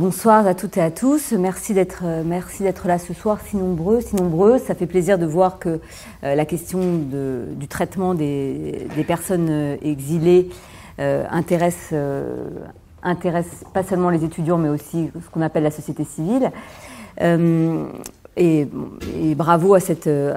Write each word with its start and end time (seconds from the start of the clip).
Bonsoir 0.00 0.46
à 0.46 0.54
toutes 0.54 0.78
et 0.78 0.80
à 0.80 0.90
tous. 0.90 1.32
Merci 1.32 1.74
d'être 1.74 2.04
merci 2.24 2.62
d'être 2.62 2.88
là 2.88 2.98
ce 2.98 3.12
soir, 3.12 3.36
si 3.46 3.58
nombreux, 3.58 4.00
si 4.00 4.16
nombreuses. 4.16 4.62
Ça 4.62 4.74
fait 4.74 4.86
plaisir 4.86 5.18
de 5.18 5.26
voir 5.26 5.58
que 5.58 5.78
la 6.22 6.46
question 6.46 6.80
du 7.04 7.68
traitement 7.68 8.14
des, 8.14 8.88
personnes 9.06 9.76
exilées 9.82 10.48
intéresse 10.98 11.92
pas 13.74 13.82
seulement 13.82 14.08
les 14.08 14.24
étudiants, 14.24 14.56
mais 14.56 14.70
aussi 14.70 15.10
ce 15.22 15.28
qu'on 15.30 15.42
appelle 15.42 15.64
la 15.64 15.70
société 15.70 16.04
civile. 16.04 16.50
Euh, 17.20 17.84
et, 18.38 18.66
bravo 19.36 19.74
à 19.74 19.80
cette, 19.80 20.06
euh, 20.06 20.34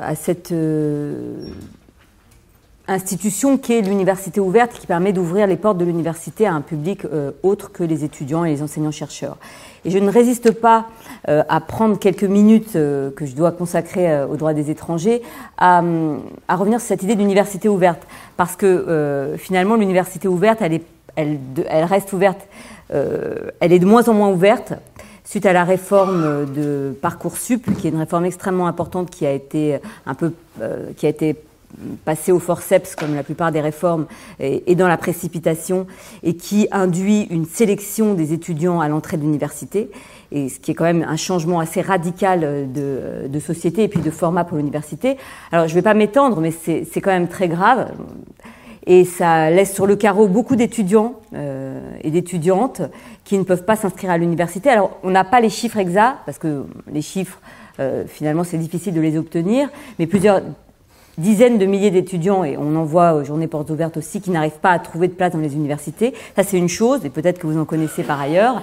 institution 2.88 3.58
qui 3.58 3.74
est 3.74 3.82
l'université 3.82 4.40
ouverte, 4.42 4.74
qui 4.74 4.88
permet 4.88 5.14
d'ouvrir 5.14 5.48
les 5.48 5.56
portes 5.56 5.78
de 5.78 5.86
l'université 5.86 6.46
à 6.46 6.54
un 6.54 6.62
public 6.62 7.06
euh, 7.06 7.32
autre 7.42 7.72
que 7.72 7.84
les 7.84 8.04
étudiants 8.04 8.44
et 8.44 8.50
les 8.50 8.62
enseignants-chercheurs. 8.62 9.38
Et 9.86 9.90
je 9.90 10.00
ne 10.00 10.10
résiste 10.10 10.52
pas 10.52 10.88
euh, 11.30 11.44
à 11.48 11.62
prendre 11.62 11.98
quelques 11.98 12.24
minutes 12.24 12.76
euh, 12.76 13.10
que 13.12 13.26
je 13.26 13.36
dois 13.36 13.52
consacrer 13.52 14.24
aux 14.26 14.36
droits 14.36 14.54
des 14.54 14.70
étrangers 14.70 15.22
à, 15.58 15.82
à 16.48 16.56
revenir 16.56 16.80
sur 16.80 16.90
cette 16.90 17.04
idée 17.04 17.16
d'université 17.16 17.70
ouverte, 17.70 18.02
parce 18.36 18.56
que 18.56 19.36
finalement 19.38 19.76
l'université 19.76 20.28
ouverte, 20.28 20.60
elle 20.62 20.74
est 20.74 20.84
elle, 21.16 21.38
elle 21.70 21.84
reste 21.86 22.12
ouverte, 22.12 22.48
elle 22.90 23.72
est 23.72 23.80
de 23.80 23.86
moins 23.86 24.08
en 24.10 24.14
moins 24.14 24.30
ouverte 24.30 24.74
suite 25.24 25.46
à 25.46 25.54
la 25.54 25.64
réforme 25.64 26.52
de 26.52 26.98
Parcoursup, 27.02 27.78
qui 27.78 27.88
est 27.88 27.92
une 27.92 28.00
réforme 28.00 28.26
extrêmement 28.26 28.68
importante 28.68 29.12
qui 29.12 29.26
a 29.28 29.32
été 29.32 29.78
un 30.08 30.16
peu, 30.16 30.34
qui 30.98 31.06
a 31.06 31.10
été 31.10 31.36
passée 32.06 32.32
au 32.32 32.40
forceps 32.40 32.96
comme 32.96 33.16
la 33.16 33.24
plupart 33.24 33.52
des 33.52 33.62
réformes 33.62 34.06
et, 34.40 34.76
dans 34.76 34.88
la 34.88 34.98
précipitation 34.98 35.88
et 36.24 36.36
qui 36.36 36.68
induit 36.72 37.28
une 37.30 37.46
sélection 37.46 38.14
des 38.14 38.34
étudiants 38.34 38.80
à 38.80 38.88
l'entrée 38.88 39.18
de 39.18 39.22
l'université 39.22 39.90
et 40.32 40.50
ce 40.50 40.60
qui 40.60 40.72
est 40.72 40.74
quand 40.74 40.86
même 40.86 41.06
un 41.08 41.18
changement 41.18 41.60
assez 41.60 41.82
radical 41.82 42.72
de, 42.72 43.28
de 43.28 43.40
société 43.40 43.84
et 43.84 43.88
puis 43.88 44.02
de 44.02 44.12
format 44.12 44.44
pour 44.44 44.58
l'université. 44.58 45.18
Alors 45.52 45.68
je 45.68 45.74
ne 45.74 45.76
vais 45.76 45.84
pas 45.84 45.94
m'étendre 45.94 46.40
mais 46.42 46.52
c'est 46.52 47.02
quand 47.02 47.12
même 47.12 47.28
très 47.28 47.48
grave 47.48 47.92
et 48.86 49.06
ça 49.06 49.50
laisse 49.50 49.74
sur 49.74 49.86
le 49.86 49.96
carreau 49.96 50.28
beaucoup 50.28 50.56
d'étudiants 50.56 51.16
euh, 51.34 51.80
et 52.02 52.12
d'étudiantes 52.12 52.82
qui 53.24 53.38
ne 53.38 53.44
peuvent 53.44 53.64
pas 53.64 53.76
s'inscrire 53.76 54.12
à 54.12 54.18
l'université. 54.18 54.70
Alors, 54.70 54.98
on 55.04 55.10
n'a 55.10 55.24
pas 55.24 55.40
les 55.40 55.50
chiffres 55.50 55.78
exacts, 55.78 56.20
parce 56.26 56.38
que 56.38 56.66
les 56.92 57.02
chiffres, 57.02 57.40
euh, 57.80 58.04
finalement, 58.08 58.44
c'est 58.44 58.58
difficile 58.58 58.94
de 58.94 59.02
les 59.02 59.18
obtenir, 59.18 59.70
mais 60.00 60.08
plusieurs 60.08 60.42
dizaines 61.18 61.58
de 61.58 61.66
milliers 61.66 61.92
d'étudiants, 61.92 62.44
et 62.44 62.58
on 62.58 62.76
en 62.76 62.84
voit 62.84 63.14
aux 63.14 63.24
journées 63.24 63.48
portes 63.48 63.70
ouvertes 63.70 63.98
aussi, 63.98 64.22
qui 64.22 64.32
n'arrivent 64.32 64.60
pas 64.62 64.72
à 64.72 64.80
trouver 64.80 65.08
de 65.08 65.14
place 65.14 65.34
dans 65.34 65.40
les 65.40 65.54
universités. 65.54 66.14
Ça, 66.36 66.44
c'est 66.44 66.58
une 66.58 66.70
chose, 66.70 67.06
et 67.06 67.10
peut-être 67.10 67.40
que 67.40 67.48
vous 67.48 67.60
en 67.60 67.66
connaissez 67.66 68.04
par 68.04 68.20
ailleurs. 68.20 68.62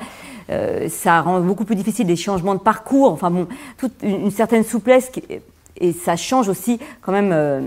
Euh, 0.51 0.89
ça 0.89 1.21
rend 1.21 1.41
beaucoup 1.41 1.65
plus 1.65 1.77
difficile 1.77 2.09
les 2.09 2.17
changements 2.17 2.55
de 2.55 2.61
parcours, 2.61 3.12
enfin 3.12 3.31
bon, 3.31 3.47
toute 3.77 3.93
une, 4.03 4.23
une 4.23 4.31
certaine 4.33 4.65
souplesse, 4.65 5.11
qui, 5.11 5.23
et 5.81 5.93
ça 5.93 6.17
change 6.17 6.48
aussi 6.48 6.78
quand 7.01 7.12
même 7.12 7.31
euh, 7.33 7.61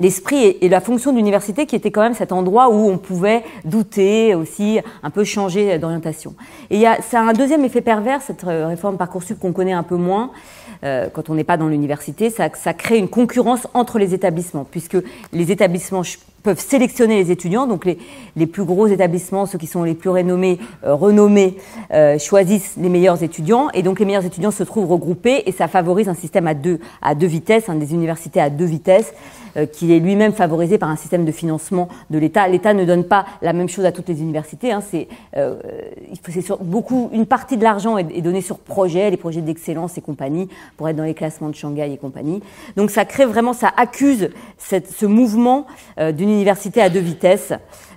l'esprit 0.00 0.56
et, 0.60 0.68
la 0.68 0.80
fonction 0.80 1.12
d'université 1.12 1.66
qui 1.66 1.76
était 1.76 1.90
quand 1.90 2.02
même 2.02 2.14
cet 2.14 2.32
endroit 2.32 2.70
où 2.70 2.88
on 2.88 2.98
pouvait 2.98 3.44
douter 3.64 4.34
aussi, 4.34 4.80
un 5.02 5.10
peu 5.10 5.22
changer 5.22 5.78
d'orientation. 5.78 6.34
Et 6.70 6.76
il 6.76 6.80
y 6.80 6.86
a, 6.86 7.00
ça 7.02 7.20
a 7.20 7.22
un 7.22 7.32
deuxième 7.32 7.64
effet 7.64 7.82
pervers, 7.82 8.22
cette 8.22 8.44
euh, 8.44 8.66
réforme 8.66 8.96
Parcoursup 8.96 9.38
qu'on 9.38 9.52
connaît 9.52 9.72
un 9.72 9.82
peu 9.82 9.96
moins, 9.96 10.30
euh, 10.82 11.08
quand 11.12 11.28
on 11.28 11.34
n'est 11.34 11.44
pas 11.44 11.58
dans 11.58 11.68
l'université, 11.68 12.30
ça, 12.30 12.48
ça 12.54 12.72
crée 12.72 12.98
une 12.98 13.08
concurrence 13.08 13.68
entre 13.74 13.98
les 13.98 14.14
établissements, 14.14 14.66
puisque 14.68 14.96
les 15.32 15.52
établissements 15.52 16.02
peuvent 16.42 16.60
sélectionner 16.60 17.16
les 17.16 17.30
étudiants, 17.30 17.66
donc 17.66 17.84
les, 17.84 17.98
les, 18.36 18.46
plus 18.46 18.64
gros 18.64 18.86
établissements, 18.86 19.46
ceux 19.46 19.58
qui 19.58 19.66
sont 19.66 19.82
les 19.82 19.94
plus 19.94 20.10
renommés, 20.10 20.58
euh, 20.84 20.94
renommés, 20.94 21.56
euh, 21.92 22.18
choisissent 22.18 22.74
les 22.76 22.88
meilleurs 22.88 23.22
étudiants, 23.22 23.68
et 23.74 23.82
donc 23.82 24.00
les 24.00 24.06
meilleurs 24.06 24.24
étudiants 24.24 24.50
se 24.50 24.62
trouvent 24.62 24.90
regroupés, 24.90 25.42
et 25.46 25.52
ça 25.52 25.68
favorise 25.68 26.08
un 26.08 26.14
système 26.14 26.46
à 26.46 26.54
deux, 26.54 26.80
à 27.02 27.14
deux 27.14 27.26
vitesses, 27.26 27.68
hein, 27.68 27.74
des 27.74 27.94
universités 27.94 28.40
à 28.40 28.50
deux 28.50 28.64
vitesses, 28.64 29.12
euh, 29.56 29.66
qui 29.66 29.92
est 29.92 29.98
lui-même 29.98 30.32
favorisé 30.32 30.78
par 30.78 30.90
un 30.90 30.96
système 30.96 31.24
de 31.24 31.32
financement 31.32 31.88
de 32.10 32.18
l'État. 32.18 32.46
L'État 32.46 32.72
ne 32.72 32.84
donne 32.84 33.02
pas 33.02 33.26
la 33.42 33.52
même 33.52 33.68
chose 33.68 33.84
à 33.84 33.90
toutes 33.90 34.08
les 34.08 34.20
universités. 34.20 34.70
Hein, 34.70 34.80
c'est 34.80 35.08
euh, 35.36 35.56
sur 36.40 36.58
beaucoup 36.58 37.10
une 37.12 37.26
partie 37.26 37.56
de 37.56 37.64
l'argent 37.64 37.98
est, 37.98 38.06
est 38.14 38.20
donnée 38.20 38.42
sur 38.42 38.58
projet, 38.58 39.10
les 39.10 39.16
projets 39.16 39.40
d'excellence 39.40 39.98
et 39.98 40.00
compagnie, 40.00 40.48
pour 40.76 40.88
être 40.88 40.94
dans 40.94 41.04
les 41.04 41.14
classements 41.14 41.48
de 41.48 41.54
Shanghai 41.56 41.90
et 41.92 41.96
compagnie. 41.96 42.42
Donc 42.76 42.90
ça 42.90 43.04
crée 43.04 43.24
vraiment, 43.24 43.52
ça 43.52 43.72
accuse 43.76 44.30
cette, 44.56 44.88
ce 44.90 45.06
mouvement 45.06 45.66
euh, 45.98 46.12
université 46.30 46.80
à 46.82 46.88
deux 46.88 47.00
vitesses 47.00 47.52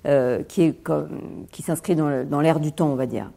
euh, 0.05 0.43
qui, 0.43 0.63
est, 0.63 0.75
qui 1.51 1.61
s'inscrit 1.61 1.95
dans 1.95 2.41
l'air 2.41 2.59
du 2.59 2.71
temps, 2.71 2.87
on 2.87 2.95
va 2.95 3.05
dire. 3.05 3.29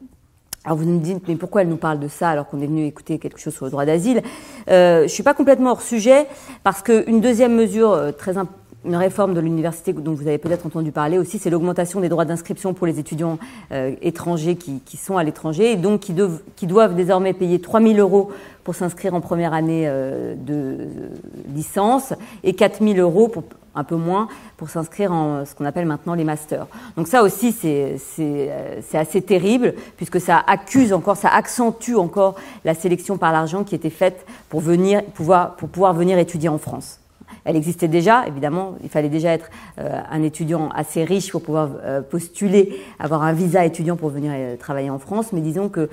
Alors 0.66 0.78
vous 0.78 0.84
nous 0.84 0.98
dites, 0.98 1.28
mais 1.28 1.36
pourquoi 1.36 1.62
elle 1.62 1.68
nous 1.68 1.76
parle 1.76 2.00
de 2.00 2.08
ça 2.08 2.28
alors 2.28 2.48
qu'on 2.48 2.60
est 2.60 2.66
venu 2.66 2.86
écouter 2.86 3.20
quelque 3.20 3.38
chose 3.38 3.54
sur 3.54 3.66
le 3.66 3.70
droit 3.70 3.84
d'asile? 3.84 4.20
Euh, 4.68 4.98
Je 4.98 5.02
ne 5.04 5.08
suis 5.08 5.22
pas 5.22 5.32
complètement 5.32 5.70
hors 5.70 5.80
sujet 5.80 6.26
parce 6.64 6.82
qu'une 6.82 7.20
deuxième 7.20 7.54
mesure 7.54 7.92
euh, 7.92 8.10
très 8.10 8.36
importante 8.36 8.65
une 8.86 8.96
réforme 8.96 9.34
de 9.34 9.40
l'université 9.40 9.92
dont 9.92 10.14
vous 10.14 10.26
avez 10.26 10.38
peut-être 10.38 10.66
entendu 10.66 10.92
parler 10.92 11.18
aussi, 11.18 11.38
c'est 11.38 11.50
l'augmentation 11.50 12.00
des 12.00 12.08
droits 12.08 12.24
d'inscription 12.24 12.74
pour 12.74 12.86
les 12.86 12.98
étudiants 12.98 13.38
euh, 13.72 13.94
étrangers 14.02 14.56
qui, 14.56 14.80
qui, 14.80 14.96
sont 14.96 15.16
à 15.16 15.24
l'étranger 15.24 15.72
et 15.72 15.76
donc 15.76 16.00
qui, 16.00 16.12
doivent, 16.12 16.40
qui 16.56 16.66
doivent 16.66 16.94
désormais 16.94 17.32
payer 17.32 17.60
3 17.60 17.80
000 17.80 17.94
euros 17.94 18.30
pour 18.64 18.74
s'inscrire 18.74 19.14
en 19.14 19.20
première 19.20 19.52
année 19.52 19.84
euh, 19.86 20.34
de 20.36 20.88
licence 21.54 22.14
et 22.44 22.54
4 22.54 22.82
000 22.82 22.98
euros 22.98 23.28
pour 23.28 23.44
un 23.76 23.84
peu 23.84 23.96
moins 23.96 24.28
pour 24.56 24.70
s'inscrire 24.70 25.12
en 25.12 25.44
ce 25.44 25.54
qu'on 25.54 25.66
appelle 25.66 25.84
maintenant 25.84 26.14
les 26.14 26.24
masters. 26.24 26.66
Donc 26.96 27.08
ça 27.08 27.22
aussi 27.22 27.52
c'est 27.52 27.98
euh, 28.18 28.80
assez 28.94 29.20
terrible 29.20 29.74
puisque 29.96 30.20
ça 30.20 30.42
accuse 30.46 30.92
encore, 30.92 31.16
ça 31.16 31.28
accentue 31.28 31.94
encore 31.94 32.36
la 32.64 32.74
sélection 32.74 33.18
par 33.18 33.32
l'argent 33.32 33.64
qui 33.64 33.74
était 33.74 33.90
faite 33.90 34.26
pour 34.48 34.60
venir 34.60 35.04
pouvoir 35.04 35.56
pour 35.56 35.68
pouvoir 35.68 35.92
venir 35.92 36.18
étudier 36.18 36.48
en 36.48 36.58
France 36.58 37.00
elle 37.44 37.56
existait 37.56 37.88
déjà, 37.88 38.26
évidemment, 38.26 38.74
il 38.82 38.88
fallait 38.88 39.08
déjà 39.08 39.32
être 39.32 39.50
euh, 39.78 40.00
un 40.10 40.22
étudiant 40.22 40.68
assez 40.70 41.04
riche 41.04 41.30
pour 41.30 41.42
pouvoir 41.42 41.70
euh, 41.84 42.00
postuler, 42.00 42.80
avoir 42.98 43.22
un 43.22 43.32
visa 43.32 43.64
étudiant 43.64 43.96
pour 43.96 44.10
venir 44.10 44.32
euh, 44.34 44.56
travailler 44.56 44.90
en 44.90 44.98
France, 44.98 45.32
mais 45.32 45.40
disons 45.40 45.68
que 45.68 45.88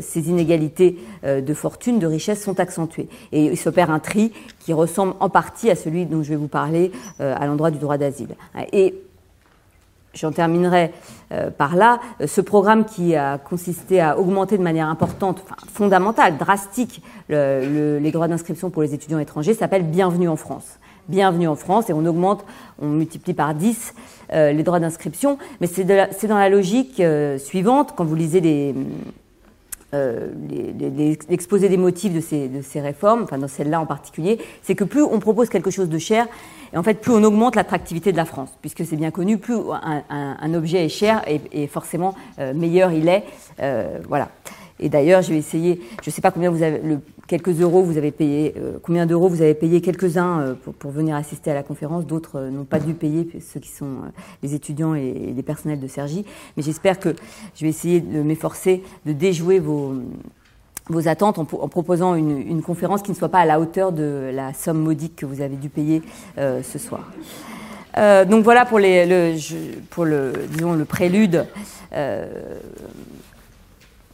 ces 0.00 0.28
inégalités 0.28 0.98
de 1.24 1.54
fortune, 1.54 1.98
de 1.98 2.06
richesse 2.06 2.42
sont 2.42 2.58
accentuées. 2.58 3.08
Et 3.30 3.46
il 3.46 3.56
s'opère 3.56 3.90
un 3.90 3.98
tri 3.98 4.32
qui 4.58 4.72
ressemble 4.72 5.14
en 5.20 5.28
partie 5.28 5.70
à 5.70 5.76
celui 5.76 6.06
dont 6.06 6.22
je 6.22 6.30
vais 6.30 6.36
vous 6.36 6.48
parler 6.48 6.90
à 7.18 7.46
l'endroit 7.46 7.70
du 7.70 7.78
droit 7.78 7.98
d'asile. 7.98 8.34
J'en 10.14 10.32
terminerai 10.32 10.92
euh, 11.32 11.50
par 11.50 11.74
là. 11.74 12.00
Ce 12.26 12.40
programme 12.40 12.84
qui 12.84 13.16
a 13.16 13.38
consisté 13.38 14.00
à 14.00 14.18
augmenter 14.18 14.58
de 14.58 14.62
manière 14.62 14.88
importante, 14.88 15.44
fondamentale, 15.72 16.36
drastique, 16.36 17.02
le, 17.28 17.66
le, 17.66 17.98
les 17.98 18.10
droits 18.10 18.28
d'inscription 18.28 18.70
pour 18.70 18.82
les 18.82 18.94
étudiants 18.94 19.18
étrangers 19.18 19.54
s'appelle 19.54 19.84
Bienvenue 19.84 20.28
en 20.28 20.36
France. 20.36 20.78
Bienvenue 21.08 21.48
en 21.48 21.56
France 21.56 21.90
et 21.90 21.92
on 21.92 22.06
augmente, 22.06 22.44
on 22.80 22.88
multiplie 22.88 23.34
par 23.34 23.54
10 23.54 23.94
euh, 24.32 24.52
les 24.52 24.62
droits 24.62 24.78
d'inscription. 24.78 25.36
Mais 25.60 25.66
c'est 25.66 25.84
dans 25.84 26.38
la 26.38 26.48
logique 26.48 27.00
euh, 27.00 27.38
suivante, 27.38 27.94
quand 27.96 28.04
vous 28.04 28.14
lisez 28.14 28.40
les, 28.40 28.74
l'exposé 29.92 31.68
des 31.68 31.76
motifs 31.76 32.12
de 32.12 32.20
ces, 32.20 32.80
réformes, 32.80 33.22
enfin 33.24 33.38
dans 33.38 33.48
celle-là 33.48 33.80
en 33.80 33.86
particulier, 33.86 34.38
c'est 34.62 34.74
que 34.74 34.84
plus 34.84 35.02
on 35.02 35.18
propose 35.18 35.48
quelque 35.48 35.70
chose 35.70 35.88
de 35.88 35.98
cher, 35.98 36.26
et 36.72 36.78
en 36.78 36.82
fait, 36.82 36.94
plus 36.94 37.12
on 37.12 37.22
augmente 37.22 37.56
l'attractivité 37.56 38.12
de 38.12 38.16
la 38.16 38.24
France, 38.24 38.50
puisque 38.60 38.84
c'est 38.86 38.96
bien 38.96 39.10
connu, 39.10 39.36
plus 39.38 39.56
un, 39.82 40.54
objet 40.54 40.84
est 40.84 40.88
cher 40.88 41.22
et, 41.26 41.40
et 41.52 41.66
forcément 41.66 42.14
euh, 42.38 42.54
meilleur 42.54 42.92
il 42.92 43.08
est. 43.08 43.24
Euh, 43.60 43.98
voilà. 44.08 44.28
Et 44.82 44.88
d'ailleurs, 44.88 45.22
je 45.22 45.30
vais 45.30 45.38
essayer, 45.38 45.80
je 46.02 46.10
ne 46.10 46.12
sais 46.12 46.20
pas 46.20 46.32
combien 46.32 46.50
vous 46.50 46.62
avez, 46.62 46.80
quelques 47.28 47.60
euros 47.60 47.82
vous 47.82 47.96
avez 47.96 48.10
payé, 48.10 48.52
euh, 48.58 48.78
combien 48.82 49.06
d'euros 49.06 49.28
vous 49.28 49.42
avez 49.42 49.54
payé 49.54 49.80
quelques-uns 49.80 50.40
euh, 50.40 50.54
pour, 50.78 50.90
venir 50.90 51.14
assister 51.14 51.52
à 51.52 51.54
la 51.54 51.62
conférence, 51.62 52.04
d'autres 52.04 52.36
euh, 52.36 52.50
n'ont 52.50 52.64
pas 52.64 52.80
dû 52.80 52.94
payer, 52.94 53.28
ceux 53.40 53.60
qui 53.60 53.70
sont 53.70 53.98
les 54.42 54.54
étudiants 54.54 54.94
et, 54.94 55.32
les 55.34 55.42
personnels 55.42 55.80
de 55.80 55.86
Sergi. 55.86 56.26
Mais 56.56 56.62
j'espère 56.62 56.98
que 56.98 57.14
je 57.54 57.62
vais 57.62 57.70
essayer 57.70 58.00
de 58.00 58.22
m'efforcer 58.22 58.82
de 59.06 59.12
déjouer 59.12 59.58
vos 59.58 59.94
vos 60.88 61.06
attentes 61.06 61.38
en, 61.38 61.44
proposant 61.44 62.16
une, 62.16 62.60
conférence 62.60 63.02
qui 63.02 63.12
ne 63.12 63.16
soit 63.16 63.28
pas 63.28 63.38
à 63.38 63.46
la 63.46 63.60
hauteur 63.60 63.92
de 63.92 64.32
la 64.34 64.52
somme 64.52 64.80
modique 64.80 65.14
que 65.14 65.24
vous 65.24 65.40
avez 65.40 65.54
dû 65.54 65.68
payer 65.68 66.02
ce 66.36 66.78
soir. 66.80 67.08
Donc 67.96 68.42
voilà 68.42 68.64
pour, 68.64 68.80
pour 69.90 70.04
le, 70.04 70.32
disons, 70.50 70.72
le 70.72 70.84
prélude 70.84 71.46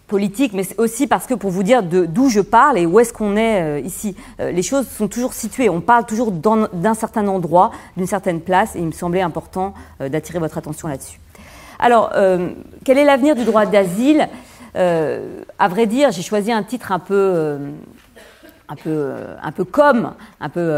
politique, 0.09 0.55
mais 0.55 0.65
aussi 0.79 1.07
parce 1.07 1.27
que 1.27 1.35
pour 1.35 1.51
vous 1.51 1.63
dire 1.63 1.83
d'où 1.83 2.29
je 2.29 2.41
parle 2.41 2.79
et 2.79 2.87
où 2.87 2.99
est-ce 2.99 3.13
qu'on 3.13 3.37
est, 3.37 3.63
euh, 3.63 3.81
ici, 3.81 4.17
euh, 4.41 4.51
les 4.51 4.63
choses 4.63 4.89
sont 4.89 5.07
toujours 5.07 5.35
situées. 5.35 5.69
On 5.69 5.81
parle 5.81 6.07
toujours 6.07 6.33
d'un 6.33 6.95
certain 6.95 7.29
endroit, 7.29 7.71
d'une 7.97 8.07
certaine 8.07 8.41
place, 8.41 8.75
et 8.75 8.81
il 8.81 8.87
me 8.87 8.93
semblait 8.93 9.21
important 9.21 9.75
euh, 10.01 10.09
d'attirer 10.09 10.39
votre 10.39 10.59
attention 10.59 10.89
là-dessus. 10.89 11.21
Alors, 11.81 12.11
quel 12.85 12.99
est 12.99 13.05
l'avenir 13.05 13.37
du 13.37 13.45
droit 13.45 13.65
d'asile? 13.65 14.29
À 14.75 15.69
vrai 15.69 15.87
dire, 15.87 16.11
j'ai 16.11 16.23
choisi 16.23 16.51
un 16.51 16.65
titre 16.65 16.91
un 16.91 16.99
peu, 16.99 17.57
un 18.69 18.77
peu, 18.77 19.13
un 19.43 19.53
peu 19.53 19.65
comme, 19.65 20.13
un 20.41 20.49
peu, 20.49 20.73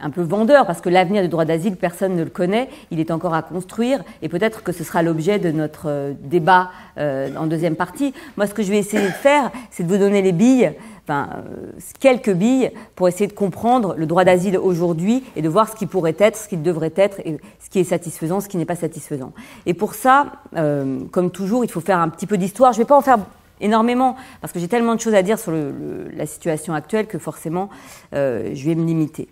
un 0.00 0.10
peu 0.10 0.22
vendeur, 0.22 0.66
parce 0.66 0.80
que 0.80 0.88
l'avenir 0.88 1.22
du 1.22 1.28
droit 1.28 1.44
d'asile, 1.44 1.76
personne 1.76 2.16
ne 2.16 2.24
le 2.24 2.30
connaît, 2.30 2.68
il 2.90 3.00
est 3.00 3.10
encore 3.10 3.34
à 3.34 3.42
construire, 3.42 4.02
et 4.22 4.28
peut-être 4.28 4.62
que 4.62 4.72
ce 4.72 4.84
sera 4.84 5.02
l'objet 5.02 5.38
de 5.38 5.50
notre 5.50 6.14
débat 6.22 6.70
en 6.98 7.46
deuxième 7.46 7.76
partie. 7.76 8.12
Moi, 8.36 8.46
ce 8.46 8.54
que 8.54 8.62
je 8.62 8.70
vais 8.70 8.78
essayer 8.78 9.06
de 9.06 9.12
faire, 9.12 9.50
c'est 9.70 9.84
de 9.84 9.88
vous 9.88 9.98
donner 9.98 10.22
les 10.22 10.32
billes 10.32 10.72
enfin, 11.06 11.28
euh, 11.36 11.72
quelques 12.00 12.32
billes 12.32 12.70
pour 12.94 13.08
essayer 13.08 13.26
de 13.26 13.32
comprendre 13.32 13.94
le 13.96 14.06
droit 14.06 14.24
d'asile 14.24 14.58
aujourd'hui 14.58 15.22
et 15.36 15.42
de 15.42 15.48
voir 15.48 15.68
ce 15.70 15.76
qui 15.76 15.86
pourrait 15.86 16.16
être, 16.18 16.36
ce 16.36 16.48
qui 16.48 16.56
devrait 16.56 16.92
être, 16.96 17.20
et 17.20 17.38
ce 17.60 17.70
qui 17.70 17.78
est 17.78 17.84
satisfaisant, 17.84 18.40
ce 18.40 18.48
qui 18.48 18.56
n'est 18.56 18.64
pas 18.64 18.76
satisfaisant. 18.76 19.32
Et 19.66 19.74
pour 19.74 19.94
ça, 19.94 20.26
euh, 20.56 21.00
comme 21.12 21.30
toujours, 21.30 21.64
il 21.64 21.70
faut 21.70 21.80
faire 21.80 22.00
un 22.00 22.08
petit 22.08 22.26
peu 22.26 22.36
d'histoire. 22.36 22.72
Je 22.72 22.78
ne 22.78 22.84
vais 22.84 22.88
pas 22.88 22.96
en 22.96 23.02
faire 23.02 23.18
énormément 23.60 24.16
parce 24.40 24.52
que 24.52 24.58
j'ai 24.58 24.68
tellement 24.68 24.94
de 24.94 25.00
choses 25.00 25.14
à 25.14 25.22
dire 25.22 25.38
sur 25.38 25.52
le, 25.52 26.08
la 26.14 26.26
situation 26.26 26.74
actuelle 26.74 27.06
que 27.06 27.18
forcément, 27.18 27.70
euh, 28.14 28.50
je 28.54 28.64
vais 28.66 28.74
me 28.74 28.84
limiter. 28.84 29.28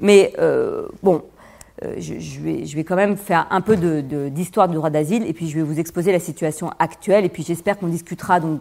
Mais 0.00 0.32
bon, 1.02 1.22
euh, 1.84 1.96
je, 1.98 2.14
vais, 2.40 2.64
je, 2.64 2.74
vais, 2.74 2.84
quand 2.84 2.96
même 2.96 3.18
faire 3.18 3.46
un 3.50 3.60
peu 3.60 3.76
d'histoire 4.30 4.66
de, 4.66 4.72
du 4.72 4.76
droit 4.76 4.88
d'asile 4.88 5.26
et 5.26 5.34
puis 5.34 5.50
je 5.50 5.56
vais 5.56 5.62
vous 5.62 5.78
exposer 5.78 6.10
la 6.10 6.20
situation 6.20 6.70
actuelle 6.78 7.26
et 7.26 7.28
puis 7.28 7.42
j'espère 7.42 7.78
qu'on 7.78 7.88
discutera 7.88 8.40
donc 8.40 8.60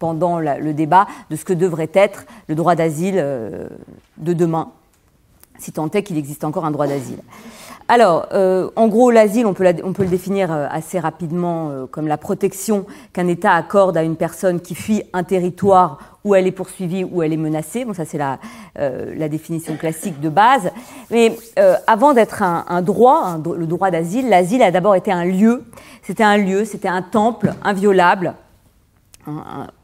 pendant 0.00 0.40
le 0.40 0.72
débat 0.72 1.06
de 1.30 1.36
ce 1.36 1.44
que 1.44 1.52
devrait 1.52 1.90
être 1.94 2.26
le 2.48 2.56
droit 2.56 2.74
d'asile 2.74 3.18
euh, 3.18 3.68
de 4.16 4.32
demain, 4.32 4.72
si 5.60 5.70
tant 5.70 5.88
est 5.90 6.02
qu'il 6.02 6.18
existe 6.18 6.42
encore 6.42 6.64
un 6.64 6.72
droit 6.72 6.88
d'asile. 6.88 7.20
Alors, 7.88 8.26
euh, 8.32 8.68
en 8.74 8.88
gros, 8.88 9.10
l'asile, 9.10 9.46
on, 9.46 9.54
peut 9.54 9.64
le 9.64 10.08
définir 10.08 10.50
assez 10.50 10.98
rapidement 10.98 11.86
comme 11.90 12.08
la 12.08 12.18
protection 12.18 12.84
qu'un 13.12 13.28
État 13.28 13.52
accorde 13.52 13.96
à 13.96 14.02
une 14.02 14.16
personne 14.16 14.60
qui 14.60 14.74
fuit 14.74 15.02
un 15.12 15.22
territoire 15.22 16.16
où 16.26 16.34
elle 16.34 16.48
est 16.48 16.52
poursuivie, 16.52 17.04
où 17.04 17.22
elle 17.22 17.32
est 17.32 17.38
menacée. 17.38 17.84
Bon, 17.84 17.94
ça 17.94 18.04
c'est 18.04 18.18
la, 18.18 18.40
euh, 18.80 19.14
la, 19.16 19.28
définition 19.28 19.76
classique 19.76 20.20
de 20.20 20.28
base. 20.28 20.72
Mais 21.12 21.36
euh, 21.56 21.76
avant 21.86 22.14
d'être 22.14 22.42
un, 22.42 22.82
droit, 22.82 23.38
le 23.56 23.66
droit 23.66 23.92
d'asile, 23.92 24.28
l'asile 24.28 24.62
a 24.62 24.72
d'abord 24.72 24.96
été 24.96 25.12
un 25.12 25.24
lieu. 25.24 25.62
C'était 26.02 26.24
un 26.24 26.36
lieu, 26.36 26.64
c'était 26.64 26.88
un 26.88 27.02
temple 27.02 27.54
inviolable 27.62 28.34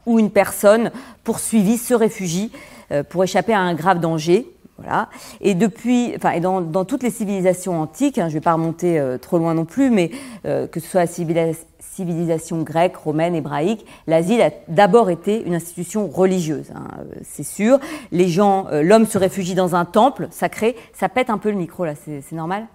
où 0.05 0.19
une 0.19 0.31
personne 0.31 0.91
poursuivie 1.23 1.77
se 1.77 1.93
réfugie 1.93 2.51
euh, 2.91 3.03
pour 3.03 3.23
échapper 3.23 3.53
à 3.53 3.59
un 3.59 3.73
grave 3.73 4.01
danger. 4.01 4.45
Voilà. 4.77 5.09
Et 5.39 5.53
depuis, 5.53 6.13
enfin, 6.15 6.31
et 6.31 6.39
dans, 6.39 6.85
toutes 6.85 7.03
les 7.03 7.11
civilisations 7.11 7.79
antiques, 7.79 8.17
hein, 8.17 8.27
je 8.27 8.33
ne 8.33 8.39
vais 8.39 8.43
pas 8.43 8.53
remonter 8.53 8.99
euh, 8.99 9.17
trop 9.17 9.37
loin 9.37 9.53
non 9.53 9.65
plus, 9.65 9.91
mais 9.91 10.09
euh, 10.45 10.65
que 10.67 10.79
ce 10.79 10.87
soit 10.87 11.05
la 11.05 11.53
civilisation 11.79 12.63
grecque, 12.63 12.95
romaine, 12.95 13.35
hébraïque, 13.35 13.85
l'asile 14.07 14.41
a 14.41 14.49
d'abord 14.67 15.11
été 15.11 15.43
une 15.45 15.53
institution 15.53 16.07
religieuse, 16.07 16.71
hein, 16.75 16.87
euh, 16.99 17.19
c'est 17.23 17.43
sûr. 17.43 17.79
Les 18.11 18.27
gens, 18.27 18.65
l'homme 18.71 19.05
se 19.05 19.19
réfugie 19.19 19.53
dans 19.53 19.75
un 19.75 19.85
temple 19.85 20.27
sacré. 20.31 20.75
Ça 20.93 21.07
pète 21.07 21.29
un 21.29 21.37
peu 21.37 21.51
le 21.51 21.57
micro 21.57 21.85
là, 21.85 21.93
c'est 21.95 22.31
normal? 22.31 22.65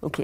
Ok. 0.00 0.22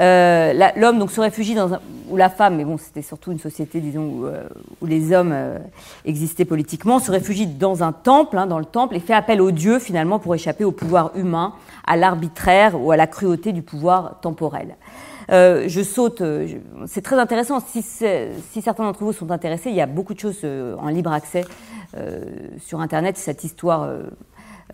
Euh, 0.00 0.70
l'homme 0.76 1.00
donc 1.00 1.10
se 1.10 1.20
réfugie 1.20 1.54
dans 1.54 1.74
un, 1.74 1.80
ou 2.08 2.16
la 2.16 2.28
femme, 2.28 2.56
mais 2.56 2.64
bon, 2.64 2.78
c'était 2.78 3.02
surtout 3.02 3.32
une 3.32 3.40
société, 3.40 3.80
disons, 3.80 4.04
où, 4.04 4.26
euh, 4.26 4.48
où 4.80 4.86
les 4.86 5.12
hommes 5.12 5.32
euh, 5.32 5.58
existaient 6.04 6.44
politiquement, 6.44 7.00
se 7.00 7.10
réfugie 7.10 7.46
dans 7.46 7.82
un 7.82 7.90
temple, 7.90 8.38
hein, 8.38 8.46
dans 8.46 8.60
le 8.60 8.64
temple, 8.64 8.94
et 8.94 9.00
fait 9.00 9.14
appel 9.14 9.40
aux 9.40 9.50
dieux 9.50 9.80
finalement 9.80 10.20
pour 10.20 10.34
échapper 10.34 10.62
au 10.62 10.70
pouvoir 10.70 11.10
humain, 11.16 11.54
à 11.86 11.96
l'arbitraire 11.96 12.80
ou 12.80 12.92
à 12.92 12.96
la 12.96 13.08
cruauté 13.08 13.52
du 13.52 13.62
pouvoir 13.62 14.20
temporel. 14.20 14.76
Euh, 15.32 15.64
je 15.66 15.82
saute. 15.82 16.20
Euh, 16.20 16.46
c'est 16.86 17.02
très 17.02 17.18
intéressant. 17.18 17.58
Si, 17.60 17.82
si 17.82 18.62
certains 18.62 18.84
d'entre 18.84 19.02
vous 19.02 19.12
sont 19.12 19.32
intéressés, 19.32 19.70
il 19.70 19.76
y 19.76 19.80
a 19.80 19.86
beaucoup 19.86 20.14
de 20.14 20.20
choses 20.20 20.44
en 20.44 20.88
libre 20.88 21.12
accès 21.12 21.44
sur 22.58 22.80
Internet. 22.80 23.16
Cette 23.16 23.42
histoire 23.42 23.88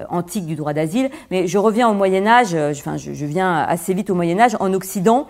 antique 0.08 0.46
du 0.46 0.54
droit 0.54 0.72
d'asile. 0.72 1.10
Mais 1.30 1.46
je 1.46 1.58
reviens 1.58 1.88
au 1.88 1.94
Moyen 1.94 2.26
Âge. 2.26 2.54
Enfin, 2.54 2.96
je, 2.96 3.24
viens 3.24 3.58
assez 3.58 3.94
vite 3.94 4.10
au 4.10 4.14
Moyen 4.14 4.38
Âge 4.38 4.56
en 4.60 4.72
Occident. 4.72 5.26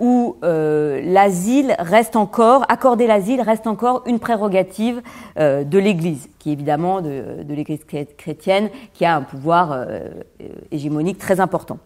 où 0.00 0.36
l'asile 0.42 1.76
reste 1.78 2.16
encore, 2.16 2.64
accorder 2.68 3.06
l'asile 3.06 3.40
reste 3.40 3.66
encore 3.66 4.02
une 4.06 4.18
prérogative 4.18 5.02
de 5.36 5.78
l'Église, 5.78 6.28
qui 6.38 6.50
est 6.50 6.52
évidemment 6.54 7.00
de, 7.00 7.42
de 7.42 7.54
l'Église 7.54 7.84
chrétienne, 8.16 8.70
qui 8.94 9.04
a 9.04 9.16
un 9.16 9.22
pouvoir 9.22 9.86
hégémonique 10.70 11.18
très 11.18 11.40
important. 11.40 11.78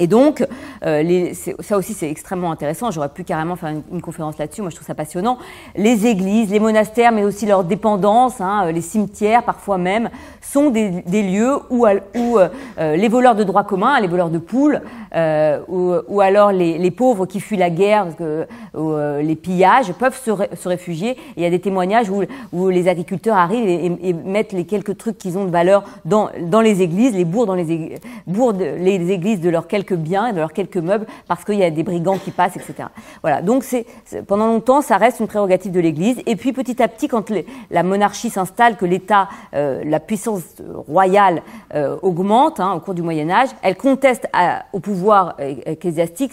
Et 0.00 0.06
donc, 0.06 0.46
euh, 0.84 1.02
les, 1.02 1.34
ça 1.34 1.76
aussi 1.76 1.92
c'est 1.92 2.10
extrêmement 2.10 2.52
intéressant. 2.52 2.90
J'aurais 2.90 3.08
pu 3.08 3.24
carrément 3.24 3.56
faire 3.56 3.74
une, 3.92 4.00
conférence 4.00 4.38
là-dessus. 4.38 4.62
Moi, 4.62 4.70
je 4.70 4.76
trouve 4.76 4.86
ça 4.86 4.94
passionnant. 4.94 5.38
Les 5.76 6.06
églises, 6.06 6.50
les 6.50 6.60
monastères, 6.60 7.10
mais 7.12 7.24
aussi 7.24 7.46
leurs 7.46 7.64
dépendances, 7.64 8.40
hein, 8.40 8.66
euh, 8.66 8.72
les 8.72 8.80
cimetières, 8.80 9.42
parfois 9.42 9.76
même, 9.76 10.08
sont 10.48 10.70
des, 10.70 10.90
des 11.06 11.22
lieux 11.22 11.56
où, 11.70 11.86
où 11.86 12.38
euh, 12.38 12.48
euh, 12.78 12.96
les 12.96 13.08
voleurs 13.08 13.34
de 13.34 13.44
droit 13.44 13.64
commun, 13.64 14.00
les 14.00 14.08
voleurs 14.08 14.30
de 14.30 14.38
poules, 14.38 14.80
euh, 15.14 15.60
ou, 15.68 15.94
ou, 16.08 16.20
alors 16.20 16.52
les, 16.52 16.78
les, 16.78 16.90
pauvres 16.90 17.26
qui 17.26 17.40
fuient 17.40 17.56
la 17.56 17.70
guerre, 17.70 18.16
que, 18.16 18.46
ou, 18.74 18.94
les 19.22 19.36
pillages, 19.36 19.92
peuvent 19.92 20.18
se, 20.18 20.30
se, 20.56 20.68
réfugier. 20.68 21.16
il 21.36 21.42
y 21.42 21.46
a 21.46 21.50
des 21.50 21.60
témoignages 21.60 22.10
où, 22.10 22.22
où 22.52 22.68
les 22.68 22.88
agriculteurs 22.88 23.36
arrivent 23.36 23.68
et, 23.68 24.08
et, 24.08 24.12
mettent 24.12 24.52
les 24.52 24.64
quelques 24.64 24.96
trucs 24.96 25.18
qu'ils 25.18 25.38
ont 25.38 25.44
de 25.44 25.50
valeur 25.50 25.84
dans, 26.04 26.30
dans 26.42 26.60
les 26.60 26.82
églises, 26.82 27.14
les 27.14 27.24
bourrent 27.24 27.46
dans 27.46 27.54
les, 27.54 27.70
églises, 27.70 27.98
les 28.26 29.10
églises 29.10 29.40
de 29.40 29.50
leurs 29.50 29.66
quelques 29.66 29.87
quelques 29.88 30.00
biens, 30.00 30.32
de 30.32 30.38
leurs 30.38 30.52
quelques 30.52 30.76
meubles, 30.76 31.06
parce 31.26 31.44
qu'il 31.44 31.56
y 31.56 31.64
a 31.64 31.70
des 31.70 31.82
brigands 31.82 32.18
qui 32.18 32.30
passent, 32.30 32.56
etc. 32.56 32.88
Voilà. 33.22 33.42
Donc 33.42 33.64
c'est 33.64 33.86
pendant 34.26 34.46
longtemps, 34.46 34.82
ça 34.82 34.96
reste 34.96 35.20
une 35.20 35.26
prérogative 35.26 35.72
de 35.72 35.80
l'Église. 35.80 36.18
Et 36.26 36.36
puis 36.36 36.52
petit 36.52 36.82
à 36.82 36.88
petit, 36.88 37.08
quand 37.08 37.32
la 37.70 37.82
monarchie 37.82 38.30
s'installe, 38.30 38.76
que 38.76 38.84
l'État, 38.84 39.28
euh, 39.54 39.82
la 39.84 40.00
puissance 40.00 40.42
royale 40.88 41.42
euh, 41.74 41.96
augmente 42.02 42.60
hein, 42.60 42.74
au 42.74 42.80
cours 42.80 42.94
du 42.94 43.02
Moyen 43.02 43.30
Âge, 43.30 43.48
elle 43.62 43.76
conteste 43.76 44.28
au 44.72 44.80
pouvoir 44.80 45.36
ecclésiastique 45.38 46.32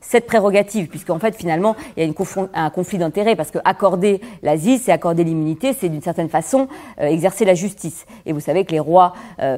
cette 0.00 0.26
prérogative, 0.26 0.88
puisqu'en 0.88 1.18
fait 1.18 1.34
finalement 1.34 1.76
il 1.96 2.04
y 2.04 2.06
a 2.06 2.12
un 2.54 2.70
conflit 2.70 2.98
d'intérêts, 2.98 3.36
parce 3.36 3.50
que 3.50 3.58
accorder 3.64 4.20
l'asile, 4.42 4.78
c'est 4.78 4.92
accorder 4.92 5.24
l'immunité, 5.24 5.72
c'est 5.72 5.88
d'une 5.88 6.02
certaine 6.02 6.28
façon 6.28 6.68
euh, 7.00 7.06
exercer 7.06 7.44
la 7.44 7.54
justice. 7.54 8.06
Et 8.26 8.32
vous 8.32 8.40
savez 8.40 8.64
que 8.64 8.72
les 8.72 8.80
rois 8.80 9.14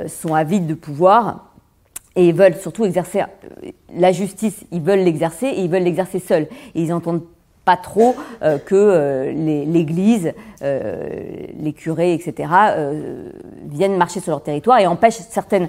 sont 0.06 0.34
avides 0.34 0.66
de 0.66 0.74
pouvoir 0.74 1.51
et 2.16 2.28
ils 2.28 2.34
veulent 2.34 2.56
surtout 2.56 2.84
exercer 2.84 3.20
euh, 3.22 3.70
la 3.94 4.12
justice, 4.12 4.64
ils 4.70 4.82
veulent 4.82 5.00
l'exercer 5.00 5.46
et 5.46 5.60
ils 5.60 5.70
veulent 5.70 5.82
l'exercer 5.82 6.18
seuls. 6.18 6.48
Et 6.74 6.82
ils 6.82 6.92
entendent 6.92 7.24
pas 7.64 7.76
trop 7.76 8.16
euh, 8.42 8.58
que 8.58 8.74
euh, 8.74 9.32
l'Église, 9.32 10.32
euh, 10.62 11.08
les 11.58 11.72
curés, 11.72 12.14
etc., 12.14 12.48
viennent 13.64 13.96
marcher 13.96 14.20
sur 14.20 14.30
leur 14.30 14.42
territoire 14.42 14.78
et 14.78 14.86
empêchent 14.86 15.20
certaines 15.30 15.68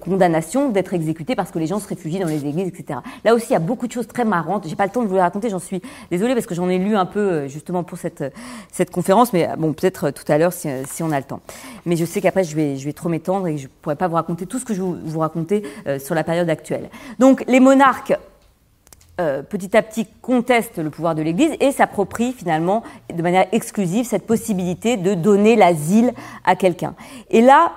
condamnations 0.00 0.70
d'être 0.70 0.94
exécutées 0.94 1.34
parce 1.34 1.50
que 1.50 1.58
les 1.58 1.66
gens 1.66 1.78
se 1.78 1.88
réfugient 1.88 2.18
dans 2.18 2.28
les 2.28 2.46
églises, 2.46 2.68
etc. 2.68 3.00
Là 3.24 3.34
aussi, 3.34 3.48
il 3.50 3.52
y 3.52 3.56
a 3.56 3.60
beaucoup 3.60 3.86
de 3.86 3.92
choses 3.92 4.06
très 4.06 4.24
marrantes. 4.24 4.66
J'ai 4.68 4.76
pas 4.76 4.84
le 4.84 4.90
temps 4.90 5.02
de 5.02 5.08
vous 5.08 5.14
les 5.14 5.20
raconter, 5.20 5.50
j'en 5.50 5.58
suis 5.58 5.82
désolée 6.10 6.34
parce 6.34 6.46
que 6.46 6.54
j'en 6.54 6.68
ai 6.68 6.78
lu 6.78 6.96
un 6.96 7.06
peu 7.06 7.48
justement 7.48 7.82
pour 7.82 7.98
cette, 7.98 8.24
cette 8.72 8.90
conférence, 8.90 9.32
mais 9.32 9.48
bon, 9.58 9.72
peut-être 9.72 10.10
tout 10.10 10.24
à 10.28 10.38
l'heure 10.38 10.52
si, 10.52 10.68
on 11.02 11.10
a 11.10 11.18
le 11.18 11.24
temps. 11.24 11.40
Mais 11.86 11.96
je 11.96 12.04
sais 12.04 12.20
qu'après, 12.20 12.44
je 12.44 12.54
vais, 12.54 12.76
je 12.76 12.84
vais 12.84 12.92
trop 12.92 13.08
m'étendre 13.08 13.46
et 13.48 13.54
que 13.54 13.60
je 13.60 13.68
pourrais 13.82 13.96
pas 13.96 14.08
vous 14.08 14.16
raconter 14.16 14.46
tout 14.46 14.58
ce 14.58 14.64
que 14.64 14.74
je 14.74 14.82
vous, 14.82 14.96
vous 15.02 15.20
raconter 15.20 15.62
sur 15.98 16.14
la 16.14 16.24
période 16.24 16.48
actuelle. 16.48 16.88
Donc, 17.18 17.44
les 17.48 17.60
monarques 17.60 18.14
euh, 19.20 19.42
petit 19.42 19.76
à 19.76 19.82
petit 19.82 20.06
conteste 20.22 20.78
le 20.78 20.90
pouvoir 20.90 21.14
de 21.14 21.22
l'Église 21.22 21.52
et 21.60 21.70
s'approprie 21.70 22.32
finalement 22.32 22.82
de 23.14 23.22
manière 23.22 23.46
exclusive 23.52 24.04
cette 24.04 24.26
possibilité 24.26 24.96
de 24.96 25.14
donner 25.14 25.54
l'asile 25.54 26.12
à 26.44 26.56
quelqu'un. 26.56 26.94
Et 27.30 27.40
là, 27.40 27.72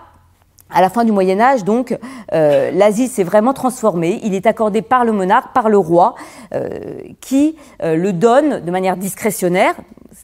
à 0.69 0.81
la 0.81 0.89
fin 0.89 1.05
du 1.05 1.11
Moyen 1.11 1.39
Âge, 1.39 1.63
donc, 1.63 1.97
euh, 2.33 2.71
l'asile 2.71 3.09
s'est 3.09 3.23
vraiment 3.23 3.53
transformé. 3.53 4.19
Il 4.23 4.33
est 4.33 4.45
accordé 4.45 4.81
par 4.81 5.05
le 5.05 5.11
monarque, 5.11 5.53
par 5.53 5.69
le 5.69 5.77
roi, 5.77 6.15
euh, 6.53 6.79
qui 7.21 7.55
euh, 7.81 7.95
le 7.95 8.13
donne 8.13 8.59
de 8.63 8.71
manière 8.71 8.97
discrétionnaire. 8.97 9.75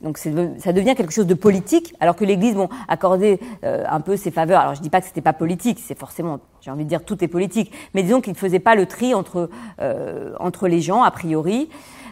Donc 0.02 0.18
ça 0.18 0.74
devient 0.74 0.96
quelque 0.96 1.14
chose 1.14 1.28
de 1.28 1.34
politique, 1.34 1.94
alors 2.00 2.16
que 2.16 2.26
l'Église, 2.26 2.56
bon, 2.56 2.68
accordait 2.88 3.40
euh, 3.64 3.84
un 3.90 4.02
peu 4.02 4.18
ses 4.18 4.32
faveurs. 4.32 4.60
Alors 4.60 4.76
je 4.76 4.82
dis 4.82 4.90
pas 4.90 5.00
que 5.00 5.08
c'était 5.08 5.22
pas 5.22 5.34
politique, 5.34 5.80
c'est 5.86 5.98
forcément, 5.98 6.40
j'ai 6.62 6.72
envie 6.72 6.84
de 6.84 6.90
dire, 6.90 7.06
tout 7.06 7.24
est 7.24 7.28
politique. 7.28 7.72
Mais 7.94 8.04
disons 8.04 8.20
qu'il 8.20 8.34
ne 8.34 8.38
faisait 8.38 8.60
pas 8.60 8.76
le 8.76 8.86
tri 8.86 9.14
entre 9.14 9.50
euh, 9.80 10.34
entre 10.40 10.68
les 10.68 10.82
gens 10.82 11.04
a 11.04 11.12
priori. 11.12 11.70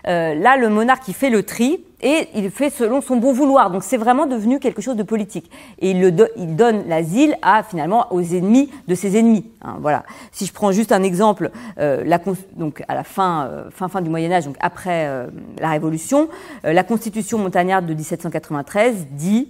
Euh, 0.08 0.36
là, 0.36 0.58
le 0.58 0.70
monarque, 0.70 1.08
il 1.08 1.14
fait 1.14 1.30
le 1.30 1.44
tri 1.44 1.84
et 2.02 2.28
il 2.36 2.50
fait 2.50 2.70
selon 2.70 3.02
son 3.02 3.18
bon 3.18 3.34
vouloir. 3.34 3.72
Donc 3.72 3.84
c'est 3.84 3.98
vraiment 3.98 4.26
devenu 4.26 4.60
quelque 4.60 4.82
chose 4.82 4.96
de 4.96 5.04
politique. 5.04 5.52
Et 5.80 5.92
il, 5.92 6.02
le 6.02 6.12
il 6.36 6.56
donne 6.56 6.88
l'asile 6.88 7.38
à 7.42 7.64
finalement 7.64 8.08
aux 8.12 8.22
ennemis 8.22 8.70
de 8.88 8.96
ses 8.96 9.18
ennemis. 9.18 9.46
Hein, 9.62 9.78
voilà. 9.80 10.04
Si 10.32 10.46
je 10.46 10.54
prends 10.54 10.72
juste 10.72 10.92
un 10.92 11.04
exemple, 11.04 11.52
euh, 11.80 12.04
la, 12.06 12.20
donc 12.56 12.84
à 12.88 12.96
la 12.96 13.04
fin, 13.04 13.46
euh, 13.46 13.70
fin 13.72 13.88
fin 13.88 14.02
du 14.02 14.10
Moyen 14.10 14.32
Âge, 14.32 14.46
donc 14.46 14.58
après 14.60 15.06
euh, 15.08 15.28
la 15.60 15.70
Révolution, 15.70 16.30
euh, 16.66 16.74
la 16.74 16.84
Constitution 16.84 17.38
montagnarde 17.38 17.86
de 17.86 17.94
1793 17.94 19.08
dit 19.12 19.50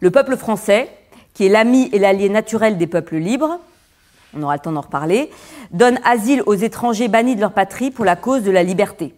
le 0.00 0.10
peuple 0.10 0.36
français, 0.36 0.88
qui 1.34 1.46
est 1.46 1.48
l'ami 1.50 1.90
et 1.92 1.98
l'allié 1.98 2.28
naturel 2.28 2.78
des 2.78 2.86
peuples 2.86 3.16
libres, 3.16 3.60
on 4.36 4.42
aura 4.42 4.54
le 4.54 4.60
temps 4.60 4.72
d'en 4.72 4.80
reparler, 4.80 5.30
donne 5.70 5.98
asile 6.04 6.42
aux 6.46 6.54
étrangers 6.54 7.08
bannis 7.08 7.36
de 7.36 7.40
leur 7.40 7.52
patrie 7.52 7.90
pour 7.90 8.04
la 8.04 8.16
cause 8.16 8.42
de 8.42 8.50
la 8.50 8.62
liberté. 8.62 9.14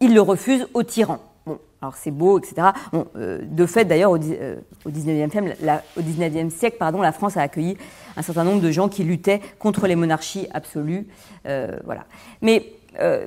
Il 0.00 0.14
le 0.14 0.20
refuse 0.20 0.68
aux 0.74 0.82
tyrans. 0.82 1.20
Bon, 1.46 1.58
alors 1.80 1.96
c'est 1.96 2.10
beau, 2.10 2.38
etc. 2.38 2.68
de 3.14 3.66
fait, 3.66 3.84
d'ailleurs, 3.84 4.10
au, 4.10 4.18
19e, 4.18 5.54
la, 5.62 5.82
au 5.96 6.00
19e 6.00 6.50
siècle, 6.50 6.76
pardon, 6.78 7.00
la 7.00 7.12
France 7.12 7.36
a 7.36 7.42
accueilli 7.42 7.76
un 8.16 8.22
certain 8.22 8.44
nombre 8.44 8.60
de 8.60 8.70
gens 8.70 8.88
qui 8.88 9.04
luttaient 9.04 9.40
contre 9.58 9.86
les 9.86 9.96
monarchies 9.96 10.48
absolues. 10.52 11.06
voilà. 11.44 12.04
Mais 12.42 12.72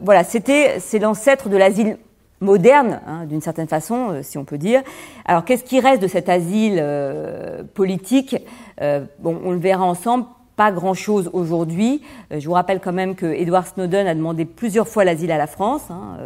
voilà, 0.01 0.23
c'était, 0.23 0.79
c'est 0.79 0.99
l'ancêtre 0.99 1.49
de 1.49 1.57
l'asile 1.57 1.97
moderne, 2.41 3.01
hein, 3.05 3.25
d'une 3.25 3.41
certaine 3.41 3.67
façon, 3.67 4.11
euh, 4.11 4.23
si 4.23 4.37
on 4.37 4.45
peut 4.45 4.57
dire. 4.57 4.81
Alors, 5.25 5.45
qu'est-ce 5.45 5.63
qui 5.63 5.79
reste 5.79 6.01
de 6.01 6.07
cet 6.07 6.29
asile 6.29 6.77
euh, 6.79 7.63
politique? 7.73 8.35
Euh, 8.81 9.05
Bon, 9.19 9.39
on 9.43 9.51
le 9.51 9.57
verra 9.57 9.83
ensemble. 9.83 10.25
Pas 10.59 10.73
grand-chose 10.73 11.29
aujourd'hui. 11.31 12.01
je 12.31 12.45
vous 12.45 12.51
rappelle 12.51 12.81
quand 12.81 12.91
même 12.91 13.15
que 13.15 13.25
Edward 13.25 13.65
Snowden 13.65 14.07
a 14.07 14.13
demandé 14.13 14.43
plusieurs 14.43 14.89
fois 14.89 15.05
l'asile 15.05 15.31
à 15.31 15.37
la 15.37 15.47
France, 15.47 15.89
hein, 15.89 16.17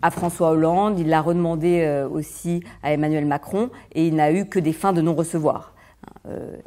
à 0.00 0.10
François 0.10 0.52
Hollande. 0.52 0.98
Il 0.98 1.10
l'a 1.10 1.20
redemandé 1.20 2.02
aussi 2.10 2.62
à 2.82 2.94
Emmanuel 2.94 3.26
Macron, 3.26 3.68
et 3.92 4.06
il 4.06 4.14
n'a 4.14 4.32
eu 4.32 4.46
que 4.46 4.58
des 4.58 4.72
fins 4.72 4.94
de 4.94 5.02
non-recevoir. 5.02 5.74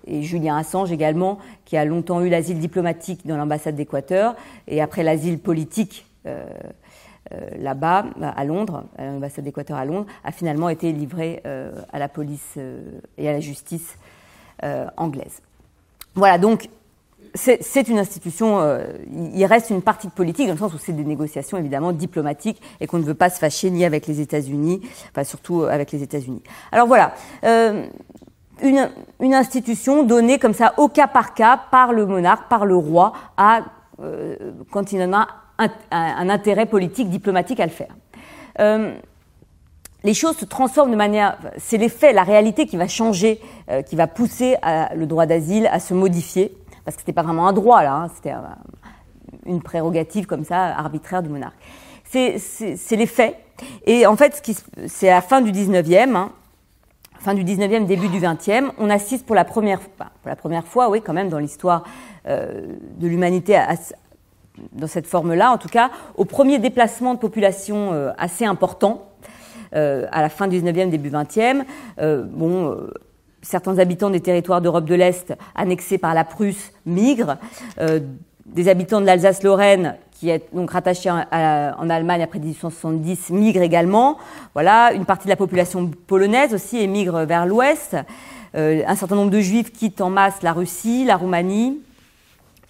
et 0.05 0.21
Julien 0.21 0.57
Assange 0.57 0.91
également, 0.91 1.39
qui 1.65 1.75
a 1.75 1.85
longtemps 1.85 2.21
eu 2.21 2.29
l'asile 2.29 2.59
diplomatique 2.59 3.25
dans 3.25 3.35
l'ambassade 3.35 3.75
d'Équateur, 3.75 4.35
et 4.67 4.79
après 4.79 5.01
l'asile 5.01 5.39
politique 5.39 6.05
euh, 7.33 7.49
là-bas, 7.57 8.05
à 8.21 8.45
Londres, 8.45 8.83
à 8.95 9.05
l'ambassade 9.05 9.43
d'Équateur 9.45 9.77
à 9.77 9.85
Londres, 9.85 10.05
a 10.23 10.31
finalement 10.31 10.69
été 10.69 10.91
livré 10.91 11.41
euh, 11.47 11.71
à 11.91 11.97
la 11.97 12.09
police 12.09 12.55
euh, 12.57 12.99
et 13.17 13.27
à 13.27 13.31
la 13.31 13.39
justice 13.39 13.97
anglaise. 14.95 15.41
Voilà, 16.15 16.37
donc 16.37 16.69
c'est 17.35 17.87
une 17.87 17.97
institution, 17.97 18.59
il 19.11 19.43
reste 19.45 19.71
une 19.71 19.81
partie 19.81 20.07
politique, 20.07 20.45
dans 20.45 20.53
le 20.53 20.59
sens 20.59 20.73
où 20.73 20.77
c'est 20.77 20.93
des 20.93 21.03
négociations 21.03 21.57
évidemment 21.57 21.91
diplomatiques 21.91 22.61
et 22.79 22.85
qu'on 22.85 22.99
ne 22.99 23.03
veut 23.03 23.15
pas 23.15 23.31
se 23.31 23.39
fâcher 23.39 23.71
ni 23.71 23.85
avec 23.85 24.05
les 24.05 24.21
États-Unis, 24.21 24.81
enfin 25.09 25.23
surtout 25.23 25.63
avec 25.63 25.91
les 25.91 26.03
États-Unis. 26.03 26.43
Alors 26.71 26.85
voilà, 26.85 27.15
une, 27.41 28.89
une, 29.19 29.33
institution 29.33 30.03
donnée 30.03 30.37
comme 30.37 30.53
ça 30.53 30.75
au 30.77 30.89
cas 30.89 31.07
par 31.07 31.33
cas 31.33 31.59
par 31.71 31.91
le 31.91 32.05
monarque, 32.05 32.47
par 32.49 32.67
le 32.67 32.75
roi, 32.75 33.13
à, 33.35 33.61
quand 34.69 34.91
il 34.91 35.01
en 35.01 35.13
a 35.13 35.27
un, 35.91 36.29
intérêt 36.29 36.65
politique, 36.65 37.09
diplomatique 37.09 37.59
à 37.59 37.65
le 37.65 37.71
faire. 37.71 37.95
Les 40.03 40.13
choses 40.13 40.37
se 40.37 40.45
transforment 40.45 40.91
de 40.91 40.95
manière, 40.97 41.37
c'est 41.57 41.77
l'effet, 41.77 42.11
la 42.11 42.23
réalité 42.23 42.65
qui 42.65 42.75
va 42.75 42.87
changer, 42.87 43.39
euh, 43.69 43.81
qui 43.81 43.95
va 43.95 44.07
pousser 44.07 44.57
le 44.95 45.05
droit 45.05 45.25
d'asile 45.25 45.67
à 45.67 45.79
se 45.79 45.93
modifier, 45.93 46.55
parce 46.83 46.95
que 46.97 47.01
c'était 47.01 47.13
pas 47.13 47.23
vraiment 47.23 47.47
un 47.47 47.53
droit 47.53 47.83
là, 47.83 47.95
hein, 47.95 48.11
c'était 48.13 48.33
une 49.45 49.61
prérogative 49.61 50.25
comme 50.25 50.43
ça 50.43 50.77
arbitraire 50.77 51.23
du 51.23 51.29
monarque. 51.29 51.55
C'est 52.05 52.37
l'effet, 52.91 53.39
et 53.85 54.05
en 54.05 54.15
fait, 54.15 54.41
c'est 54.87 55.09
à 55.09 55.15
la 55.15 55.21
fin 55.21 55.41
du 55.41 55.51
19e, 55.51 56.15
hein, 56.15 56.31
fin 57.19 57.33
du 57.33 57.43
19e, 57.43 57.85
début 57.85 58.09
du 58.09 58.19
20e, 58.19 58.71
on 58.77 58.89
assiste 58.89 59.25
pour 59.25 59.35
la 59.35 59.45
première, 59.45 59.79
pour 59.79 60.05
la 60.25 60.35
première 60.35 60.65
fois, 60.65 60.89
oui, 60.89 61.01
quand 61.01 61.13
même, 61.13 61.29
dans 61.29 61.39
l'histoire 61.39 61.83
euh, 62.27 62.75
de 62.97 63.07
l'humanité 63.07 63.59
dans 64.73 64.87
cette 64.87 65.07
forme-là, 65.07 65.51
en 65.51 65.57
tout 65.57 65.69
cas, 65.69 65.89
au 66.15 66.25
premier 66.25 66.59
déplacement 66.59 67.13
de 67.13 67.19
population 67.19 67.93
euh, 67.93 68.11
assez 68.17 68.45
important, 68.45 69.07
à 69.73 70.21
la 70.21 70.29
fin 70.29 70.47
du 70.47 70.61
19e, 70.61 70.89
début 70.89 71.09
20e. 71.09 71.63
Euh, 71.99 72.23
bon, 72.25 72.77
certains 73.41 73.79
habitants 73.79 74.09
des 74.09 74.21
territoires 74.21 74.61
d'Europe 74.61 74.85
de 74.85 74.95
l'Est 74.95 75.33
annexés 75.55 75.97
par 75.97 76.13
la 76.13 76.23
Prusse 76.23 76.71
migrent. 76.85 77.37
des 78.45 78.67
habitants 78.67 79.01
de 79.01 79.05
l'Alsace-Lorraine, 79.05 79.95
qui 80.11 80.29
est 80.29 80.53
donc 80.53 80.71
rattachés 80.71 81.09
en 81.09 81.89
Allemagne 81.89 82.21
après 82.21 82.39
1870, 82.39 83.31
migrent 83.31 83.61
également. 83.61 84.17
Voilà, 84.53 84.93
une 84.93 85.05
partie 85.05 85.25
de 85.25 85.29
la 85.29 85.35
population 85.35 85.89
polonaise 86.07 86.53
aussi 86.53 86.77
émigre 86.77 87.25
vers 87.25 87.45
l'Ouest. 87.45 87.97
un 88.53 88.95
certain 88.95 89.15
nombre 89.15 89.31
de 89.31 89.39
Juifs 89.39 89.71
quittent 89.71 90.01
en 90.01 90.09
masse 90.09 90.41
la 90.41 90.53
Russie, 90.53 91.05
la 91.05 91.17
Roumanie. 91.17 91.79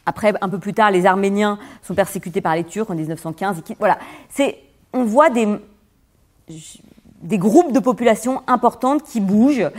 Après, 0.05 0.33
un 0.41 0.49
peu 0.49 0.59
plus 0.59 0.73
tard, 0.73 0.91
les 0.91 1.05
Arméniens 1.05 1.57
sont 1.81 1.95
persécutés 1.95 2.41
par 2.41 2.55
les 2.55 2.63
Turcs 2.63 2.89
en 2.89 2.95
1915. 2.95 3.63
Voilà, 3.79 3.97
c'est, 4.29 4.57
on 4.91 5.05
voit 5.05 5.29
des, 5.29 5.47
des 7.23 7.37
groupes 7.37 7.71
de 7.71 7.79
population 7.79 8.43
importantes 8.47 9.03
qui 9.03 9.19
bougent 9.19 9.69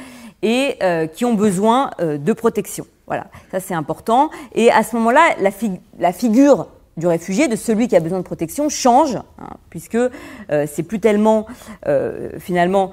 et 0.42 0.76
euh, 0.82 1.06
qui 1.06 1.24
ont 1.24 1.34
besoin 1.34 1.90
euh, 2.00 2.18
de 2.18 2.32
protection. 2.32 2.86
Voilà, 3.06 3.26
ça 3.50 3.60
c'est 3.60 3.74
important. 3.74 4.30
Et 4.54 4.70
à 4.70 4.82
ce 4.82 4.96
moment-là, 4.96 5.36
la, 5.98 6.12
figure 6.12 6.68
du 6.96 7.06
réfugié, 7.06 7.48
de 7.48 7.56
celui 7.56 7.86
qui 7.86 7.96
a 7.96 8.00
besoin 8.00 8.18
de 8.18 8.24
protection, 8.24 8.68
change, 8.68 9.16
hein, 9.16 9.50
puisque 9.68 9.96
euh, 9.96 10.10
c'est 10.66 10.82
plus 10.82 11.00
tellement 11.00 11.46
finalement 12.38 12.92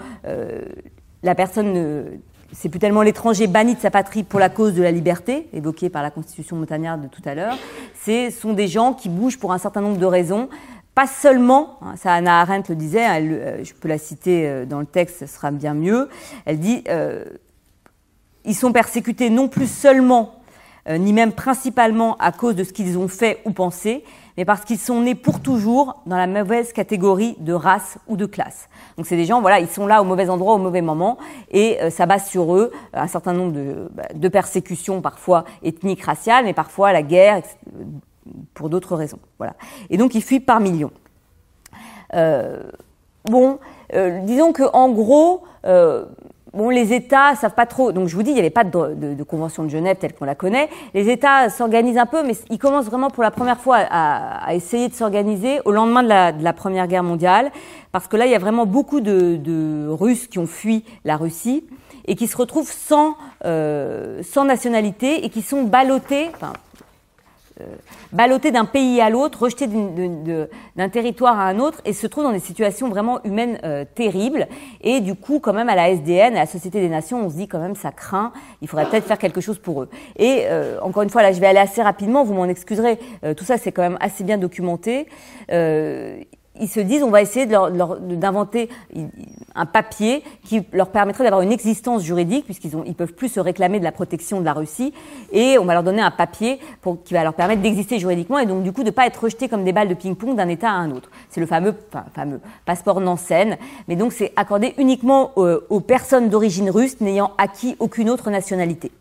la 1.24 1.36
personne 1.36 2.20
c'est 2.54 2.70
plus 2.70 2.80
tellement 2.80 3.02
l'étranger 3.02 3.48
banni 3.48 3.76
de 3.76 3.80
sa 3.80 3.92
patrie 3.92 4.24
pour 4.24 4.40
la 4.40 4.50
cause 4.50 4.74
de 4.74 4.84
la 4.84 4.92
liberté, 4.92 5.48
évoquée 5.54 5.90
par 5.90 6.04
la 6.04 6.12
Constitution 6.12 6.58
montagnarde 6.58 7.04
de 7.04 7.08
tout 7.08 7.22
à 7.26 7.34
l'heure. 7.34 7.58
Ce 8.06 8.30
sont 8.30 8.54
des 8.54 8.68
gens 8.68 8.94
qui 8.94 9.08
bougent 9.08 9.40
pour 9.40 9.54
un 9.54 9.58
certain 9.58 9.82
nombre 9.82 9.98
de 9.98 10.06
raisons, 10.06 10.50
pas 10.96 11.08
seulement, 11.08 11.78
hein, 11.82 11.96
ça 11.96 12.14
Anna 12.14 12.42
Arendt 12.42 12.70
le 12.70 12.76
disait, 12.76 13.08
euh, 13.08 13.64
je 13.64 13.74
peux 13.74 13.88
la 13.88 13.98
citer 13.98 14.48
euh, 14.48 14.66
dans 14.66 14.80
le 14.80 14.86
texte, 14.86 15.20
ce 15.20 15.26
sera 15.26 15.52
bien 15.52 15.74
mieux, 15.74 16.10
elle 16.46 16.60
dit, 16.60 16.84
euh, 16.90 17.26
ils 18.44 18.56
sont 18.56 18.74
persécutés 18.74 19.30
non 19.30 19.48
plus 19.48 19.72
seulement, 19.72 20.36
ni 20.90 21.14
même 21.14 21.32
principalement 21.32 22.18
à 22.18 22.32
cause 22.32 22.56
de 22.56 22.64
ce 22.64 22.74
qu'ils 22.74 22.98
ont 22.98 23.08
fait 23.08 23.40
ou 23.46 23.52
pensé, 23.52 24.04
mais 24.36 24.46
parce 24.46 24.66
qu'ils 24.66 24.80
sont 24.80 25.02
nés 25.02 25.14
pour 25.14 25.40
toujours 25.40 26.02
dans 26.08 26.18
la 26.18 26.26
mauvaise 26.26 26.74
catégorie 26.74 27.36
de 27.38 27.54
race 27.54 28.00
ou 28.08 28.18
de 28.18 28.26
classe. 28.26 28.68
Donc 28.98 29.06
c'est 29.06 29.16
des 29.16 29.26
gens, 29.26 29.42
voilà, 29.42 29.60
ils 29.60 29.68
sont 29.68 29.86
là 29.86 30.02
au 30.02 30.06
mauvais 30.06 30.28
endroit, 30.32 30.56
au 30.56 30.58
mauvais 30.58 30.82
moment, 30.82 31.20
et 31.52 31.78
ça 31.92 32.08
base 32.08 32.26
sur 32.26 32.56
eux 32.56 32.72
un 32.96 33.06
certain 33.06 33.34
nombre 33.34 33.90
bah, 33.92 34.06
de, 34.12 34.28
persécutions, 34.28 35.02
parfois 35.02 35.46
ethniques, 35.62 36.02
raciales, 36.02 36.46
mais 36.46 36.54
parfois 36.54 36.92
la 36.94 37.04
guerre, 37.04 37.44
pour 38.54 38.70
d'autres 38.70 38.96
raisons. 38.96 39.20
Voilà. 39.38 39.54
Et 39.90 39.98
donc 39.98 40.16
ils 40.16 40.22
fuient 40.22 40.40
par 40.40 40.60
millions. 40.60 40.92
Euh, 42.14 42.62
bon, 43.26 43.60
euh, 43.94 44.20
disons 44.24 44.54
que 44.54 44.64
en 44.74 44.90
gros, 44.90 45.44
euh, 45.66 46.06
Bon, 46.54 46.70
les 46.70 46.92
États 46.92 47.34
savent 47.36 47.54
pas 47.54 47.66
trop. 47.66 47.94
Donc, 47.94 48.10
je 48.10 48.16
vous 48.16 48.24
dis, 48.24 48.32
il 48.32 48.34
n'y 48.34 48.42
avait 48.42 48.50
pas 48.50 48.66
de, 48.66 49.24
convention 49.24 49.64
de 49.64 49.70
Genève 49.70 49.96
telle 49.98 50.14
qu'on 50.14 50.26
la 50.26 50.36
connaît. 50.36 50.70
Les 50.94 51.10
États 51.10 51.50
s'organisent 51.50 51.98
un 51.98 52.06
peu, 52.06 52.24
mais 52.24 52.34
ils 52.50 52.58
commencent 52.58 52.88
vraiment 52.88 53.10
pour 53.10 53.24
la 53.24 53.32
première 53.32 53.58
fois 53.58 53.78
à, 53.90 54.54
essayer 54.54 54.90
de 54.90 54.94
s'organiser 54.94 55.62
au 55.64 55.72
lendemain 55.72 56.04
de 56.04 56.44
la, 56.44 56.54
Première 56.54 56.88
Guerre 56.88 57.04
mondiale, 57.04 57.52
parce 57.94 58.08
que 58.08 58.18
là, 58.18 58.26
il 58.26 58.34
y 58.34 58.36
a 58.36 58.40
vraiment 58.40 58.66
beaucoup 58.66 59.00
de, 59.00 59.88
Russes 59.88 60.28
qui 60.28 60.40
ont 60.40 60.48
fui 60.48 60.84
la 61.06 61.16
Russie 61.16 61.64
et 62.06 62.16
qui 62.16 62.28
se 62.28 62.36
retrouvent 62.36 62.70
sans, 62.70 63.16
nationalité 64.44 65.24
et 65.24 65.30
qui 65.30 65.44
sont 65.44 65.64
ballottés. 65.64 66.32
Ballottés 68.12 68.52
d'un 68.52 68.66
pays 68.66 69.02
à 69.02 69.10
l'autre, 69.10 69.44
rejetés 69.44 69.68
d'un 69.68 70.90
territoire 70.90 71.40
à 71.40 71.44
un 71.44 71.60
autre, 71.60 71.82
et 71.86 71.94
se 71.94 72.08
trouvent 72.08 72.24
dans 72.24 72.32
des 72.32 72.40
situations 72.40 72.90
vraiment 72.90 73.24
humaines 73.24 73.60
euh, 73.64 73.86
terribles. 73.96 74.48
Et 74.82 75.00
du 75.00 75.16
coup, 75.16 75.40
quand 75.40 75.54
même, 75.54 75.70
à 75.70 75.76
la 75.76 75.90
SDN, 75.90 76.36
à 76.36 76.42
la 76.42 76.46
Société 76.46 76.82
des 76.82 76.90
Nations, 76.90 77.26
on 77.26 77.30
se 77.30 77.36
dit 77.36 77.48
quand 77.48 77.60
même, 77.60 77.76
ça 77.76 77.92
craint, 77.92 78.32
il 78.62 78.68
faudrait 78.68 78.90
peut-être 78.90 79.06
faire 79.06 79.18
quelque 79.18 79.42
chose 79.42 79.60
pour 79.60 79.84
eux. 79.84 79.90
Et 80.18 80.44
euh, 80.46 80.80
encore 80.82 81.04
une 81.04 81.10
fois, 81.10 81.22
là, 81.22 81.32
je 81.32 81.40
vais 81.40 81.48
aller 81.48 81.60
assez 81.60 81.82
rapidement, 81.82 82.24
vous 82.24 82.34
m'en 82.34 82.46
excuserez, 82.46 82.98
tout 83.38 83.46
ça, 83.46 83.58
c'est 83.58 83.72
quand 83.72 83.82
même 83.82 83.98
assez 84.02 84.24
bien 84.24 84.38
documenté 84.38 85.08
ils 86.62 86.70
se 86.70 86.80
disent 86.80 87.04
on 87.04 87.10
va 87.10 87.22
essayer 87.22 87.46
d'inventer 87.46 88.70
un 89.56 89.66
papier 89.66 90.24
qui 90.46 90.64
leur 90.72 90.90
permettrait 90.90 91.24
d'avoir 91.26 91.42
une 91.42 91.52
existence 91.52 92.04
juridique 92.04 92.46
puisqu'ils 92.46 92.72
ils 92.86 92.96
peuvent 92.96 93.14
plus 93.14 93.28
se 93.28 93.40
réclamer 93.40 93.80
de 93.80 93.84
la 93.84 93.92
protection 93.92 94.40
de 94.40 94.46
la 94.46 94.54
Russie 94.54 94.94
et 95.32 95.58
on 95.58 95.66
va 95.66 95.74
leur 95.74 95.84
donner 95.84 96.02
un 96.02 96.12
papier 96.12 96.60
qui 97.04 97.14
va 97.14 97.24
leur 97.24 97.34
permettre 97.34 97.62
d'exister 97.62 98.00
juridiquement 98.00 98.40
et 98.40 98.46
donc 98.46 98.64
du 98.64 98.72
coup 98.72 98.84
de 98.84 98.92
pas 98.92 99.08
être 99.08 99.24
rejetés 99.24 99.50
comme 99.50 99.66
des 99.66 99.74
balles 99.74 99.90
de 99.90 99.96
ping-pong 99.96 100.36
d'un 100.36 100.48
État 100.48 100.70
à 100.70 100.74
un 100.76 100.92
autre. 100.92 101.10
C'est 101.30 101.42
le 101.42 101.48
fameux 101.48 101.76
fameux 102.14 102.40
passeport 102.66 103.02
Nansen, 103.02 103.58
mais 103.88 103.96
donc 103.96 104.14
c'est 104.14 104.32
accordé 104.36 104.76
uniquement 104.78 105.32
aux 105.36 105.80
personnes 105.80 106.30
d'origine 106.30 106.70
russe 106.70 107.02
n'ayant 107.02 107.32
acquis 107.38 107.76
aucune 107.80 108.10
autre 108.10 108.30
nationalité. 108.30 108.92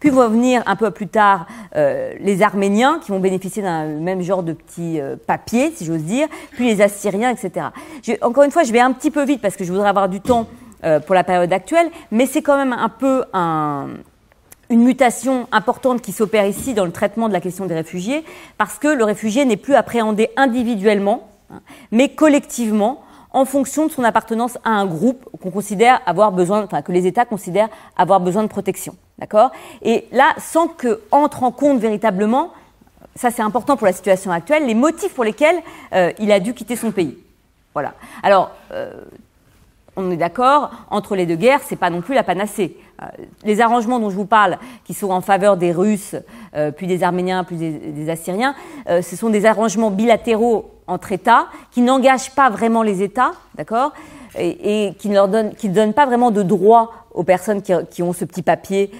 Puis 0.00 0.10
vont 0.10 0.28
venir 0.28 0.62
un 0.66 0.76
peu 0.76 0.90
plus 0.90 1.08
tard 1.08 1.46
euh, 1.74 2.12
les 2.20 2.42
Arméniens 2.42 3.00
qui 3.02 3.10
vont 3.10 3.18
bénéficier 3.18 3.62
d'un 3.62 3.86
même 3.86 4.22
genre 4.22 4.42
de 4.42 4.52
petits 4.52 5.00
euh, 5.00 5.16
papiers, 5.16 5.72
si 5.74 5.84
j'ose 5.84 6.02
dire, 6.02 6.28
puis 6.52 6.66
les 6.66 6.80
Assyriens, 6.80 7.30
etc. 7.30 7.66
encore 8.22 8.44
une 8.44 8.50
fois, 8.50 8.62
je 8.62 8.72
vais 8.72 8.80
un 8.80 8.92
petit 8.92 9.10
peu 9.10 9.24
vite 9.24 9.40
parce 9.40 9.56
que 9.56 9.64
je 9.64 9.72
voudrais 9.72 9.88
avoir 9.88 10.08
du 10.08 10.20
temps 10.20 10.46
euh, 10.84 11.00
pour 11.00 11.14
la 11.14 11.24
période 11.24 11.52
actuelle, 11.52 11.90
mais 12.12 12.26
c'est 12.26 12.42
quand 12.42 12.56
même 12.56 12.72
un 12.72 12.88
peu 12.88 13.24
une 14.70 14.84
mutation 14.84 15.48
importante 15.50 16.00
qui 16.02 16.12
s'opère 16.12 16.46
ici 16.46 16.74
dans 16.74 16.84
le 16.84 16.92
traitement 16.92 17.28
de 17.28 17.32
la 17.32 17.40
question 17.40 17.66
des 17.66 17.74
réfugiés, 17.74 18.24
parce 18.56 18.78
que 18.78 18.88
le 18.88 19.02
réfugié 19.02 19.44
n'est 19.44 19.56
plus 19.56 19.74
appréhendé 19.74 20.28
individuellement, 20.36 21.28
hein, 21.50 21.60
mais 21.90 22.10
collectivement 22.10 23.02
en 23.32 23.44
fonction 23.44 23.86
de 23.86 23.92
son 23.92 24.04
appartenance 24.04 24.58
à 24.64 24.70
un 24.70 24.86
groupe 24.86 25.28
qu'on 25.40 25.50
considère 25.50 26.00
avoir 26.06 26.32
besoin, 26.32 26.64
enfin 26.64 26.82
que 26.82 26.92
les 26.92 27.06
États 27.06 27.24
considèrent 27.24 27.68
avoir 27.96 28.20
besoin 28.20 28.42
de 28.42 28.48
protection. 28.48 28.96
D'accord? 29.18 29.50
Et 29.82 30.06
là, 30.12 30.34
sans 30.38 30.68
que 30.68 31.00
entre 31.10 31.42
en 31.42 31.50
compte 31.50 31.80
véritablement, 31.80 32.52
ça 33.14 33.30
c'est 33.30 33.42
important 33.42 33.76
pour 33.76 33.86
la 33.86 33.92
situation 33.92 34.30
actuelle, 34.30 34.66
les 34.66 34.74
motifs 34.74 35.14
pour 35.14 35.24
lesquels 35.24 35.56
euh, 35.92 36.12
il 36.18 36.30
a 36.32 36.40
dû 36.40 36.54
quitter 36.54 36.76
son 36.76 36.92
pays. 36.92 37.18
Voilà. 37.74 37.94
Alors, 38.22 38.50
on 39.98 40.10
est 40.10 40.16
d'accord, 40.16 40.70
entre 40.90 41.16
les 41.16 41.26
deux 41.26 41.36
guerres, 41.36 41.60
c'est 41.64 41.76
pas 41.76 41.90
non 41.90 42.00
plus 42.00 42.14
la 42.14 42.22
panacée. 42.22 42.76
Euh, 43.02 43.06
les 43.44 43.60
arrangements 43.60 44.00
dont 44.00 44.10
je 44.10 44.16
vous 44.16 44.26
parle, 44.26 44.58
qui 44.84 44.92
sont 44.92 45.10
en 45.10 45.20
faveur 45.20 45.56
des 45.56 45.72
Russes, 45.72 46.16
euh, 46.56 46.72
puis 46.72 46.86
des 46.86 47.04
Arméniens, 47.04 47.44
puis 47.44 47.56
des, 47.56 48.10
Assyriens, 48.10 48.54
euh, 48.88 49.02
ce 49.02 49.14
sont 49.14 49.30
des 49.30 49.46
arrangements 49.46 49.90
bilatéraux 49.90 50.70
entre 50.88 51.12
États 51.12 51.46
qui 51.70 51.82
n'engagent 51.82 52.34
pas 52.34 52.50
vraiment 52.50 52.82
les 52.82 53.02
États, 53.02 53.32
d'accord, 53.54 53.92
et, 54.38 54.94
qui 54.98 55.08
ne 55.08 55.14
leur 55.14 55.28
donnent, 55.28 55.54
qui 55.54 55.68
donnent 55.68 55.92
pas 55.92 56.06
vraiment 56.06 56.30
de 56.30 56.42
droit 56.42 56.92
aux 57.12 57.24
personnes 57.24 57.62
qui, 57.62 58.02
ont 58.02 58.12
ce 58.12 58.24
petit 58.24 58.42
papier 58.42 58.92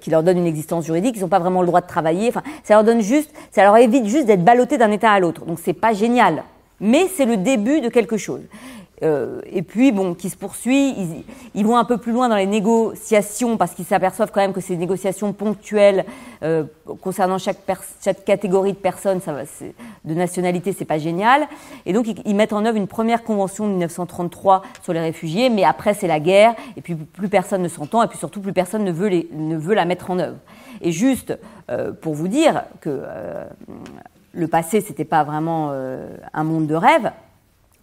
qui 0.00 0.10
leur 0.10 0.22
donne 0.22 0.38
une 0.38 0.46
existence 0.46 0.86
juridique, 0.86 1.16
ils 1.16 1.20
n'ont 1.20 1.28
pas 1.28 1.40
vraiment 1.40 1.60
le 1.60 1.66
droit 1.66 1.82
de 1.82 1.86
travailler. 1.86 2.28
Enfin, 2.28 2.42
ça 2.62 2.74
leur 2.74 2.84
donne 2.84 3.02
juste, 3.02 3.30
ça 3.50 3.64
leur 3.64 3.76
évite 3.76 4.06
juste 4.06 4.26
d'être 4.26 4.44
ballottés 4.44 4.78
d'un 4.78 4.90
État 4.90 5.10
à 5.10 5.20
l'autre. 5.20 5.44
Donc 5.44 5.58
c'est 5.62 5.74
pas 5.74 5.92
génial, 5.92 6.44
mais 6.80 7.08
c'est 7.14 7.26
le 7.26 7.36
début 7.36 7.80
de 7.80 7.88
quelque 7.88 8.16
chose. 8.16 8.40
Euh, 9.02 9.40
et 9.46 9.62
puis, 9.62 9.92
bon, 9.92 10.14
qui 10.14 10.30
se 10.30 10.36
poursuit. 10.36 10.94
Ils, 11.54 11.66
vont 11.66 11.76
un 11.76 11.84
peu 11.84 11.98
plus 11.98 12.12
loin 12.12 12.28
dans 12.28 12.36
les 12.36 12.46
négociations 12.46 13.56
parce 13.56 13.74
qu'ils 13.74 13.84
s'aperçoivent 13.84 14.30
quand 14.32 14.40
même 14.40 14.52
que 14.52 14.60
ces 14.60 14.76
négociations 14.76 15.32
ponctuelles 15.32 16.04
euh, 16.42 16.64
concernant 17.00 17.38
chaque, 17.38 17.58
catégorie 18.24 18.72
de 18.72 18.78
personnes, 18.78 19.20
de 20.04 20.14
nationalité, 20.14 20.72
c'est 20.72 20.84
pas 20.84 20.98
génial. 20.98 21.46
Et 21.86 21.92
donc, 21.92 22.06
ils, 22.24 22.34
mettent 22.34 22.52
en 22.52 22.64
œuvre 22.64 22.76
une 22.76 22.86
première 22.86 23.24
convention 23.24 23.66
de 23.66 23.72
1933 23.72 24.62
sur 24.82 24.92
les 24.92 25.00
réfugiés, 25.00 25.50
mais 25.50 25.64
après, 25.64 25.94
c'est 25.94 26.08
la 26.08 26.20
guerre, 26.20 26.54
et 26.76 26.80
puis 26.80 26.94
plus 26.94 27.28
personne 27.28 27.62
ne 27.62 27.68
s'entend, 27.68 28.02
et 28.02 28.08
puis 28.08 28.18
surtout, 28.18 28.40
plus 28.40 28.52
personne 28.52 28.84
ne 28.84 28.92
veut, 28.92 29.08
les, 29.08 29.28
ne 29.32 29.56
veut 29.56 29.74
la 29.74 29.84
mettre 29.84 30.10
en 30.10 30.18
œuvre. 30.18 30.36
Et 30.80 30.92
juste 30.92 31.36
euh, 31.70 31.92
pour 31.92 32.14
vous 32.14 32.28
dire 32.28 32.64
que 32.80 33.02
le 34.32 34.48
passé, 34.48 34.80
c'était 34.80 35.04
pas 35.04 35.24
vraiment 35.24 35.70
un 35.70 36.44
monde 36.44 36.66
de 36.66 36.74
rêve 36.74 37.12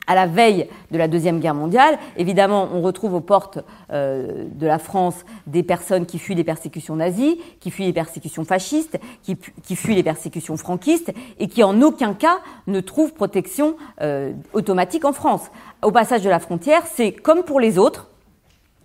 à 0.08 0.16
la 0.16 0.26
veille 0.26 0.68
de 0.92 0.98
la 0.98 1.08
Deuxième 1.08 1.40
Guerre 1.40 1.54
mondiale. 1.54 1.98
Évidemment, 2.18 2.70
on 2.74 2.82
retrouve 2.82 3.14
aux 3.14 3.22
portes 3.22 3.60
euh, 3.92 4.46
de 4.52 4.68
la 4.68 4.80
France 4.80 5.16
des 5.48 5.64
personnes 5.64 6.06
qui 6.06 6.20
fuient 6.20 6.36
les 6.36 6.44
persécutions 6.44 6.96
nazies, 6.96 7.40
qui 7.60 7.72
fuient 7.72 7.86
les 7.86 7.94
persécutions 7.94 8.44
fascistes, 8.44 9.00
qui, 9.24 9.76
fuient 9.76 9.96
les 9.96 10.04
persécutions 10.04 10.58
franquistes 10.58 11.14
et 11.40 11.48
qui 11.48 11.64
en 11.64 11.82
aucun 11.82 12.14
cas 12.14 12.40
ne 12.68 12.80
trouvent 12.80 13.14
protection 13.14 13.76
euh, 14.02 14.34
automatique 14.54 15.06
en 15.06 15.14
France. 15.14 15.52
Au 15.82 15.92
passage 15.92 16.24
de 16.24 16.30
la 16.30 16.40
frontière, 16.40 16.84
c'est 16.94 17.12
comme 17.12 17.44
pour 17.44 17.60
les 17.60 17.78
autres 17.78 18.10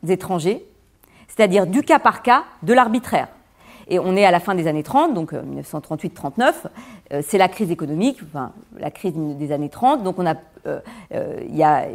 étrangers, 0.07 0.65
c'est-à-dire 1.29 1.67
du 1.67 1.83
cas 1.83 1.99
par 1.99 2.23
cas, 2.23 2.45
de 2.63 2.73
l'arbitraire. 2.73 3.29
Et 3.89 3.99
on 3.99 4.17
est 4.17 4.25
à 4.25 4.31
la 4.31 4.41
fin 4.41 4.55
des 4.55 4.67
années 4.67 4.83
30, 4.83 5.15
donc 5.15 5.33
1938-39. 5.33 6.43
Euh, 6.43 6.51
euh, 7.13 7.23
c'est 7.27 7.39
la 7.39 7.49
crise 7.49 7.71
économique, 7.71 8.19
enfin, 8.29 8.51
la 8.79 8.91
crise 8.91 9.13
des 9.15 9.53
années 9.53 9.69
30. 9.69 10.03
Donc 10.03 10.19
on 10.19 10.27
a, 10.27 10.35
euh, 10.67 10.81
il 11.49 11.57
y 11.57 11.63
a, 11.63 11.87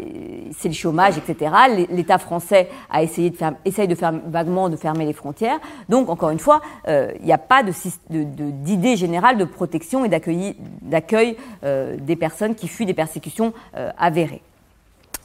c'est 0.57 0.69
le 0.69 0.73
chômage, 0.73 1.17
etc. 1.17 1.51
L'État 1.89 2.17
français 2.17 2.69
a 2.89 3.03
essayé 3.03 3.29
de 3.29 3.35
faire, 3.35 3.53
essaye 3.65 3.89
de 3.89 3.95
faire 3.95 4.13
vaguement 4.27 4.69
de 4.69 4.77
fermer 4.77 5.05
les 5.05 5.13
frontières. 5.13 5.59
Donc 5.89 6.09
encore 6.09 6.29
une 6.29 6.39
fois, 6.39 6.61
il 6.87 7.25
n'y 7.25 7.33
a 7.33 7.37
pas 7.37 7.61
de, 7.63 7.73
d'idée 8.09 8.95
générale 8.95 9.37
de 9.37 9.45
protection 9.45 10.05
et 10.05 10.09
d'accueil, 10.09 10.55
d'accueil 10.81 11.35
des 11.63 12.15
personnes 12.15 12.55
qui 12.55 12.69
fuient 12.69 12.85
des 12.85 12.93
persécutions 12.93 13.53
avérées. 13.97 14.41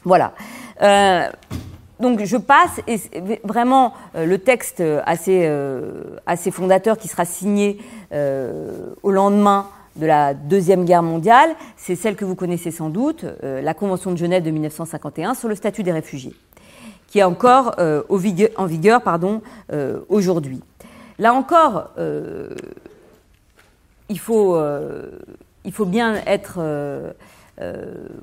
Voilà 0.05 0.33
donc 2.01 2.23
je 2.25 2.37
passe 2.37 2.81
et 2.87 3.01
vraiment 3.45 3.95
euh, 4.15 4.27
le 4.27 4.39
texte 4.39 4.83
assez 5.05 5.43
euh, 5.47 6.03
assez 6.27 6.51
fondateur 6.51 6.99
qui 6.99 7.09
sera 7.09 7.25
signé 7.25 7.79
euh, 8.13 8.91
au 9.03 9.11
lendemain 9.11 9.69
de 9.97 10.05
la 10.05 10.35
deuxième 10.35 10.85
guerre 10.85 11.03
mondiale, 11.03 11.55
c'est 11.79 11.97
celle 11.97 12.17
que 12.17 12.27
vous 12.27 12.35
connaissez 12.35 12.71
sans 12.71 12.91
doute, 12.91 13.25
la 13.43 13.73
Convention 13.73 14.11
de 14.11 14.19
Genève 14.19 14.43
de 14.43 14.51
1951 14.51 15.33
sur 15.33 15.49
le 15.49 15.55
statut 15.55 15.83
des 15.83 15.93
réfugiés, 15.93 16.35
qui 17.07 17.21
est 17.21 17.23
encore 17.23 17.77
en 17.79 18.67
vigueur 18.67 19.01
pardon 19.01 19.41
aujourd'hui. 20.11 20.61
Là 21.19 21.33
encore, 21.33 21.93
il 24.11 24.19
faut 24.19 24.61
il 25.65 25.73
faut 25.73 25.87
bien 25.87 26.17
être 26.27 26.61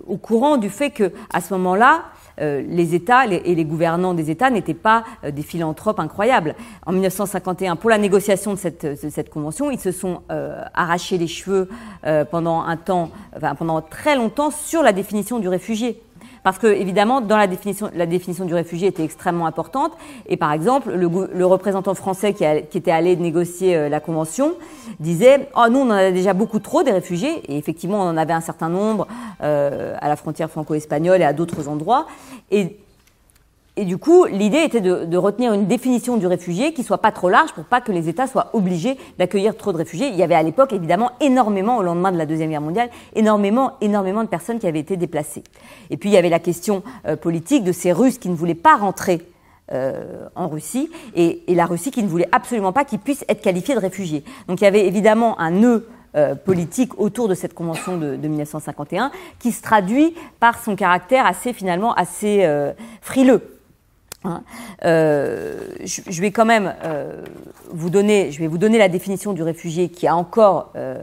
au 0.07 0.17
courant 0.17 0.57
du 0.57 0.69
fait 0.69 0.91
que 0.91 1.12
à 1.33 1.41
ce 1.41 1.55
moment-là, 1.55 2.03
euh, 2.03 2.22
les 2.39 2.96
États 2.96 3.26
et 3.26 3.56
les 3.56 3.65
gouvernants 3.65 4.13
des 4.13 4.32
États 4.32 4.50
n'étaient 4.50 4.74
pas 4.74 5.04
euh, 5.24 5.32
des 5.32 5.43
philanthropes 5.43 6.00
incroyables. 6.00 6.56
En 6.86 6.91
1951, 6.91 7.76
pour 7.76 7.89
la 7.89 7.98
négociation 7.98 8.54
de 8.54 8.58
cette, 8.58 9.30
convention, 9.30 9.72
ils 9.72 9.80
se 9.80 9.91
sont 9.91 10.22
euh, 10.32 10.63
arrachés 10.74 11.17
les 11.17 11.28
cheveux 11.28 11.69
pendant 12.32 12.62
un 12.62 12.78
temps, 12.78 13.10
enfin, 13.36 13.56
pendant 13.56 13.82
très 13.82 14.15
longtemps 14.15 14.52
sur 14.52 14.84
la 14.84 14.93
définition 14.93 15.39
du 15.39 15.48
réfugié. 15.48 16.02
Parce 16.43 16.60
que, 16.60 16.67
évidemment, 16.67 17.21
dans 17.21 17.38
la 17.38 17.47
définition, 17.47 17.89
la 17.95 18.06
définition 18.06 18.45
du 18.45 18.53
réfugié 18.53 18.89
était 18.89 19.03
extrêmement 19.03 19.45
importante. 19.45 19.93
Et 20.27 20.38
par 20.38 20.51
exemple, 20.51 20.91
le, 20.93 21.45
représentant 21.45 21.95
français 21.95 22.34
qui, 22.34 22.43
était 22.43 22.91
allé 22.91 23.15
négocier 23.15 23.75
euh, 23.75 23.89
la 23.89 23.99
convention 23.99 24.53
disait 24.99 25.49
Oh, 25.56 25.69
nous, 25.71 25.79
on 25.79 25.88
en 25.88 25.91
a 25.91 26.12
déjà 26.12 26.34
beaucoup 26.34 26.60
trop 26.60 26.84
des 26.84 26.91
réfugiés. 26.91 27.41
Et 27.51 27.58
effectivement, 27.58 27.99
on 28.01 28.10
en 28.10 28.17
avait 28.17 28.34
un 28.34 28.41
certain 28.41 28.69
nombre 28.69 29.08
euh, 29.41 29.95
à 30.01 30.10
la 30.10 30.15
frontière 30.15 30.49
franco-espagnole 30.49 31.21
et 31.21 31.25
à 31.25 31.34
d'autres 31.34 31.67
endroits. 31.67 32.08
Et 33.75 33.86
du 33.86 33.97
coup, 33.97 34.25
l'idée 34.25 34.59
était 34.59 34.81
de, 34.81 35.17
retenir 35.17 35.51
une 35.51 35.65
définition 35.65 36.17
du 36.17 36.27
réfugié 36.27 36.73
qui 36.73 36.83
soit 36.83 36.99
pas 36.99 37.12
trop 37.12 37.27
large 37.27 37.53
pour 37.53 37.63
pas 37.63 37.81
que 37.81 37.91
les 37.91 38.07
États 38.07 38.27
soient 38.27 38.51
obligés 38.53 38.97
d'accueillir 39.17 39.57
trop 39.57 39.71
de 39.71 39.77
réfugiés. 39.77 40.09
Il 40.09 40.15
y 40.15 40.21
avait 40.21 40.36
à 40.36 40.43
l'époque, 40.43 40.73
évidemment, 40.73 41.12
énormément, 41.21 41.77
au 41.77 41.81
lendemain 41.81 42.12
de 42.12 42.17
la 42.17 42.27
Deuxième 42.27 42.51
Guerre 42.51 42.62
mondiale, 42.62 42.89
énormément, 43.15 43.73
énormément 43.81 44.23
de 44.23 44.27
personnes 44.27 44.59
qui 44.59 44.67
avaient 44.67 44.79
été 44.79 44.95
déplacées. 44.95 45.43
Et 45.89 45.97
puis, 45.97 46.09
il 46.09 46.13
y 46.13 46.17
avait 46.17 46.29
la 46.29 46.39
question 46.39 46.83
euh, 47.07 47.15
politique 47.15 47.63
de 47.63 47.71
ces 47.71 47.91
Russes 47.91 48.19
qui 48.19 48.29
ne 48.29 48.36
voulaient 48.36 48.53
pas 48.53 48.75
rentrer 48.75 49.21
euh, 49.71 50.27
en 50.36 50.49
Russie 50.49 50.91
et, 51.15 51.41
la 51.47 51.65
Russie 51.65 51.89
qui 51.89 52.03
ne 52.03 52.07
voulait 52.07 52.29
absolument 52.31 52.73
pas 52.73 52.86
qu'ils 52.86 52.99
puissent 52.99 53.25
être 53.27 53.41
qualifiés 53.41 53.73
de 53.73 53.79
réfugiés. 53.79 54.23
Donc, 54.47 54.62
il 54.62 54.65
y 54.65 54.67
avait 54.67 54.86
évidemment 54.86 55.39
un 55.39 55.49
nœud 55.49 55.88
euh, 56.15 56.36
politique 56.36 56.99
autour 56.99 57.27
de 57.27 57.33
cette 57.33 57.55
convention 57.55 57.97
de, 57.97 58.17
de, 58.17 58.27
1951 58.27 59.09
qui 59.39 59.51
se 59.51 59.63
traduit 59.63 60.13
par 60.39 60.63
son 60.63 60.75
caractère 60.75 61.25
assez 61.25 61.53
finalement 61.53 61.95
assez 61.95 62.47
frileux. 63.01 63.41
Hein. 64.23 64.43
Euh, 64.86 65.67
je, 65.83 66.21
vais 66.21 66.31
quand 66.31 66.45
même 66.45 66.73
euh, 66.83 67.23
vous 67.71 67.89
donner, 67.89 68.31
je 68.31 68.39
vais 68.39 68.47
vous 68.47 68.57
donner 68.57 68.77
la 68.77 68.89
définition 68.89 69.33
du 69.33 69.43
réfugié 69.43 69.89
qui 69.89 70.07
a 70.07 70.15
encore, 70.15 70.71
euh, 70.75 70.97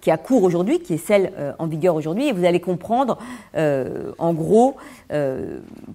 qui 0.00 0.10
a 0.10 0.16
cours 0.16 0.42
aujourd'hui, 0.42 0.80
qui 0.80 0.94
est 0.94 0.98
celle 0.98 1.32
en 1.58 1.66
vigueur 1.66 1.94
aujourd'hui, 1.94 2.28
et 2.28 2.32
vous 2.32 2.44
allez 2.44 2.60
comprendre, 2.60 3.18
en 3.54 4.32
gros, 4.32 4.76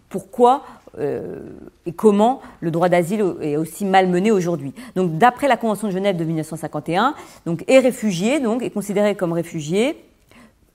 pourquoi 0.10 0.63
et 0.99 1.91
comment 1.95 2.41
le 2.60 2.69
droit 2.69 2.89
d'asile 2.89 3.26
est 3.41 3.58
aussi 3.58 3.86
malmené 3.86 4.30
aujourd'hui. 4.30 4.73
Donc, 4.95 5.17
d'après 5.17 5.47
la 5.47 5.58
Convention 5.58 5.88
de 5.88 5.93
Genève 5.93 6.15
de 6.15 6.23
1951, 6.23 7.15
donc 7.47 7.63
est 7.67 7.80
réfugié, 7.80 8.39
donc 8.39 8.62
est 8.62 8.69
considéré 8.69 9.15
comme 9.15 9.34
réfugié. 9.34 9.97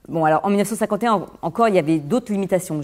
Bon, 0.09 0.25
alors 0.25 0.41
en 0.43 0.49
1951 0.49 1.27
encore, 1.41 1.69
il 1.69 1.75
y 1.75 1.79
avait 1.79 1.99
d'autres 1.99 2.33
limitations. 2.33 2.81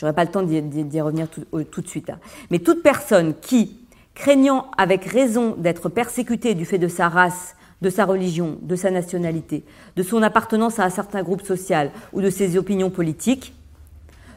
J'aurai 0.00 0.14
pas 0.14 0.24
le 0.24 0.30
temps 0.30 0.42
d'y 0.42 1.00
revenir 1.02 1.28
tout, 1.28 1.82
de 1.82 1.86
suite. 1.86 2.08
Hein. 2.08 2.18
Mais 2.50 2.60
toute 2.60 2.82
personne 2.82 3.34
qui, 3.38 3.76
craignant 4.14 4.70
avec 4.78 5.04
raison 5.04 5.54
d'être 5.58 5.90
persécutée 5.90 6.54
du 6.54 6.64
fait 6.64 6.78
de 6.78 6.88
sa 6.88 7.10
race, 7.10 7.54
de 7.82 7.90
sa 7.90 8.06
religion, 8.06 8.56
de 8.62 8.76
sa 8.76 8.90
nationalité, 8.90 9.62
de 9.96 10.02
son 10.02 10.22
appartenance 10.22 10.78
à 10.78 10.84
un 10.84 10.90
certain 10.90 11.22
groupe 11.22 11.42
social 11.42 11.90
ou 12.14 12.22
de 12.22 12.30
ses 12.30 12.56
opinions 12.56 12.88
politiques, 12.88 13.52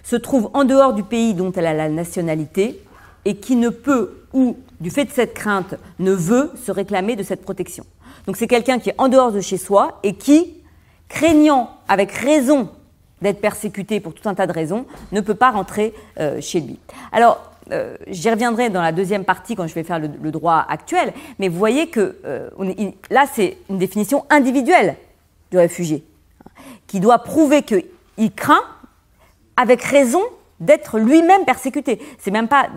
se 0.03 0.17
trouve 0.17 0.49
en 0.53 0.65
dehors 0.65 0.93
du 0.93 1.03
pays 1.03 1.33
dont 1.33 1.53
elle 1.53 1.67
a 1.67 1.73
la 1.73 1.87
nationalité 1.87 2.83
et 3.23 3.37
qui 3.37 3.55
ne 3.55 3.69
peut 3.69 4.25
ou, 4.33 4.57
du 4.81 4.89
fait 4.89 5.05
de 5.05 5.11
cette 5.11 5.33
crainte, 5.33 5.75
ne 5.97 6.11
veut 6.11 6.51
se 6.61 6.73
réclamer 6.73 7.15
de 7.15 7.23
cette 7.23 7.41
protection. 7.41 7.85
Donc 8.27 8.35
c'est 8.35 8.47
quelqu'un 8.47 8.79
qui 8.79 8.89
est 8.89 8.95
en 8.97 9.07
dehors 9.07 9.31
de 9.31 9.39
chez 9.39 9.57
soi 9.57 10.01
et 10.03 10.15
qui, 10.15 10.55
craignant 11.07 11.69
avec 11.87 12.11
raison 12.11 12.69
d'être 13.23 13.41
persécuté 13.41 13.99
pour 13.99 14.13
tout 14.13 14.29
un 14.29 14.35
tas 14.35 14.45
de 14.45 14.51
raisons, 14.51 14.85
ne 15.11 15.21
peut 15.21 15.33
pas 15.33 15.49
rentrer 15.49 15.93
euh, 16.19 16.39
chez 16.41 16.59
lui. 16.59 16.79
Alors, 17.11 17.53
euh, 17.71 17.95
j'y 18.07 18.29
reviendrai 18.29 18.69
dans 18.69 18.81
la 18.81 18.91
deuxième 18.91 19.23
partie 19.23 19.55
quand 19.55 19.65
je 19.65 19.73
vais 19.73 19.83
faire 19.83 19.99
le, 19.99 20.31
droit 20.31 20.65
actuel, 20.67 21.13
mais 21.39 21.47
vous 21.47 21.57
voyez 21.57 21.87
que 21.87 22.17
euh, 22.25 22.49
là, 23.09 23.25
c'est 23.33 23.57
une 23.69 23.77
définition 23.77 24.25
individuelle 24.29 24.95
du 25.49 25.57
réfugié, 25.57 26.03
qui 26.87 26.99
doit 26.99 27.19
prouver 27.19 27.63
qu'il 27.63 28.33
craint, 28.35 28.61
avec 29.55 29.81
raison, 29.83 30.21
d'être 30.65 30.99
lui-même 30.99 31.45
persécuté. 31.45 31.99
C'est 32.19 32.31
même 32.31 32.47
pas, 32.47 32.67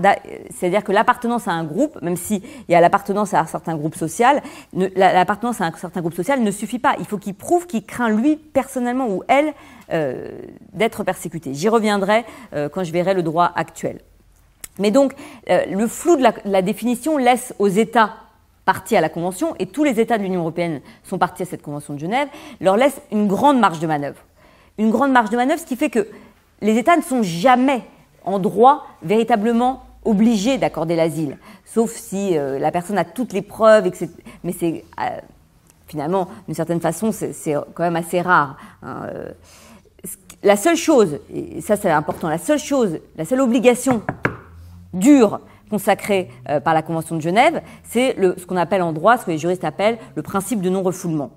c'est-à-dire 0.51 0.85
que 0.85 0.92
l'appartenance 0.92 1.49
à 1.49 1.53
un 1.53 1.64
groupe, 1.64 2.01
même 2.03 2.16
s'il 2.16 2.42
y 2.68 2.75
a 2.75 2.81
l'appartenance 2.81 3.35
à 3.35 3.40
un 3.40 3.46
certain 3.46 3.77
groupe 3.77 3.94
social, 3.94 4.42
l'appartenance 4.72 5.61
à 5.61 5.64
un 5.64 5.72
certain 5.72 6.01
groupe 6.01 6.14
social 6.14 6.42
ne 6.42 6.51
suffit 6.51 6.79
pas. 6.79 6.96
Il 6.99 7.07
faut 7.07 7.18
qu'il 7.18 7.35
prouve 7.35 7.66
qu'il 7.66 7.85
craint 7.85 8.11
lui 8.11 8.37
personnellement 8.37 9.09
ou 9.09 9.22
elle 9.29 9.53
euh, 9.92 10.40
d'être 10.72 11.05
persécuté. 11.05 11.55
J'y 11.55 11.68
reviendrai 11.68 12.25
euh, 12.55 12.68
quand 12.68 12.85
je 12.85 12.92
verrai 12.92 13.14
le 13.14 13.22
droit 13.22 13.53
actuel. 13.55 14.01
Mais 14.79 14.90
donc, 14.90 15.14
euh, 15.49 15.64
le 15.66 15.87
flou 15.87 16.16
de 16.16 16.22
la, 16.22 16.35
la, 16.44 16.61
définition 16.61 17.16
laisse 17.16 17.55
aux 17.59 17.68
États 17.68 18.14
partis 18.66 18.96
à 18.96 19.01
la 19.01 19.09
Convention, 19.09 19.55
et 19.59 19.66
tous 19.66 19.85
les 19.85 20.01
États 20.01 20.18
de 20.18 20.25
l'Union 20.25 20.40
européenne 20.40 20.81
sont 21.05 21.18
partis 21.18 21.44
à 21.44 21.46
cette 21.46 21.62
Convention 21.62 21.94
de 21.94 22.01
Genève, 22.01 22.29
leur 22.61 22.77
laisse 22.77 23.01
une 23.12 23.29
grande 23.29 23.59
marge 23.59 23.79
de 23.79 23.87
manœuvre 23.87 24.18
une 24.79 24.90
grande 24.90 25.12
marge 25.12 25.31
de 25.31 25.37
manœuvre, 25.37 25.61
ce 25.61 25.66
qui 25.66 25.77
fait 25.77 25.90
que 25.90 26.07
les 26.61 26.79
États 26.79 26.97
ne 26.97 27.03
sont 27.03 27.23
jamais 27.23 27.83
en 28.25 28.38
droit 28.38 28.87
véritablement 29.03 29.85
obligés 30.05 30.59
d'accorder 30.59 30.97
l'asile, 30.97 31.37
sauf 31.64 31.92
si 31.92 32.37
euh, 32.37 32.59
la 32.59 32.71
personne 32.71 32.99
a 32.99 33.05
toutes 33.05 33.33
les 33.33 33.42
preuves, 33.42 33.87
etc. 33.87 34.09
Mais 34.45 34.53
c'est 34.53 34.85
euh, 35.01 35.21
finalement, 35.87 36.29
d'une 36.47 36.55
certaine 36.55 36.81
façon, 36.81 37.12
c'est 37.12 37.55
quand 37.75 37.83
même 37.83 37.97
assez 37.97 38.21
rare. 38.21 38.57
Hein, 38.83 39.07
euh. 39.12 39.31
la 40.42 40.57
seule 40.57 40.77
chose, 40.77 41.19
et 41.33 41.61
ça 41.61 41.77
c'est 41.77 41.90
important, 41.90 42.29
la 42.29 42.38
seule 42.38 42.59
chose, 42.59 42.99
la 43.16 43.25
seule 43.25 43.40
obligation 43.40 44.03
dure 44.95 45.40
consacrée 45.69 46.31
par 46.62 46.75
la 46.75 46.83
Convention 46.83 47.16
de 47.16 47.21
Genève, 47.21 47.61
c'est 47.83 48.14
ce 48.38 48.47
qu'on 48.47 48.57
appelle 48.57 48.83
en 48.83 48.92
droit, 48.92 49.19
ce 49.19 49.25
que 49.25 49.33
les 49.33 49.38
juristes 49.38 49.64
appellent 49.64 49.99
le 50.14 50.23
principe 50.23 50.61
de 50.61 50.71
non-refoulement. 50.71 51.33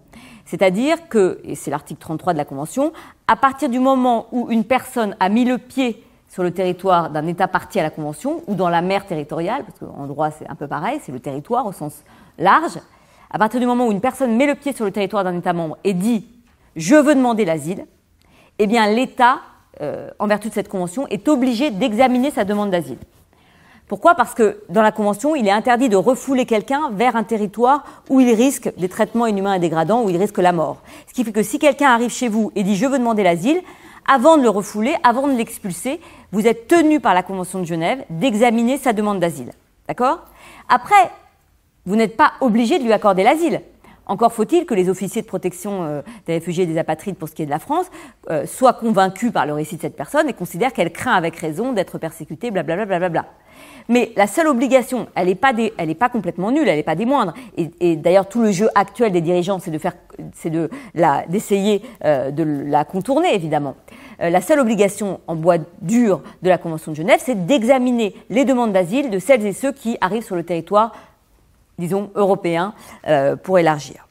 C'est-à-dire 0.49 1.09
que, 1.09 1.39
et 1.43 1.53
c'est 1.53 1.69
l'article 1.69 1.99
33 1.99 2.33
de 2.33 2.39
la 2.39 2.43
Convention, 2.43 2.91
à 3.27 3.35
partir 3.35 3.69
du 3.69 3.77
moment 3.77 4.25
où 4.31 4.49
une 4.49 4.63
personne 4.63 5.15
a 5.19 5.29
mis 5.29 5.45
le 5.45 5.59
pied 5.59 6.03
sur 6.27 6.41
le 6.41 6.49
territoire 6.49 7.11
d'un 7.11 7.27
État 7.27 7.47
parti 7.47 7.79
à 7.79 7.83
la 7.83 7.91
Convention 7.91 8.41
ou 8.47 8.55
dans 8.55 8.67
la 8.67 8.81
mer 8.81 9.05
territoriale, 9.05 9.63
parce 9.63 9.77
qu'en 9.77 10.07
droit 10.07 10.31
c'est 10.31 10.49
un 10.49 10.55
peu 10.55 10.67
pareil, 10.67 10.99
c'est 11.03 11.11
le 11.11 11.19
territoire 11.19 11.67
au 11.67 11.71
sens 11.71 12.03
large, 12.39 12.79
à 13.29 13.37
partir 13.37 13.59
du 13.59 13.67
moment 13.67 13.85
où 13.85 13.91
une 13.91 14.01
personne 14.01 14.35
met 14.35 14.47
le 14.47 14.55
pied 14.55 14.73
sur 14.73 14.85
le 14.85 14.91
territoire 14.91 15.23
d'un 15.23 15.37
État 15.37 15.53
membre 15.53 15.77
et 15.83 15.93
dit 15.93 16.27
je 16.75 16.95
veux 16.95 17.13
demander 17.13 17.45
l'asile, 17.45 17.85
eh 18.57 18.65
bien 18.65 18.91
l'État, 18.91 19.41
euh, 19.81 20.09
en 20.17 20.25
vertu 20.25 20.49
de 20.49 20.53
cette 20.55 20.67
convention, 20.67 21.05
est 21.09 21.27
obligé 21.27 21.69
d'examiner 21.69 22.31
sa 22.31 22.43
demande 22.43 22.71
d'asile. 22.71 22.97
Pourquoi? 23.89 24.13
Parce 24.13 24.35
que 24.35 24.61
dans 24.69 24.83
la 24.83 24.91
Convention, 24.91 25.35
il 25.35 25.47
est 25.47 25.51
interdit 25.51 25.89
de 25.89 25.95
refouler 25.95 26.45
quelqu'un 26.45 26.91
vers 26.91 27.15
un 27.15 27.23
territoire 27.23 27.83
où 28.07 28.19
il 28.19 28.31
risque 28.35 28.71
des 28.77 28.87
traitements 28.87 29.25
inhumains 29.25 29.55
et 29.55 29.59
dégradants, 29.59 30.03
où 30.03 30.09
il 30.11 30.17
risque 30.17 30.37
la 30.37 30.51
mort. 30.51 30.77
Ce 31.07 31.13
qui 31.13 31.23
fait 31.23 31.31
que 31.31 31.41
si 31.41 31.57
quelqu'un 31.57 31.89
arrive 31.89 32.11
chez 32.11 32.27
vous 32.27 32.51
et 32.55 32.61
dit 32.61 32.75
je 32.75 32.85
veux 32.85 32.99
demander 32.99 33.23
l'asile, 33.23 33.59
avant 34.07 34.37
de 34.37 34.43
le 34.43 34.49
refouler, 34.49 34.95
avant 35.01 35.27
de 35.27 35.35
l'expulser, 35.35 35.99
vous 36.31 36.45
êtes 36.45 36.67
tenu 36.67 36.99
par 36.99 37.15
la 37.15 37.23
Convention 37.23 37.57
de 37.59 37.65
Genève 37.65 38.05
d'examiner 38.11 38.77
sa 38.77 38.93
demande 38.93 39.19
d'asile. 39.19 39.53
D'accord? 39.87 40.19
Après, 40.69 41.09
vous 41.87 41.95
n'êtes 41.95 42.15
pas 42.15 42.33
obligé 42.41 42.77
de 42.77 42.83
lui 42.83 42.93
accorder 42.93 43.23
l'asile. 43.23 43.59
Encore 44.05 44.33
faut-il 44.33 44.65
que 44.67 44.75
les 44.75 44.89
officiers 44.89 45.23
de 45.23 45.27
protection 45.27 45.83
euh, 45.83 46.01
des 46.27 46.33
réfugiés 46.33 46.63
et 46.63 46.67
des 46.67 46.77
apatrides, 46.77 47.15
pour 47.15 47.29
ce 47.29 47.33
qui 47.33 47.43
est 47.43 47.45
de 47.45 47.51
la 47.51 47.59
France, 47.59 47.87
euh, 48.29 48.45
soient 48.45 48.73
convaincus 48.73 49.31
par 49.31 49.47
le 49.47 49.53
récit 49.53 49.77
de 49.77 49.81
cette 49.81 49.95
personne 49.95 50.29
et 50.29 50.33
considèrent 50.33 50.73
qu'elle 50.73 50.91
craint 50.91 51.13
avec 51.13 51.35
raison 51.35 51.73
d'être 51.73 51.97
persécutée, 51.97 52.49
blablabla. 52.49 52.85
Bla, 52.85 52.97
bla, 52.97 53.09
bla, 53.09 53.25
Mais 53.89 54.13
la 54.15 54.27
seule 54.27 54.47
obligation, 54.47 55.07
elle 55.15 55.27
n'est 55.27 55.35
pas, 55.35 55.51
pas 55.99 56.09
complètement 56.09 56.51
nulle, 56.51 56.67
elle 56.69 56.77
n'est 56.77 56.83
pas 56.83 56.95
des 56.95 57.05
moindres. 57.05 57.33
Et, 57.57 57.95
d'ailleurs, 57.97 58.29
tout 58.29 58.41
le 58.41 58.51
jeu 58.51 58.69
actuel 58.75 59.11
des 59.11 59.21
dirigeants, 59.21 59.59
c'est 59.59 59.71
de 59.71 59.79
de 60.49 60.69
d'essayer 61.27 61.81
euh, 62.05 62.31
de 62.31 62.43
la 62.43 62.85
contourner, 62.85 63.33
évidemment. 63.33 63.75
la 64.19 64.41
seule 64.41 64.59
obligation 64.59 65.19
en 65.27 65.35
bois 65.35 65.57
dur 65.81 66.21
de 66.41 66.49
la 66.49 66.57
Convention 66.57 66.91
de 66.91 66.97
Genève, 66.97 67.19
c'est 67.23 67.45
d'examiner 67.45 68.15
les 68.29 68.45
demandes 68.45 68.71
d'asile 68.71 69.09
de 69.09 69.19
celles 69.19 69.45
et 69.45 69.53
ceux 69.53 69.71
qui 69.71 69.97
arrivent 70.01 70.25
sur 70.25 70.35
le 70.35 70.43
territoire 70.43 70.93
disons, 71.79 72.11
européen 72.13 72.73
euh, 73.07 73.35
pour 73.35 73.57
élargir. 73.57 74.07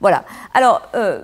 Voilà. 0.00 0.24
Alors, 0.54 0.82
euh, 0.94 1.22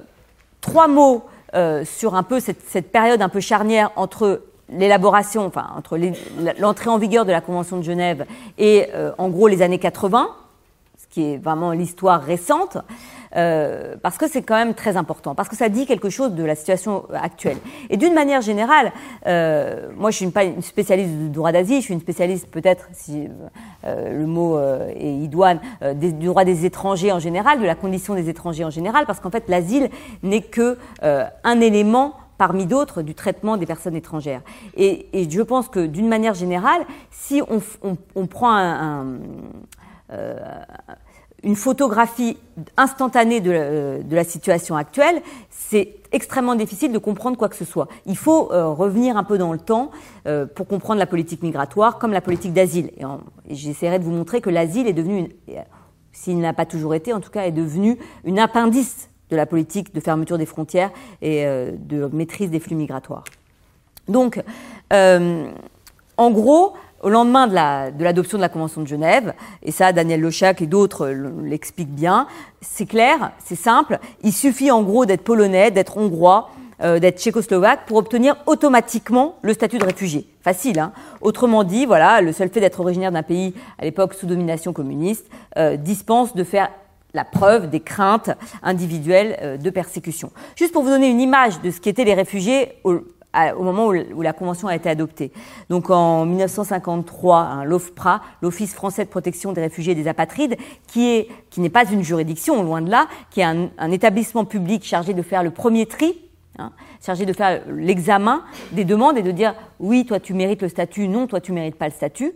trois 0.61 0.89
mots 0.89 1.25
euh, 1.55 1.85
sur 1.85 2.15
un 2.17 2.23
peu 2.23 2.41
cette, 2.41 2.91
période 2.91 3.23
un 3.23 3.29
peu 3.29 3.41
charnière 3.41 3.93
entre 3.95 4.43
l'élaboration, 4.73 5.47
enfin, 5.47 5.67
entre 5.77 5.99
l'entrée 6.59 6.91
en 6.91 6.99
vigueur 6.99 7.25
de 7.25 7.33
la 7.33 7.41
Convention 7.41 7.77
de 7.79 7.83
Genève 7.83 8.27
et, 8.59 8.87
en 9.19 9.29
gros, 9.29 9.49
les 9.49 9.63
années 9.63 9.79
80, 9.79 10.29
ce 10.97 11.07
qui 11.09 11.33
est 11.33 11.37
vraiment 11.37 11.73
l'histoire 11.73 12.23
récente. 12.23 12.79
Euh, 13.35 13.97
parce 14.03 14.19
que 14.19 14.29
c'est 14.29 14.43
quand 14.43 14.57
même 14.57 14.75
très 14.75 14.97
important, 14.97 15.35
parce 15.35 15.49
que 15.49 15.57
ça 15.57 15.69
dit 15.69 15.87
quelque 15.87 16.11
chose 16.11 16.33
de 16.33 16.45
la 16.45 16.55
situation 16.55 17.05
actuelle. 17.15 17.57
Et 17.89 17.97
d'une 17.97 18.13
manière 18.13 18.43
générale, 18.43 18.93
euh, 19.27 19.89
moi 19.97 20.11
je 20.11 20.17
suis 20.17 20.27
pas 20.27 20.45
une 20.45 20.61
spécialiste 20.61 21.11
du 21.11 21.31
droit 21.31 21.51
d'Asie, 21.51 21.77
je 21.77 21.85
suis 21.87 21.95
une 21.95 22.01
spécialiste 22.01 22.49
peut-être, 22.51 22.89
si 22.93 23.29
euh, 23.85 24.19
le 24.19 24.27
mot 24.27 24.59
est 24.61 25.15
idoine, 25.15 25.61
du 25.95 26.13
droit 26.13 26.45
des 26.45 26.67
étrangers 26.67 27.13
en 27.13 27.19
général, 27.19 27.61
de 27.61 27.65
la 27.65 27.75
condition 27.75 28.15
des 28.15 28.29
étrangers 28.29 28.65
en 28.65 28.71
général, 28.71 29.07
parce 29.07 29.21
qu'en 29.21 29.31
fait 29.31 29.45
l'asile 29.49 29.89
n'est 30.23 30.43
que 30.43 30.77
un 31.01 31.61
élément 31.61 32.15
parmi 32.39 32.67
d'autres 32.67 33.03
du 33.03 33.15
traitement 33.15 33.57
des 33.57 33.67
personnes 33.67 33.97
étrangères. 33.97 34.43
Et, 34.77 35.07
je 35.31 35.43
pense 35.43 35.69
que 35.69 35.87
d'une 35.87 36.09
manière 36.09 36.35
générale, 36.35 36.83
si 37.11 37.43
on, 38.15 38.27
prend 38.27 38.55
un 38.57 39.19
une 41.43 41.57
photographie 41.57 42.37
instantanée 42.77 43.41
de, 43.41 43.51
euh, 43.53 44.03
de 44.03 44.15
la 44.15 44.25
situation 44.25 44.77
actuelle, 44.77 45.21
c'est 45.51 45.97
extrêmement 46.13 46.55
difficile 46.55 46.93
de 46.93 46.99
comprendre 46.99 47.37
quoi 47.37 47.49
que 47.49 47.57
ce 47.57 47.65
soit. 47.65 47.89
Il 48.07 48.17
faut 48.17 48.53
euh, 48.53 48.69
revenir 48.69 49.17
un 49.17 49.25
peu 49.25 49.39
dans 49.39 49.53
le 49.53 49.59
temps 49.59 49.91
euh, 50.27 50.47
pour 50.47 50.67
comprendre 50.67 50.99
la 50.99 51.07
politique 51.07 51.43
migratoire 51.43 51.99
comme 51.99 52.13
la 52.13 52.21
politique 52.21 52.53
d'asile. 52.53 52.91
Et, 52.97 53.05
j'essaierai 53.51 53.99
de 53.99 54.05
vous 54.05 54.13
montrer 54.13 54.41
que 54.41 54.51
l'asile 54.51 54.87
est 54.87 54.93
devenu, 54.93 55.31
s'il 56.13 56.39
n'a 56.39 56.53
pas 56.53 56.67
toujours 56.67 56.95
été, 56.95 57.13
en 57.13 57.21
tout 57.21 57.31
cas, 57.31 57.45
est 57.47 57.53
devenu 57.53 57.99
une 58.25 58.39
appendice 58.39 59.09
de 59.33 59.37
la 59.37 59.47
politique 59.47 59.93
de 59.95 60.01
fermeture 60.01 60.39
des 60.39 60.47
frontières 60.47 60.91
et 61.21 61.45
de 61.45 62.09
maîtrise 62.13 62.51
des 62.51 62.61
flux 62.61 62.77
migratoires. 62.77 63.25
Donc, 64.09 64.41
en 64.91 66.31
gros, 66.31 66.75
au 67.03 67.09
lendemain 67.09 67.49
de 67.49 68.03
l'adoption 68.03 68.39
de, 68.39 68.43
la 68.43 68.49
Convention 68.49 68.81
de 68.81 68.87
Genève, 68.87 69.35
et 69.63 69.73
ça 69.73 69.93
Daniel 69.93 70.21
Lechac 70.21 70.63
et 70.63 70.67
d'autres 70.67 71.09
l'expliquent 71.09 71.95
bien, 71.95 72.27
c'est 72.61 72.87
clair, 72.87 73.33
c'est 73.45 73.57
simple, 73.57 73.99
il 74.23 74.33
suffit 74.33 74.71
en 74.71 74.83
gros 74.83 75.05
d'être 75.05 75.25
polonais, 75.25 75.71
d'être 75.71 75.99
hongrois, 75.99 76.51
euh, 76.83 76.99
d'être 76.99 77.21
tchécoslovaque 77.21 77.87
pour 77.87 77.97
obtenir 77.97 78.37
automatiquement 78.47 79.37
le 79.43 79.53
statut 79.53 79.79
de 79.79 79.85
réfugié. 79.85 80.27
Facile, 80.43 80.79
hein 80.79 80.93
Autrement 81.21 81.65
dit, 81.65 81.87
voilà, 81.87 82.21
le 82.21 82.33
seul 82.33 82.49
fait 82.49 82.61
d'être 82.61 82.81
originaire 82.81 83.13
d'un 83.13 83.23
pays 83.23 83.55
à 83.79 83.85
l'époque 83.85 84.15
sous 84.15 84.27
domination 84.27 84.73
communiste 84.73 85.27
euh, 85.59 85.77
dispense 85.77 86.35
de 86.35 86.45
faire 86.45 86.71
la 87.15 87.25
preuve 87.25 87.71
des 87.71 87.81
craintes 87.81 88.31
individuelles 88.63 89.37
euh, 89.43 89.57
de 89.57 89.71
persécution. 89.71 90.31
Juste 90.57 90.73
pour 90.73 90.83
vous 90.83 90.91
donner 90.91 91.11
une 91.11 91.21
image 91.21 91.61
de 91.61 91.71
ce 91.71 91.81
qu'étaient 91.81 92.05
les 92.05 92.15
réfugiés 92.15 92.73
au 92.85 93.63
moment 93.63 93.87
où, 93.87 94.23
la 94.23 94.33
convention 94.33 94.69
a 94.69 94.77
été 94.77 94.91
adoptée. 94.91 95.33
Donc 95.71 95.89
en 95.91 96.27
1953, 96.27 97.39
hein, 97.39 97.65
l'OFPRA, 97.65 98.21
l'Office 98.43 98.75
français 98.75 99.05
de 99.05 99.11
protection 99.11 99.53
des 99.53 99.63
réfugiés 99.63 99.93
et 99.93 99.97
des 99.97 100.07
apatrides, 100.07 100.57
qui 100.87 101.09
est 101.09 101.29
qui 101.49 101.61
n'est 101.61 101.71
pas 101.71 101.91
une 101.91 102.03
juridiction, 102.03 102.63
loin 102.63 102.83
de 102.83 102.91
là, 102.91 103.09
qui 103.31 103.41
est 103.41 103.45
un, 103.45 103.71
un 103.79 103.91
établissement 103.91 104.45
public 104.45 104.85
chargé 104.85 105.15
de 105.15 105.23
faire 105.23 105.43
le 105.43 105.51
premier 105.51 105.87
tri 105.87 106.19
Hein, 106.59 106.71
chargé 107.01 107.25
de 107.25 107.33
faire 107.33 107.63
l'examen 107.67 108.45
des 108.73 108.85
demandes 108.85 109.17
et 109.17 109.23
de 109.23 109.31
dire 109.31 109.55
oui, 109.81 110.05
toi 110.05 110.21
tu 110.21 110.35
mérites 110.35 110.61
le 110.61 110.69
statut, 110.69 111.09
non, 111.09 111.27
toi 111.27 111.41
tu 111.41 111.51
mérites 111.51 111.77
pas 111.77 111.87
le 111.87 111.95
statut. 111.95 112.35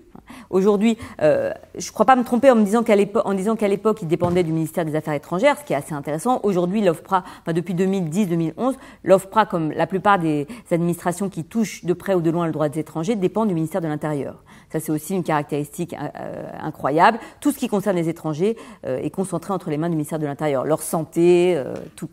Aujourd'hui, 0.49 0.97
euh, 1.21 1.53
je 1.77 1.87
ne 1.87 1.93
crois 1.93 2.07
pas 2.07 2.17
me 2.17 2.25
tromper 2.25 2.51
en 2.51 2.57
me 2.57 2.65
disant 2.65 2.83
qu'à 2.83 2.97
l'époque, 2.97 3.27
en 3.27 3.35
disant 3.35 3.57
qu'à 3.57 3.69
l'époque, 3.69 3.99
il 4.01 4.09
dépendait 4.09 4.43
du 4.43 4.53
ministère 4.53 4.87
des 4.87 4.97
Affaires 4.97 5.13
étrangères, 5.13 5.59
ce 5.59 5.65
qui 5.65 5.75
est 5.75 5.77
assez 5.77 5.93
intéressant. 5.93 6.41
Aujourd'hui, 6.45 6.81
l'OFPRA, 6.81 7.25
enfin, 7.43 7.53
depuis 7.53 7.75
2010-2011, 7.75 8.75
l'OFPRA, 9.05 9.45
comme 9.45 9.71
la 9.73 9.87
plupart 9.87 10.19
des 10.19 10.47
administrations 10.71 11.29
qui 11.29 11.45
touchent 11.45 11.85
de 11.85 11.93
près 11.93 12.15
ou 12.15 12.23
de 12.23 12.31
loin 12.31 12.47
le 12.47 12.53
droit 12.53 12.71
des 12.71 12.81
étrangers, 12.81 13.17
dépend 13.17 13.45
du 13.45 13.53
ministère 13.55 13.83
de 13.83 13.89
l'Intérieur. 13.89 14.43
Ça, 14.73 14.81
c'est 14.81 14.93
aussi 14.93 15.15
une 15.15 15.25
caractéristique 15.25 15.95
euh, 15.95 16.43
incroyable. 16.61 17.19
Tout 17.41 17.53
ce 17.53 17.59
qui 17.59 17.69
concerne 17.69 17.97
les 17.97 18.09
étrangers 18.09 18.57
euh, 18.87 18.99
est 18.99 19.11
concentré 19.11 19.53
entre 19.53 19.69
les 19.69 19.77
mains 19.77 19.91
du 19.91 19.97
ministère 19.97 20.19
de 20.19 20.27
l'Intérieur. 20.27 20.65
Leur 20.65 20.83
santé, 20.83 21.63
tout. 21.97 22.09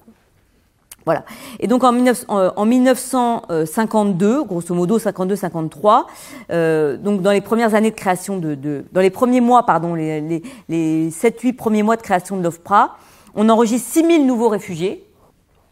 Voilà. 1.05 1.23
Et 1.59 1.67
donc 1.67 1.83
en, 1.83 1.91
1952, 1.91 4.25
euh, 4.25 4.43
grosso 4.43 4.73
modo 4.73 4.97
52-53, 4.97 6.05
euh, 6.51 6.97
donc 6.97 7.21
dans 7.21 7.31
les 7.31 7.41
premières 7.41 7.75
années 7.75 7.91
de 7.91 7.95
création 7.95 8.37
de, 8.37 8.85
dans 8.91 9.01
les 9.01 9.09
premiers 9.09 9.41
mois, 9.41 9.65
pardon, 9.65 9.95
les, 9.95 10.21
les, 10.21 10.43
les 10.69 11.09
7-8 11.09 11.53
premiers 11.53 11.83
mois 11.83 11.97
de 11.97 12.01
création 12.01 12.37
de 12.37 12.43
l'OFPRA, 12.43 12.97
on 13.35 13.49
enregistre 13.49 13.91
6000 13.91 14.25
nouveaux 14.25 14.49
réfugiés. 14.49 15.05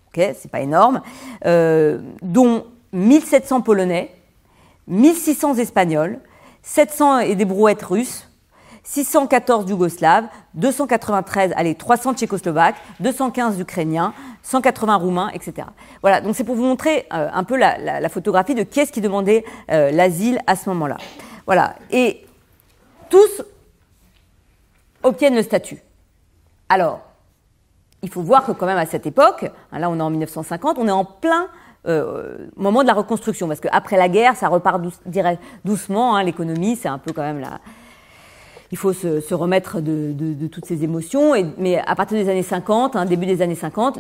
Ok, 0.10 0.22
c'est 0.38 0.52
pas 0.52 0.60
énorme, 0.60 1.02
euh, 1.46 2.00
dont 2.22 2.66
1700 2.92 3.62
Polonais, 3.62 4.14
1600 4.88 5.56
Espagnols, 5.56 6.20
700 6.64 7.20
et 7.20 7.36
des 7.36 7.46
brouettes 7.46 7.84
russes, 7.84 8.31
614 8.84 9.70
Yougoslaves, 9.70 10.26
293, 10.56 11.54
allez, 11.56 11.76
300 11.76 12.16
Tchécoslovaques, 12.16 12.76
215 13.00 13.60
Ukrainiens, 13.60 14.14
180 14.44 14.96
Roumains, 14.96 15.30
etc. 15.30 15.68
Voilà, 16.02 16.22
donc 16.22 16.36
c'est 16.36 16.44
pour 16.44 16.56
vous 16.56 16.64
montrer 16.64 17.06
euh, 17.14 17.30
un 17.32 17.44
peu 17.44 17.58
la, 17.58 18.10
photographie 18.10 18.56
de 18.56 18.64
qui 18.64 18.80
est-ce 18.80 18.92
qui 18.92 19.02
demandait 19.02 19.46
euh, 19.72 19.92
l'asile 19.92 20.40
à 20.48 20.56
ce 20.56 20.70
moment-là. 20.70 20.98
Voilà, 21.46 21.76
et 21.92 22.26
tous 23.10 23.44
obtiennent 25.04 25.36
le 25.36 25.44
statut. 25.44 25.80
Alors, 26.70 27.02
il 28.02 28.10
faut 28.10 28.22
voir 28.22 28.46
que 28.46 28.52
quand 28.52 28.66
même 28.66 28.78
à 28.78 28.86
cette 28.86 29.06
époque, 29.06 29.46
hein, 29.72 29.80
là 29.80 29.90
on 29.90 29.98
est 30.00 30.02
en 30.02 30.10
1950, 30.10 30.78
on 30.80 30.88
est 30.88 30.92
en 30.92 31.06
plein 31.06 31.48
euh, 31.88 32.48
moment 32.56 32.82
de 32.82 32.88
la 32.88 32.94
reconstruction, 32.94 33.48
parce 33.48 33.60
qu'après 33.60 33.98
la 33.98 34.10
guerre, 34.10 34.36
ça 34.36 34.48
repart 34.48 34.82
doucement, 35.64 36.16
hein, 36.16 36.24
l'économie, 36.24 36.76
c'est 36.76 36.88
un 36.88 36.98
peu 36.98 37.14
quand 37.14 37.22
même 37.22 37.40
la, 37.40 37.60
il 38.72 38.78
faut 38.78 38.94
se, 38.94 39.34
remettre 39.34 39.82
de, 39.82 40.48
toutes 40.48 40.66
ces 40.66 40.84
émotions. 40.84 41.34
Mais 41.58 41.78
à 41.78 41.96
partir 41.96 42.18
des 42.18 42.30
années 42.30 42.44
50, 42.44 42.96
hein, 42.96 43.06
début 43.06 43.26
des 43.26 43.42
années 43.42 43.56
50, 43.56 44.00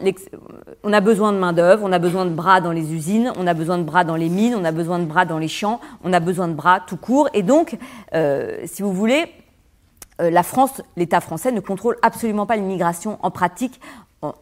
on 0.84 0.93
a 0.93 1.01
besoin 1.01 1.34
de 1.34 1.38
main-d'œuvre, 1.38 1.84
on 1.86 1.91
a 1.91 1.99
besoin 1.99 2.25
de 2.25 2.31
bras 2.31 2.62
dans 2.62 2.71
les 2.71 2.93
usines, 2.93 3.34
on 3.38 3.47
a 3.47 3.53
besoin 3.53 3.77
de 3.77 3.84
bras 3.84 4.03
dans 4.03 4.15
les 4.15 4.29
mines, 4.29 4.55
on 4.57 4.63
a 4.63 4.71
besoin 4.71 4.99
de 4.99 5.05
bras 5.05 5.25
dans 5.25 5.39
les 5.39 5.49
champs, 5.49 5.81
on 6.03 6.13
a 6.13 6.19
besoin 6.21 6.47
de 6.47 6.53
bras 6.53 6.79
tout 6.79 6.95
court. 6.95 7.29
Et 7.34 7.43
donc, 7.43 7.77
euh, 8.13 8.60
si 8.65 8.81
vous 8.81 8.93
voulez, 8.93 9.25
euh, 10.21 10.29
la 10.29 10.43
France, 10.43 10.81
l'État 10.95 11.19
français 11.19 11.51
ne 11.51 11.60
contrôle 11.60 11.97
absolument 12.01 12.45
pas 12.45 12.55
l'immigration 12.55 13.19
en 13.21 13.31
pratique. 13.31 13.79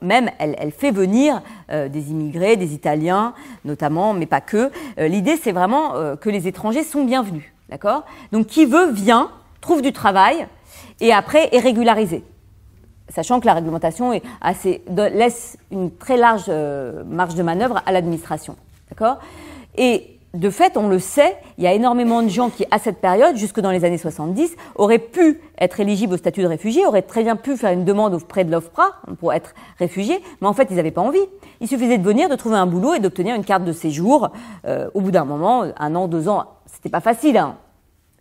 Même, 0.01 0.29
elle, 0.39 0.71
fait 0.73 0.91
venir 0.91 1.41
des 1.69 2.11
immigrés, 2.11 2.57
des 2.57 2.73
Italiens 2.73 3.33
notamment, 3.63 4.13
mais 4.13 4.25
pas 4.25 4.41
que. 4.41 4.71
L'idée, 4.97 5.37
c'est 5.41 5.53
vraiment 5.53 5.93
que 6.17 6.29
les 6.29 6.49
étrangers 6.49 6.83
sont 6.83 7.05
bienvenus. 7.05 7.45
D'accord? 7.69 8.03
Donc, 8.33 8.47
qui 8.47 8.65
veut, 8.65 8.91
vient, 8.91 9.31
trouve 9.61 9.81
du 9.81 9.93
travail 9.93 10.47
et 10.99 11.13
après 11.13 11.53
est 11.55 11.59
régularisé 11.59 12.23
sachant 13.09 13.39
que 13.39 13.45
la 13.45 13.53
réglementation 13.53 14.13
est 14.13 14.23
assez, 14.41 14.83
laisse 14.87 15.57
une 15.71 15.91
très 15.91 16.17
large 16.17 16.45
euh, 16.47 17.03
marge 17.05 17.35
de 17.35 17.43
manœuvre 17.43 17.81
à 17.85 17.91
l'administration. 17.91 18.55
D'accord? 18.89 19.17
Et 19.75 20.15
de 20.35 20.49
fait, 20.51 20.77
on 20.77 20.87
le 20.87 20.99
sait, 20.99 21.37
il 21.57 21.63
y 21.63 21.67
a 21.67 21.73
énormément 21.73 22.21
de 22.21 22.29
gens 22.29 22.49
qui, 22.49 22.65
à 22.69 22.77
cette 22.77 22.97
période, 22.97 23.35
jusque 23.35 23.59
dans 23.59 23.71
les 23.71 23.83
années 23.83 23.97
70, 23.97 24.55
auraient 24.75 24.99
pu 24.99 25.41
être 25.59 25.79
éligibles 25.79 26.13
au 26.13 26.17
statut 26.17 26.43
de 26.43 26.47
réfugié, 26.47 26.85
auraient 26.85 27.01
très 27.01 27.23
bien 27.23 27.35
pu 27.35 27.57
faire 27.57 27.71
une 27.71 27.83
demande 27.83 28.13
auprès 28.13 28.43
de 28.43 28.51
l'OFPRA 28.51 28.91
pour 29.19 29.33
être 29.33 29.55
réfugiés, 29.79 30.21
mais 30.41 30.47
en 30.47 30.53
fait, 30.53 30.67
ils 30.69 30.75
n'avaient 30.75 30.91
pas 30.91 31.01
envie. 31.01 31.17
Il 31.61 31.67
suffisait 31.67 31.97
de 31.97 32.03
venir, 32.03 32.29
de 32.29 32.35
trouver 32.35 32.57
un 32.57 32.67
boulot 32.67 32.93
et 32.93 32.99
d'obtenir 32.99 33.35
une 33.35 33.43
carte 33.43 33.63
de 33.63 33.73
séjour. 33.73 34.29
Euh, 34.65 34.89
au 34.93 35.01
bout 35.01 35.11
d'un 35.11 35.25
moment, 35.25 35.63
un 35.75 35.95
an, 35.95 36.07
deux 36.07 36.29
ans, 36.29 36.45
c'était 36.67 36.89
pas 36.89 37.01
facile. 37.01 37.37
Hein 37.37 37.57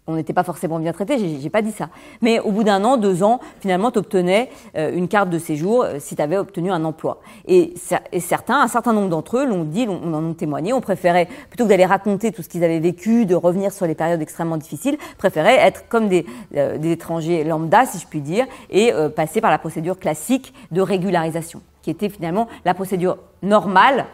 on 0.09 0.15
n'était 0.15 0.33
pas 0.33 0.43
forcément 0.43 0.79
bien 0.79 0.93
traité, 0.93 1.39
j'ai 1.39 1.51
pas 1.51 1.61
dit 1.61 1.71
ça. 1.71 1.91
Mais 2.23 2.41
au 2.41 2.51
bout 2.51 2.65
d'un 2.65 2.83
an, 2.83 2.97
deux 2.97 3.23
ans, 3.23 3.41
finalement, 3.61 3.91
tu 3.91 3.99
obtenais 3.99 4.51
euh, 4.77 4.91
une 4.93 5.07
carte 5.07 5.29
de 5.29 5.39
séjour 5.39 5.85
euh, 5.85 5.97
si 6.01 6.17
tu 6.17 6.23
avais 6.23 6.39
obtenu 6.39 6.73
un 6.73 6.83
emploi. 6.85 7.21
Et, 7.47 7.75
certains, 8.19 8.61
un 8.61 8.69
certain 8.69 8.95
nombre 8.95 9.11
d'entre 9.11 9.37
eux 9.37 9.47
l'ont 9.47 9.65
dit, 9.65 9.87
on 9.87 10.15
en 10.15 10.25
ont 10.25 10.35
témoigné, 10.35 10.73
on 10.73 10.81
préférait, 10.81 11.29
plutôt 11.51 11.65
que 11.65 11.69
d'aller 11.69 11.85
raconter 11.85 12.33
tout 12.33 12.43
ce 12.43 12.49
qu'ils 12.49 12.65
avaient 12.65 12.81
vécu, 12.81 13.27
de 13.27 13.35
revenir 13.35 13.71
sur 13.71 13.87
les 13.87 13.95
périodes 13.95 14.23
extrêmement 14.23 14.57
difficiles, 14.57 14.97
préféraient 15.19 15.57
être 15.57 15.89
comme 15.89 16.09
des, 16.09 16.25
euh, 16.57 16.81
étrangers 16.83 17.45
lambda, 17.45 17.85
si 17.85 17.99
je 17.99 18.07
puis 18.07 18.23
dire, 18.23 18.47
et 18.71 18.93
passer 19.15 19.43
par 19.43 19.51
la 19.51 19.59
procédure 19.59 19.99
classique 19.99 20.55
de 20.71 20.81
régularisation, 20.81 21.61
qui 21.83 21.91
était 21.91 22.09
finalement 22.09 22.49
la 22.65 22.73
procédure 22.73 23.19
normale 23.43 24.07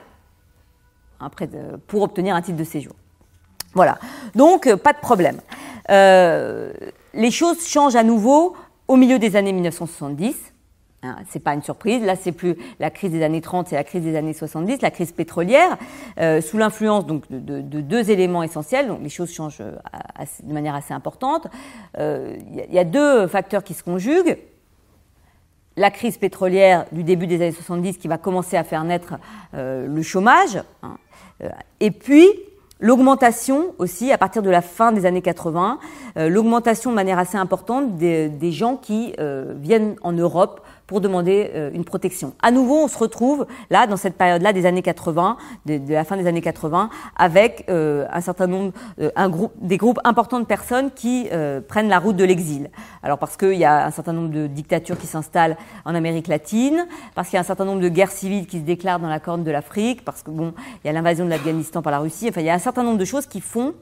hein, 1.20 1.30
pour 1.86 2.02
obtenir 2.02 2.34
un 2.34 2.42
titre 2.42 2.58
de 2.58 2.64
séjour. 2.64 2.94
Voilà. 3.74 3.98
Donc, 4.34 4.72
pas 4.76 4.92
de 4.92 4.98
problème. 4.98 5.40
Euh, 5.90 6.72
les 7.12 7.30
choses 7.30 7.66
changent 7.66 7.96
à 7.96 8.02
nouveau 8.02 8.56
au 8.88 8.96
milieu 8.96 9.18
des 9.18 9.36
années 9.36 9.52
1970. 9.52 10.52
Hein, 11.02 11.16
c'est 11.28 11.40
pas 11.40 11.52
une 11.52 11.62
surprise. 11.62 12.02
Là, 12.02 12.16
c'est 12.16 12.32
plus 12.32 12.56
la 12.80 12.90
crise 12.90 13.10
des 13.10 13.22
années 13.22 13.42
30, 13.42 13.68
c'est 13.68 13.76
la 13.76 13.84
crise 13.84 14.02
des 14.02 14.16
années 14.16 14.32
70, 14.32 14.80
la 14.80 14.90
crise 14.90 15.12
pétrolière, 15.12 15.76
euh, 16.18 16.40
sous 16.40 16.56
l'influence 16.56 17.06
donc 17.06 17.24
de, 17.30 17.60
deux 17.60 18.10
éléments 18.10 18.42
essentiels. 18.42 18.88
Donc, 18.88 19.00
les 19.02 19.10
choses 19.10 19.30
changent 19.30 19.60
euh, 19.60 19.76
de 20.42 20.52
manière 20.52 20.74
assez 20.74 20.94
importante. 20.94 21.46
Il 21.98 22.66
y, 22.70 22.78
a 22.78 22.84
deux 22.84 23.26
facteurs 23.26 23.62
qui 23.62 23.74
se 23.74 23.82
conjuguent. 23.82 24.38
La 25.76 25.90
crise 25.90 26.16
pétrolière 26.16 26.86
du 26.92 27.02
début 27.02 27.26
des 27.26 27.36
années 27.36 27.52
70 27.52 27.98
qui 27.98 28.08
va 28.08 28.16
commencer 28.16 28.56
à 28.56 28.64
faire 28.64 28.84
naître 28.84 29.14
le 29.52 30.02
chômage, 30.02 30.62
hein, 30.84 30.96
et 31.80 31.90
puis 31.90 32.28
L'augmentation 32.80 33.72
aussi, 33.78 34.10
à 34.10 34.18
partir 34.18 34.42
de 34.42 34.50
la 34.50 34.60
fin 34.60 34.90
des 34.90 35.06
années 35.06 35.22
80, 35.22 35.78
euh, 36.16 36.28
l'augmentation 36.28 36.90
de 36.90 36.96
manière 36.96 37.18
assez 37.18 37.38
importante 37.38 37.96
des, 37.96 38.52
gens 38.52 38.76
qui 38.76 39.14
euh, 39.18 39.54
viennent 39.56 39.94
en 40.02 40.12
Europe 40.12 40.60
pour 40.86 41.00
demander 41.00 41.50
euh, 41.54 41.70
une 41.72 41.84
protection. 41.84 42.34
À 42.42 42.50
nouveau, 42.50 42.84
on 42.84 42.88
se 42.88 42.98
retrouve 42.98 43.46
là, 43.70 43.86
dans 43.86 43.96
cette 43.96 44.16
période-là 44.16 44.52
des 44.52 44.66
années 44.66 44.82
80, 44.82 45.36
de, 45.66 45.80
la 45.88 46.04
fin 46.04 46.16
des 46.16 46.26
années 46.26 46.40
80, 46.40 46.90
avec 47.16 47.64
euh, 47.68 48.06
un 48.12 48.20
certain 48.20 48.46
nombre, 48.46 48.72
euh, 49.00 49.10
un 49.16 49.28
groupe, 49.28 49.52
des 49.60 49.76
groupes 49.76 50.00
importants 50.04 50.40
de 50.40 50.44
personnes 50.44 50.90
qui 50.90 51.28
prennent 51.68 51.88
la 51.88 51.98
route 51.98 52.16
de 52.16 52.24
l'exil. 52.24 52.70
Alors 53.02 53.18
parce 53.18 53.36
qu'il 53.36 53.54
y 53.54 53.64
a 53.64 53.86
un 53.86 53.90
certain 53.90 54.12
nombre 54.12 54.30
de 54.30 54.46
dictatures 54.46 54.98
qui 54.98 55.06
s'installent 55.06 55.56
en 55.84 55.94
Amérique 55.94 56.28
latine, 56.28 56.86
parce 57.14 57.28
qu'il 57.28 57.36
y 57.36 57.38
a 57.38 57.40
un 57.40 57.44
certain 57.44 57.64
nombre 57.64 57.80
de 57.80 57.88
guerres 57.88 58.10
civiles 58.10 58.46
qui 58.46 58.58
se 58.58 58.64
déclarent 58.64 59.00
dans 59.00 59.08
la 59.08 59.20
Corne 59.20 59.44
de 59.44 59.50
l'Afrique, 59.50 60.04
parce 60.04 60.22
que 60.22 60.30
bon, 60.30 60.54
il 60.82 60.86
y 60.86 60.90
a 60.90 60.92
l'invasion 60.92 61.24
de 61.24 61.30
l'Afghanistan 61.30 61.82
par 61.82 61.92
la 61.92 61.98
Russie. 61.98 62.28
Enfin, 62.28 62.40
il 62.40 62.46
y 62.46 62.50
a 62.50 62.54
un 62.54 62.58
certain 62.58 62.82
nombre 62.82 62.98
de 62.98 63.04
choses 63.04 63.26
qui 63.26 63.40
font 63.40 63.68
euh, 63.68 63.72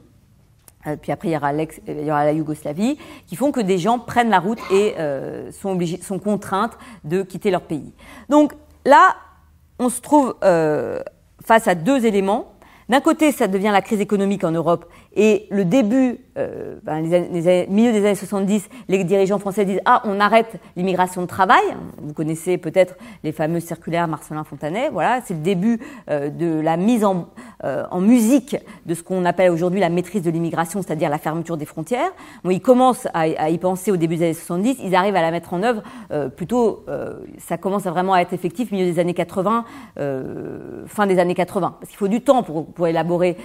puis 1.01 1.11
après 1.11 1.29
il 1.29 1.31
y, 1.31 1.37
aura 1.37 1.53
il 1.53 2.05
y 2.05 2.11
aura 2.11 2.25
la 2.25 2.33
Yougoslavie, 2.33 2.97
qui 3.27 3.35
font 3.35 3.51
que 3.51 3.61
des 3.61 3.77
gens 3.77 3.99
prennent 3.99 4.29
la 4.29 4.39
route 4.39 4.59
et 4.71 4.95
euh, 4.97 5.51
sont, 5.51 5.69
obligés, 5.69 6.01
sont 6.01 6.19
contraintes 6.19 6.77
de 7.03 7.23
quitter 7.23 7.51
leur 7.51 7.61
pays. 7.61 7.93
Donc 8.29 8.53
là, 8.85 9.15
on 9.79 9.89
se 9.89 10.01
trouve 10.01 10.35
euh, 10.43 10.99
face 11.43 11.67
à 11.67 11.75
deux 11.75 12.05
éléments. 12.05 12.53
D'un 12.89 13.01
côté, 13.01 13.31
ça 13.31 13.47
devient 13.47 13.71
la 13.71 13.81
crise 13.81 14.01
économique 14.01 14.43
en 14.43 14.51
Europe 14.51 14.85
et 15.15 15.45
le 15.51 15.63
début, 15.63 16.17
euh, 16.39 16.77
ben, 16.81 17.01
les, 17.01 17.67
milieu 17.67 17.91
des 17.91 17.99
années 17.99 18.15
70, 18.15 18.67
les 18.87 19.03
dirigeants 19.03 19.37
français 19.37 19.63
disent 19.63 19.81
ah 19.85 20.01
on 20.05 20.19
arrête 20.19 20.59
l'immigration 20.75 21.21
de 21.21 21.27
travail. 21.27 21.61
Vous 22.01 22.13
connaissez 22.13 22.57
peut-être 22.57 22.95
les 23.23 23.31
fameuses 23.31 23.63
circulaires 23.63 24.07
Marcelin 24.07 24.43
Fontanet. 24.43 24.89
Voilà, 24.89 25.21
c'est 25.23 25.35
le 25.35 25.41
début 25.41 25.79
euh, 26.09 26.29
de 26.29 26.59
la 26.59 26.77
mise 26.77 27.05
en, 27.05 27.27
euh, 27.63 27.83
en 27.91 28.01
musique 28.01 28.57
de 28.87 28.95
ce 28.95 29.03
qu'on 29.03 29.23
appelle 29.25 29.51
aujourd'hui 29.51 29.79
la 29.79 29.89
maîtrise 29.89 30.23
de 30.23 30.31
l'immigration, 30.31 30.81
c'est-à-dire 30.81 31.11
la 31.11 31.19
fermeture 31.19 31.57
des 31.57 31.65
frontières. 31.65 32.11
Bon, 32.43 32.49
ils 32.49 32.61
commencent 32.61 33.07
à, 33.13 33.27
y 33.27 33.57
penser 33.59 33.91
au 33.91 33.97
début 33.97 34.15
des 34.15 34.23
années 34.23 34.33
70. 34.33 34.77
Ils 34.83 34.95
arrivent 34.95 35.15
à 35.15 35.21
la 35.21 35.29
mettre 35.29 35.53
en 35.53 35.61
œuvre 35.61 35.83
euh, 36.11 36.29
plutôt. 36.29 36.85
Ça 37.37 37.57
commence 37.57 37.85
à 37.85 37.91
vraiment 37.91 38.13
à 38.13 38.21
être 38.21 38.33
effectif 38.33 38.71
milieu 38.71 38.85
des 38.85 38.99
années 38.99 39.13
80, 39.13 39.65
fin 40.87 41.07
des 41.07 41.19
années 41.19 41.35
80, 41.35 41.75
parce 41.79 41.89
qu'il 41.89 41.97
faut 41.97 42.07
du 42.07 42.21
temps 42.21 42.43
pour 42.43 42.87
élaborer 42.87 43.37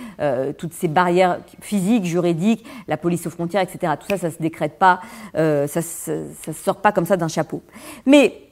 toutes 0.56 0.72
ces 0.72 0.88
barrières 0.88 1.38
physique, 1.60 2.04
juridique, 2.04 2.64
la 2.86 2.96
police 2.96 3.26
aux 3.26 3.30
frontières, 3.30 3.62
etc. 3.62 3.94
Tout 3.98 4.06
ça, 4.08 4.18
ça 4.18 4.30
se 4.30 4.40
décrète 4.40 4.78
pas, 4.78 5.00
euh, 5.36 5.66
ça, 5.66 5.80
ne 6.08 6.52
sort 6.52 6.76
pas 6.76 6.92
comme 6.92 7.06
ça 7.06 7.16
d'un 7.16 7.28
chapeau. 7.28 7.62
Mais 8.06 8.42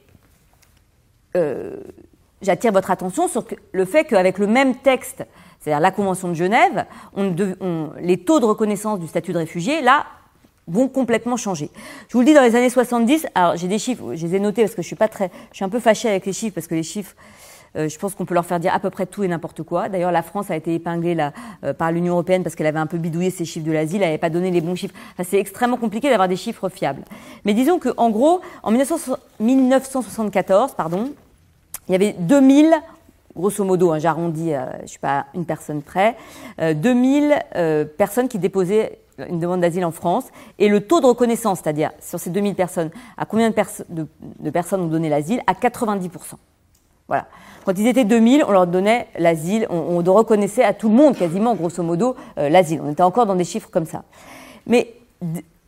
euh, 1.35 1.77
j'attire 2.41 2.71
votre 2.71 2.91
attention 2.91 3.27
sur 3.27 3.45
le 3.71 3.85
fait 3.85 4.05
qu'avec 4.05 4.37
le 4.37 4.47
même 4.47 4.75
texte, 4.75 5.25
c'est-à-dire 5.59 5.79
la 5.79 5.91
Convention 5.91 6.29
de 6.29 6.33
Genève, 6.33 6.85
les 7.99 8.17
taux 8.17 8.39
de 8.39 8.45
reconnaissance 8.45 8.99
du 8.99 9.07
statut 9.07 9.33
de 9.33 9.39
réfugié, 9.39 9.81
là, 9.81 10.05
vont 10.67 10.87
complètement 10.89 11.37
changer. 11.37 11.71
Je 12.09 12.13
vous 12.13 12.19
le 12.19 12.25
dis, 12.25 12.33
dans 12.33 12.43
les 12.43 12.55
années 12.55 12.69
70, 12.69 13.27
alors 13.35 13.55
j'ai 13.55 13.67
des 13.67 13.79
chiffres, 13.79 14.15
je 14.15 14.27
les 14.27 14.35
ai 14.35 14.39
notés 14.39 14.63
parce 14.63 14.75
que 14.75 14.81
je 14.81 14.87
suis 14.87 14.95
pas 14.95 15.07
très, 15.07 15.31
je 15.51 15.57
suis 15.57 15.65
un 15.65 15.69
peu 15.69 15.79
fâchée 15.79 16.09
avec 16.09 16.25
les 16.25 16.33
chiffres 16.33 16.53
parce 16.53 16.67
que 16.67 16.75
les 16.75 16.83
chiffres, 16.83 17.15
je 17.77 17.97
pense 17.97 18.15
qu'on 18.15 18.25
peut 18.25 18.33
leur 18.33 18.45
faire 18.45 18.59
dire 18.59 18.73
à 18.73 18.79
peu 18.79 18.89
près 18.89 19.05
tout 19.05 19.23
et 19.23 19.27
n'importe 19.27 19.63
quoi. 19.63 19.89
D'ailleurs, 19.89 20.11
la 20.11 20.23
France 20.23 20.49
a 20.49 20.55
été 20.55 20.73
épinglée 20.73 21.15
euh, 21.63 21.73
par 21.73 21.91
l'Union 21.91 22.13
européenne 22.13 22.43
parce 22.43 22.55
qu'elle 22.55 22.67
avait 22.67 22.79
un 22.79 22.87
peu 22.87 22.97
bidouillé 22.97 23.29
ses 23.29 23.45
chiffres 23.45 23.65
de 23.65 23.71
l'asile, 23.71 24.01
elle 24.01 24.09
n'avait 24.09 24.17
pas 24.17 24.29
donné 24.29 24.51
les 24.51 24.61
bons 24.61 24.75
chiffres. 24.75 24.93
c'est 25.23 25.39
extrêmement 25.39 25.77
compliqué 25.77 26.09
d'avoir 26.09 26.27
des 26.27 26.35
chiffres 26.35 26.69
fiables. 26.69 27.03
Mais 27.45 27.53
disons 27.53 27.79
qu'en 27.79 28.09
gros, 28.09 28.41
en 28.63 28.71
1974, 28.71 30.73
pardon, 30.73 31.11
il 31.87 31.91
y 31.91 31.95
avait 31.95 32.13
2000 32.13 32.73
grosso 33.35 33.63
modo, 33.63 33.91
hein, 33.91 33.99
j'arrondis, 33.99 34.55
euh, 34.55 34.65
je 34.81 34.87
suis 34.87 34.99
pas 34.99 35.27
une 35.35 35.45
personne 35.45 35.83
près, 35.83 36.15
2000 36.59 37.85
personnes 37.95 38.27
qui 38.27 38.39
déposaient 38.39 38.97
une 39.29 39.39
demande 39.39 39.61
d'asile 39.61 39.85
en 39.85 39.91
France, 39.91 40.25
et 40.57 40.69
le 40.69 40.81
taux 40.81 41.01
de 41.01 41.05
reconnaissance, 41.05 41.59
c'est-à-dire 41.63 41.91
sur 41.99 42.19
ces 42.19 42.31
2000 42.31 42.55
personnes, 42.55 42.89
à 43.15 43.25
combien 43.25 43.51
de, 43.51 44.07
de 44.39 44.49
personnes 44.49 44.81
ont 44.81 44.87
donné 44.87 45.09
l'asile 45.09 45.43
À 45.45 45.53
90%. 45.53 46.09
Voilà. 47.07 47.25
Quand 47.65 47.77
ils 47.77 47.87
étaient 47.87 48.05
2000, 48.05 48.45
on 48.47 48.51
leur 48.51 48.67
donnait 48.67 49.07
l'asile, 49.17 49.67
on, 49.69 50.01
reconnaissait 50.01 50.63
à 50.63 50.73
tout 50.73 50.89
le 50.89 50.95
monde 50.95 51.17
quasiment, 51.17 51.53
grosso 51.53 51.83
modo, 51.83 52.15
euh, 52.37 52.49
l'asile. 52.49 52.81
On 52.83 52.91
était 52.91 53.03
encore 53.03 53.25
dans 53.25 53.35
des 53.35 53.43
chiffres 53.43 53.69
comme 53.69 53.85
ça. 53.85 54.03
Mais 54.65 54.93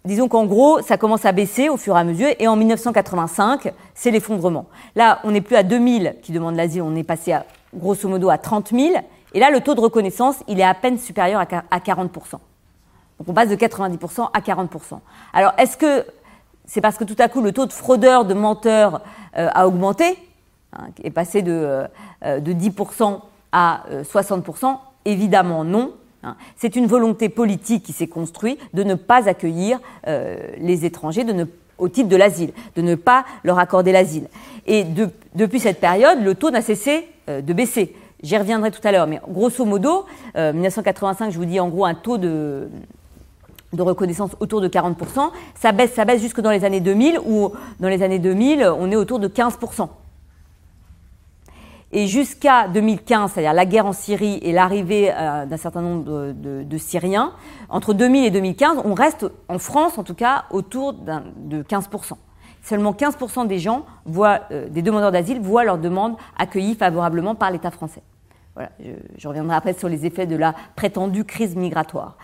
disons 0.06 0.28
qu'en 0.28 0.46
gros, 0.46 0.82
ça 0.82 0.98
commence 0.98 1.26
à 1.26 1.32
baisser 1.32 1.70
au 1.70 1.78
fur 1.78 1.98
et 1.98 2.00
à 2.00 2.04
mesure, 2.04 2.30
et 2.40 2.48
en 2.48 2.56
1985, 2.56 3.74
c'est 3.94 4.12
l'effondrement. 4.12 4.68
Là, 4.96 5.20
on 5.24 5.32
n'est 5.32 5.42
plus 5.42 5.56
à 5.56 5.64
2000 5.64 6.16
qui 6.22 6.32
demandent 6.32 6.56
l'asile, 6.56 6.84
on 6.84 6.96
est 6.96 7.04
passé 7.04 7.34
à, 7.34 7.46
grosso 7.76 8.08
modo 8.08 8.30
à 8.30 8.38
30 8.38 8.70
000, 8.70 8.96
et 9.34 9.40
là, 9.40 9.52
le 9.52 9.62
taux 9.62 9.76
de 9.76 9.82
reconnaissance, 9.82 10.38
il 10.48 10.60
est 10.60 10.64
à 10.64 10.74
peine 10.74 10.98
supérieur 10.98 11.42
à 11.42 11.80
40 11.80 12.12
Donc 12.14 13.28
on 13.28 13.34
passe 13.34 13.50
de 13.50 13.56
90% 13.56 14.30
à 14.34 14.40
40%. 14.40 15.00
Alors, 15.34 15.54
est-ce 15.58 15.78
que 15.78 16.06
c'est 16.66 16.82
parce 16.82 16.98
que 16.98 17.04
tout 17.04 17.16
à 17.20 17.28
coup, 17.28 17.42
le 17.42 17.52
taux 17.52 17.66
de 17.66 17.74
fraudeurs, 17.74 18.26
de 18.26 18.34
menteurs 18.34 19.02
euh, 19.38 19.50
a 19.54 19.68
augmenté? 19.68 20.18
Hein, 20.72 20.90
est 21.04 21.10
passé 21.10 21.42
de, 21.42 21.88
euh, 22.24 22.40
de 22.40 22.54
10% 22.54 23.22
à 23.52 23.86
60%, 24.04 24.66
euh, 24.66 24.76
évidemment 25.06 25.64
non. 25.64 25.94
Hein. 26.22 26.36
C'est 26.58 26.76
une 26.76 26.86
volonté 26.86 27.28
politique 27.28 27.82
qui 27.82 27.92
s'est 27.92 28.08
construite 28.08 28.60
de 28.76 28.84
ne 28.84 28.94
pas 28.94 29.28
accueillir 29.28 29.80
euh, 30.08 30.38
les 30.60 30.86
étrangers 30.86 31.24
de 31.24 31.34
ne, 31.34 31.46
au 31.80 31.90
titre 31.90 32.08
de 32.08 32.16
l'asile, 32.16 32.52
de 32.76 32.84
ne 32.84 32.94
pas 32.94 33.26
leur 33.44 33.58
accorder 33.58 33.92
l'asile. 33.92 34.28
Et 34.68 34.86
depuis 35.34 35.60
cette 35.60 35.80
période, 35.80 36.22
le 36.22 36.36
taux 36.36 36.52
n'a 36.52 36.62
cessé 36.62 37.08
de 37.28 37.54
baisser. 37.54 37.96
J'y 38.22 38.38
reviendrai 38.38 38.70
tout 38.70 38.82
à 38.84 38.92
l'heure, 38.92 39.08
mais 39.08 39.20
grosso 39.28 39.66
modo, 39.66 40.06
1985, 40.36 41.32
je 41.32 41.38
vous 41.38 41.46
dis 41.46 41.60
en 41.60 41.70
gros 41.70 41.86
un 41.86 41.96
taux 41.96 42.18
de, 42.20 42.70
de 43.74 43.82
reconnaissance 43.82 44.32
autour 44.40 44.62
de 44.62 44.68
40%. 44.68 45.32
Ça 45.56 45.72
baisse, 45.72 45.94
ça 45.94 46.06
baisse 46.06 46.22
jusque 46.22 46.42
dans 46.42 46.52
les 46.52 46.66
années 46.66 46.82
2000, 46.82 47.20
où 47.26 47.54
dans 47.80 47.88
les 47.88 48.04
années 48.04 48.20
2000, 48.20 48.70
on 48.78 48.92
est 48.92 48.98
autour 48.98 49.18
de 49.18 49.28
15%. 49.28 49.88
Et 51.92 52.06
jusqu'à 52.06 52.68
2015, 52.68 53.32
c'est-à-dire 53.32 53.54
la 53.54 53.66
guerre 53.66 53.88
en 53.88 53.94
Syrie 53.94 54.40
et 54.44 54.52
l'arrivée 54.52 55.12
euh, 55.12 55.46
d'un 55.46 55.58
certain 55.58 55.82
nombre 55.82 56.34
de, 56.34 56.78
Syriens, 56.78 57.34
entre 57.68 57.94
2000 57.94 58.26
et 58.26 58.32
2015, 58.32 58.82
on 58.86 58.94
reste 58.94 59.26
en 59.48 59.58
France, 59.58 59.98
en 59.98 60.04
tout 60.04 60.14
cas, 60.14 60.46
autour 60.52 60.94
de 60.94 61.64
15%. 61.64 62.14
Seulement 62.62 62.92
15% 62.92 63.48
des 63.48 63.58
gens 63.58 63.86
voient, 64.06 64.42
euh, 64.52 64.70
des 64.70 64.84
demandeurs 64.84 65.12
d'asile 65.12 65.40
voient 65.40 65.64
leur 65.64 65.80
demande 65.80 66.16
accueillie 66.38 66.76
favorablement 66.76 67.34
par 67.34 67.50
l'État 67.50 67.72
français. 67.72 68.04
Voilà, 68.54 68.70
je, 69.18 69.28
reviendrai 69.28 69.56
après 69.56 69.74
sur 69.74 69.90
les 69.90 70.06
effets 70.06 70.28
de 70.28 70.36
la 70.36 70.54
prétendue 70.76 71.24
crise 71.24 71.56
migratoire. 71.56 72.18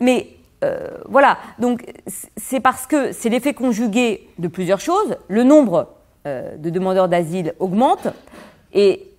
Mais 0.00 0.28
euh, 0.64 0.88
voilà, 1.08 1.38
donc 1.60 1.84
c'est 2.36 2.60
parce 2.60 2.86
que 2.86 3.12
c'est 3.12 3.28
l'effet 3.28 3.54
conjugué 3.54 4.28
de 4.38 4.48
plusieurs 4.48 4.80
choses. 4.80 5.16
Le 5.28 5.44
nombre 5.44 5.94
de 6.26 6.68
demandeurs 6.68 7.08
d'asile 7.08 7.54
augmente, 7.58 8.08
et 8.72 9.10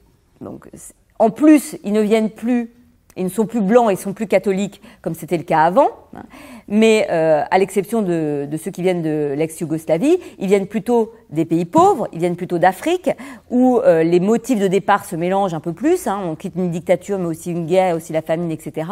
donc, 0.42 0.70
en 1.18 1.30
plus, 1.30 1.78
ils 1.84 1.94
ne 1.94 2.02
viennent 2.02 2.30
plus, 2.30 2.72
ils 3.18 3.24
ne 3.24 3.30
sont 3.30 3.46
plus 3.46 3.62
blancs, 3.62 3.88
ils 3.92 3.98
sont 3.98 4.14
plus 4.14 4.28
catholiques 4.28 4.82
comme 5.02 5.14
c'était 5.14 5.38
le 5.38 5.44
cas 5.44 5.64
avant. 5.64 5.90
Hein. 6.16 6.24
Mais 6.68 7.08
euh, 7.10 7.44
à 7.50 7.58
l'exception 7.58 8.02
de, 8.02 8.48
ceux 8.64 8.72
qui 8.72 8.82
viennent 8.82 9.02
de 9.02 9.34
l'ex-Yougoslavie, 9.36 10.18
ils 10.38 10.48
viennent 10.48 10.68
plutôt 10.68 11.12
des 11.30 11.46
pays 11.46 11.66
pauvres, 11.66 12.08
ils 12.14 12.20
viennent 12.20 12.36
plutôt 12.36 12.60
d'Afrique, 12.60 13.10
où 13.50 13.80
euh, 13.80 14.04
les 14.04 14.20
motifs 14.20 14.60
de 14.60 14.68
départ 14.68 15.06
se 15.06 15.16
mélangent 15.16 15.54
un 15.54 15.60
peu 15.60 15.74
plus. 15.74 16.08
Hein. 16.08 16.20
on 16.24 16.36
quitte 16.36 16.56
une 16.56 16.72
dictature, 16.72 17.20
mais 17.20 17.26
aussi 17.26 17.52
une 17.52 17.66
guerre, 17.66 17.96
aussi 17.96 18.14
la 18.14 18.22
famine, 18.22 18.52
etc. 18.52 18.88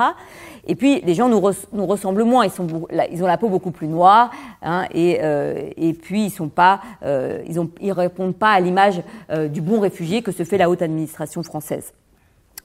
Et 0.67 0.75
puis 0.75 1.01
les 1.01 1.13
gens 1.15 1.29
nous, 1.29 1.39
ressemblent 1.85 2.23
moins. 2.23 2.45
Ils, 2.45 2.51
sont, 2.51 2.67
ils 3.11 3.23
ont 3.23 3.27
la 3.27 3.37
peau 3.37 3.49
beaucoup 3.49 3.71
plus 3.71 3.87
noire, 3.87 4.31
hein, 4.61 4.85
et, 4.93 5.19
euh, 5.21 5.69
et 5.77 5.93
puis 5.93 6.25
ils 6.25 6.29
sont 6.29 6.49
pas, 6.49 6.81
euh, 7.03 7.41
ils, 7.47 7.59
ils 7.81 7.91
répondent 7.91 8.35
pas 8.35 8.51
à 8.51 8.59
l'image 8.59 9.01
euh, 9.31 9.47
du 9.47 9.61
bon 9.61 9.79
réfugié 9.79 10.21
que 10.21 10.31
se 10.31 10.43
fait 10.43 10.57
la 10.57 10.69
haute 10.69 10.81
administration 10.81 11.41
française. 11.41 11.93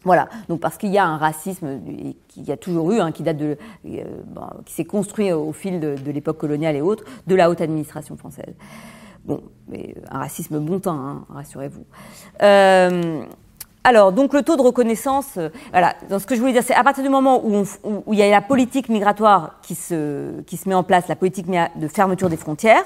Voilà, 0.05 0.29
donc 0.49 0.61
parce 0.61 0.77
qu'il 0.79 0.91
y 0.91 0.99
a 0.99 1.05
un 1.05 1.17
racisme 1.17 1.81
qu'il 2.29 2.51
a 2.51 2.57
toujours 2.57 2.91
eu, 2.93 3.01
hein, 3.01 3.13
qui 3.13 3.23
date 3.23 3.37
de, 3.37 3.57
qui 3.85 4.73
s'est 4.73 4.85
construit 4.85 5.33
au 5.33 5.53
fil 5.53 5.79
de, 5.81 6.11
l'époque 6.11 6.39
coloniale 6.39 6.77
et 6.77 6.81
autres, 6.81 7.05
de 7.27 7.35
la 7.35 7.49
haute 7.51 7.61
administration 7.61 8.17
française. 8.17 8.55
Bon, 9.25 9.41
mais 9.69 9.95
un 10.11 10.19
racisme 10.19 10.59
bon 10.59 10.81
hein, 10.87 11.25
rassurez-vous. 11.29 11.85
Euh, 12.43 13.25
alors, 13.85 14.13
donc 14.13 14.33
le 14.33 14.43
taux 14.43 14.57
de 14.57 14.63
reconnaissance, 14.63 15.35
euh, 15.37 15.49
voilà, 15.71 15.95
dans 16.09 16.19
ce 16.19 16.27
que 16.27 16.35
je 16.35 16.41
voulais 16.41 16.53
dire, 16.53 16.63
c'est 16.65 16.75
à 16.75 16.85
partir 16.85 17.03
du 17.05 17.11
moment 17.11 17.45
où, 17.45 17.65
il 18.13 18.19
y 18.19 18.23
a 18.23 18.31
la 18.31 18.41
politique 18.41 18.89
migratoire 18.89 19.59
qui 19.63 19.75
se, 19.75 20.41
qui 20.43 20.57
se 20.57 20.69
met 20.69 20.75
en 20.75 20.83
place, 20.85 21.09
la 21.09 21.17
politique 21.17 21.47
de 21.49 21.89
fermeture 21.89 22.29
des 22.29 22.37
frontières, 22.37 22.85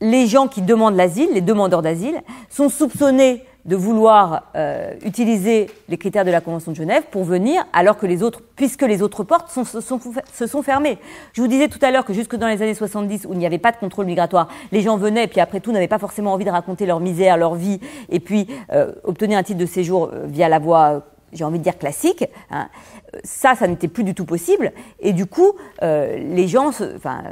les 0.00 0.26
gens 0.26 0.46
qui 0.46 0.62
demandent 0.62 0.96
l'asile, 0.96 1.30
les 1.32 1.40
demandeurs 1.40 1.82
d'asile, 1.82 2.20
sont 2.48 2.68
soupçonnés 2.68 3.44
de 3.66 3.76
vouloir 3.76 4.44
euh, 4.54 4.92
utiliser 5.04 5.68
les 5.88 5.98
critères 5.98 6.24
de 6.24 6.30
la 6.30 6.40
Convention 6.40 6.70
de 6.70 6.76
Genève 6.76 7.02
pour 7.10 7.24
venir, 7.24 7.66
alors 7.72 7.98
que 7.98 8.06
les 8.06 8.22
autres, 8.22 8.40
puisque 8.54 8.82
les 8.82 9.02
autres 9.02 9.24
portes 9.24 9.50
se, 9.50 9.80
sont, 9.80 10.00
se 10.32 10.62
fermées. 10.62 10.98
Je 11.32 11.42
vous 11.42 11.48
disais 11.48 11.68
tout 11.68 11.80
à 11.82 11.90
l'heure 11.90 12.04
que 12.04 12.12
jusque 12.12 12.36
dans 12.36 12.46
les 12.46 12.62
années 12.62 12.74
70, 12.74 13.26
où 13.26 13.32
il 13.32 13.38
n'y 13.38 13.46
avait 13.46 13.58
pas 13.58 13.72
de 13.72 13.76
contrôle 13.76 14.06
migratoire, 14.06 14.48
les 14.70 14.82
gens 14.82 14.96
venaient, 14.96 15.24
et 15.24 15.28
puis 15.28 15.40
après 15.40 15.60
tout, 15.60 15.72
n'avaient 15.72 15.88
pas 15.88 15.98
forcément 15.98 16.32
envie 16.32 16.44
de 16.44 16.50
raconter 16.50 16.86
leur 16.86 17.00
misère, 17.00 17.36
leur 17.36 17.56
vie, 17.56 17.80
et 18.08 18.20
puis 18.20 18.46
euh, 18.72 18.92
obtenir 19.02 19.36
un 19.38 19.42
titre 19.42 19.58
de 19.58 19.66
séjour 19.66 20.10
euh, 20.12 20.26
via 20.26 20.48
la 20.48 20.60
voie, 20.60 21.02
j'ai 21.32 21.42
envie 21.42 21.58
de 21.58 21.64
dire 21.64 21.76
classique. 21.76 22.24
Hein. 22.50 22.68
Ça, 23.24 23.56
ça 23.56 23.66
n'était 23.66 23.88
plus 23.88 24.04
du 24.04 24.14
tout 24.14 24.26
possible, 24.26 24.72
et 25.00 25.12
du 25.12 25.26
coup, 25.26 25.52
les 25.82 26.48
gens, 26.48 26.68
enfin, 26.68 27.22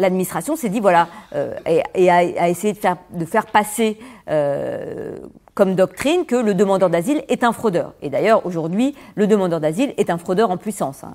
l'administration 0.00 0.56
s'est 0.56 0.68
dit 0.68 0.80
voilà 0.80 1.08
euh, 1.34 1.54
et, 1.94 2.10
a, 2.10 2.48
essayé 2.48 2.72
de 2.72 2.78
faire, 2.78 2.96
de 3.12 3.24
faire 3.24 3.46
passer 3.46 3.98
euh, 4.28 5.16
comme 5.54 5.74
doctrine 5.74 6.24
que 6.26 6.36
le 6.36 6.54
demandeur 6.54 6.90
d'asile 6.90 7.22
est 7.28 7.44
un 7.44 7.52
fraudeur. 7.52 7.92
Et 8.02 8.08
d'ailleurs 8.08 8.46
aujourd'hui 8.46 8.96
le 9.14 9.26
demandeur 9.26 9.60
d'asile 9.60 9.94
est 9.98 10.10
un 10.10 10.18
fraudeur 10.18 10.50
en 10.50 10.56
puissance. 10.56 11.04
Hein. 11.04 11.14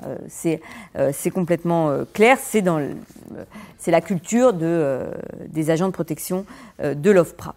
Euh, 0.98 1.10
c'est 1.14 1.32
complètement 1.32 1.92
clair. 2.14 2.38
C'est 2.40 2.62
la 3.92 4.02
culture 4.02 4.54
de, 4.54 5.02
des 5.48 5.70
agents 5.72 5.88
de 5.88 5.94
protection 5.94 6.46
de 6.82 7.12
l'OFPRA. 7.12 7.56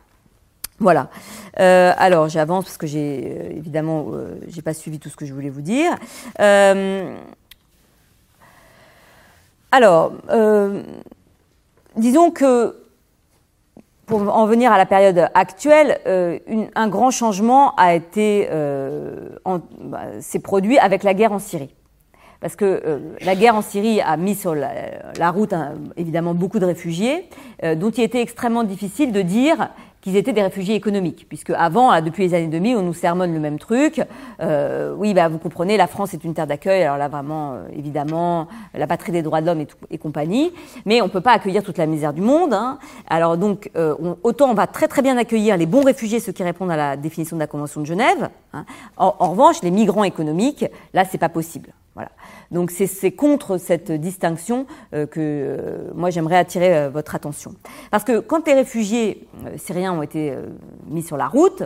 Voilà. 0.80 1.10
alors 1.56 2.28
j'avance 2.28 2.64
parce 2.64 2.76
que 2.78 2.86
j'ai 2.86 3.56
évidemment 3.56 4.06
j'ai 4.48 4.62
pas 4.62 4.74
suivi 4.74 5.00
tout 5.00 5.08
ce 5.08 5.16
que 5.16 5.26
je 5.26 5.34
voulais 5.34 5.50
vous 5.50 5.62
dire. 5.62 5.96
alors, 9.70 10.12
disons 11.98 12.30
que, 12.30 12.76
pour 14.06 14.20
en 14.34 14.46
venir 14.46 14.72
à 14.72 14.78
la 14.78 14.86
période 14.86 15.28
actuelle, 15.34 16.00
euh, 16.06 16.38
un 16.74 16.88
grand 16.88 17.10
changement 17.10 17.74
a 17.76 17.94
été 17.94 18.48
euh, 18.50 19.28
bah, 19.80 20.20
s'est 20.20 20.38
produit 20.38 20.78
avec 20.78 21.02
la 21.02 21.14
guerre 21.14 21.32
en 21.32 21.38
Syrie. 21.38 21.74
Parce 22.40 22.54
que 22.54 22.64
euh, 22.64 22.98
la 23.20 23.34
guerre 23.34 23.56
en 23.56 23.62
Syrie 23.62 24.00
a 24.00 24.16
mis 24.16 24.34
sur 24.34 24.54
la, 24.54 25.30
route 25.30 25.52
hein, 25.52 25.74
évidemment 25.96 26.34
beaucoup 26.34 26.58
de 26.58 26.66
réfugiés, 26.66 27.28
dont 27.76 27.90
il 27.90 28.04
était 28.04 28.22
extrêmement 28.22 28.64
difficile 28.64 29.12
de 29.12 29.22
dire 29.22 29.70
qu'ils 30.00 30.16
étaient 30.16 30.32
des 30.32 30.42
réfugiés 30.42 30.74
économiques, 30.74 31.26
puisque 31.28 31.50
avant, 31.50 32.00
depuis 32.00 32.24
les 32.24 32.34
années 32.34 32.46
2000, 32.46 32.76
on 32.76 32.82
nous 32.82 32.94
sermonne 32.94 33.34
le 33.34 33.40
même 33.40 33.58
truc. 33.58 34.00
Euh, 34.40 34.94
oui, 34.96 35.14
bah, 35.14 35.28
vous 35.28 35.38
comprenez, 35.38 35.76
la 35.76 35.86
France 35.86 36.14
est 36.14 36.24
une 36.24 36.34
terre 36.34 36.46
d'accueil, 36.46 36.82
alors 36.82 36.98
là 36.98 37.08
vraiment, 37.08 37.54
euh, 37.54 37.68
évidemment, 37.76 38.46
la 38.74 38.86
patrie 38.86 39.12
des 39.12 39.22
droits 39.22 39.40
de 39.40 39.46
l'homme 39.46 39.64
et, 39.90 39.98
compagnie, 39.98 40.52
mais 40.86 41.02
on 41.02 41.08
peut 41.08 41.20
pas 41.20 41.32
accueillir 41.32 41.62
toute 41.62 41.78
la 41.78 41.86
misère 41.86 42.12
du 42.12 42.20
monde. 42.20 42.54
Hein. 42.54 42.78
Alors 43.08 43.36
donc, 43.36 43.70
euh, 43.76 43.94
autant 44.22 44.50
on 44.50 44.54
va 44.54 44.66
très 44.66 44.86
très 44.86 45.02
bien 45.02 45.16
accueillir 45.16 45.56
les 45.56 45.66
bons 45.66 45.82
réfugiés, 45.82 46.20
ceux 46.20 46.32
qui 46.32 46.44
répondent 46.44 46.70
à 46.70 46.76
la 46.76 46.96
définition 46.96 47.36
de 47.36 47.40
la 47.40 47.46
Convention 47.48 47.80
de 47.80 47.86
Genève. 47.86 48.30
Hein. 48.52 48.64
En, 48.96 49.14
en, 49.18 49.30
revanche, 49.30 49.62
les 49.62 49.70
migrants 49.70 50.04
économiques, 50.04 50.64
là, 50.94 51.04
c'est 51.04 51.18
pas 51.18 51.28
possible. 51.28 51.72
Donc 52.50 52.70
c'est 52.70 53.12
contre 53.12 53.58
cette 53.58 53.92
distinction 53.92 54.66
euh, 54.94 55.06
que 55.06 55.20
euh, 55.20 55.90
moi 55.94 56.10
j'aimerais 56.10 56.36
attirer 56.36 56.76
euh, 56.76 56.90
votre 56.90 57.14
attention. 57.14 57.54
Parce 57.90 58.04
que 58.04 58.20
quand 58.20 58.46
les 58.46 58.54
réfugiés 58.54 59.28
syriens 59.56 59.92
ont 59.92 60.02
été 60.02 60.34
mis 60.86 61.02
sur 61.02 61.16
la 61.16 61.28
route, 61.28 61.64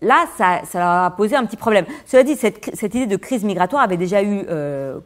là 0.00 0.26
ça, 0.36 0.62
a 1.06 1.10
posé 1.12 1.36
un 1.36 1.44
petit 1.44 1.56
problème. 1.56 1.86
Cela 2.06 2.22
dit, 2.22 2.36
cette, 2.36 2.74
cette 2.74 2.94
idée 2.94 3.06
de 3.06 3.16
crise 3.16 3.44
migratoire 3.44 3.82
avait 3.82 3.96
déjà 3.96 4.22
eu 4.22 4.46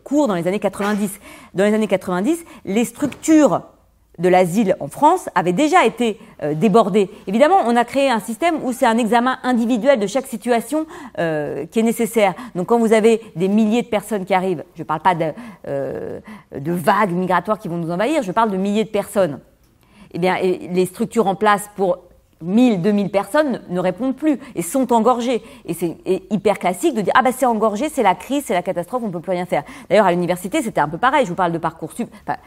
cours 0.04 0.28
dans 0.28 0.34
les 0.34 0.46
années 0.46 0.58
90. 0.58 1.20
Dans 1.54 1.64
les 1.64 1.74
années 1.74 1.88
90, 1.88 2.44
les 2.64 2.84
structures 2.84 3.62
de 4.18 4.28
l'asile 4.28 4.76
en 4.80 4.88
France 4.88 5.28
avait 5.34 5.52
déjà 5.52 5.86
été 5.86 6.18
euh, 6.42 6.54
débordé. 6.54 7.08
Évidemment, 7.26 7.56
on 7.66 7.76
a 7.76 7.84
créé 7.84 8.10
un 8.10 8.20
système 8.20 8.62
où 8.62 8.72
c'est 8.72 8.86
un 8.86 8.98
examen 8.98 9.38
individuel 9.42 9.98
de 9.98 10.06
chaque 10.06 10.26
situation 10.26 10.86
euh, 11.18 11.64
qui 11.66 11.80
est 11.80 11.82
nécessaire. 11.82 12.34
Donc 12.54 12.66
quand 12.66 12.78
vous 12.78 12.92
avez 12.92 13.22
des 13.36 13.48
milliers 13.48 13.82
de 13.82 13.88
personnes 13.88 14.24
qui 14.24 14.34
arrivent, 14.34 14.64
je 14.74 14.82
ne 14.82 14.86
parle 14.86 15.00
pas 15.00 15.14
de, 15.14 15.32
euh, 15.66 16.20
de, 16.54 16.72
vagues 16.72 17.12
migratoires 17.12 17.58
qui 17.58 17.68
vont 17.68 17.78
nous 17.78 17.90
envahir, 17.90 18.22
je 18.22 18.32
parle 18.32 18.50
de 18.50 18.56
milliers 18.56 18.84
de 18.84 18.90
personnes. 18.90 19.40
Eh 20.12 20.18
bien, 20.18 20.36
les 20.38 20.84
structures 20.84 21.26
en 21.26 21.34
place 21.34 21.70
pour 21.74 22.00
1000, 22.42 22.82
2000 22.82 23.10
personnes 23.10 23.62
ne 23.68 23.80
répondent 23.80 24.16
plus 24.16 24.38
et 24.54 24.62
sont 24.62 24.92
engorgées. 24.92 25.42
Et 25.64 25.74
c'est 25.74 25.96
hyper 26.30 26.58
classique 26.58 26.94
de 26.94 27.00
dire 27.00 27.12
ah 27.16 27.22
bah 27.22 27.30
c'est 27.32 27.46
engorgé, 27.46 27.88
c'est 27.88 28.02
la 28.02 28.14
crise, 28.14 28.44
c'est 28.46 28.54
la 28.54 28.62
catastrophe, 28.62 29.02
on 29.04 29.10
peut 29.10 29.20
plus 29.20 29.32
rien 29.32 29.46
faire. 29.46 29.62
D'ailleurs 29.88 30.06
à 30.06 30.12
l'université 30.12 30.62
c'était 30.62 30.80
un 30.80 30.88
peu 30.88 30.98
pareil. 30.98 31.24
Je 31.24 31.30
vous 31.30 31.36
parle 31.36 31.52
de 31.52 31.58
parcours 31.58 31.92
sup, 31.92 32.10
enfin, 32.26 32.38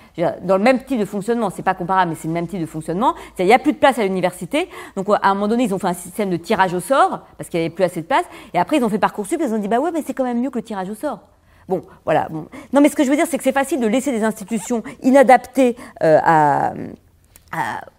dans 0.43 0.57
le 0.57 0.63
même 0.63 0.83
type 0.83 0.99
de 0.99 1.05
fonctionnement, 1.05 1.49
c'est 1.49 1.63
pas 1.63 1.73
comparable, 1.73 2.11
mais 2.11 2.17
c'est 2.19 2.27
le 2.27 2.33
même 2.33 2.47
type 2.47 2.61
de 2.61 2.65
fonctionnement. 2.65 3.15
Il 3.39 3.45
n'y 3.45 3.53
a 3.53 3.59
plus 3.59 3.73
de 3.73 3.77
place 3.77 3.97
à 3.99 4.03
l'université, 4.03 4.69
donc 4.95 5.07
à 5.09 5.19
un 5.23 5.33
moment 5.33 5.47
donné 5.47 5.63
ils 5.63 5.73
ont 5.73 5.79
fait 5.79 5.87
un 5.87 5.93
système 5.93 6.29
de 6.29 6.37
tirage 6.37 6.73
au 6.73 6.79
sort 6.79 7.21
parce 7.37 7.49
qu'il 7.49 7.59
n'y 7.59 7.65
avait 7.65 7.73
plus 7.73 7.83
assez 7.83 8.01
de 8.01 8.07
place. 8.07 8.25
Et 8.53 8.59
après 8.59 8.77
ils 8.77 8.83
ont 8.83 8.89
fait 8.89 8.99
parcours 8.99 9.25
sup, 9.25 9.41
ils 9.43 9.53
ont 9.53 9.59
dit 9.59 9.67
bah 9.67 9.79
ouais 9.79 9.91
mais 9.91 10.03
c'est 10.05 10.13
quand 10.13 10.23
même 10.23 10.41
mieux 10.41 10.49
que 10.49 10.59
le 10.59 10.63
tirage 10.63 10.89
au 10.89 10.95
sort. 10.95 11.19
Bon, 11.67 11.83
voilà. 12.03 12.27
Non, 12.29 12.81
mais 12.81 12.89
ce 12.89 12.95
que 12.95 13.03
je 13.03 13.09
veux 13.09 13.15
dire, 13.15 13.25
c'est 13.27 13.37
que 13.37 13.43
c'est 13.43 13.51
facile 13.51 13.79
de 13.79 13.87
laisser 13.87 14.11
des 14.11 14.23
institutions 14.23 14.83
inadaptées 15.01 15.75
euh, 16.03 16.19
à, 16.23 16.73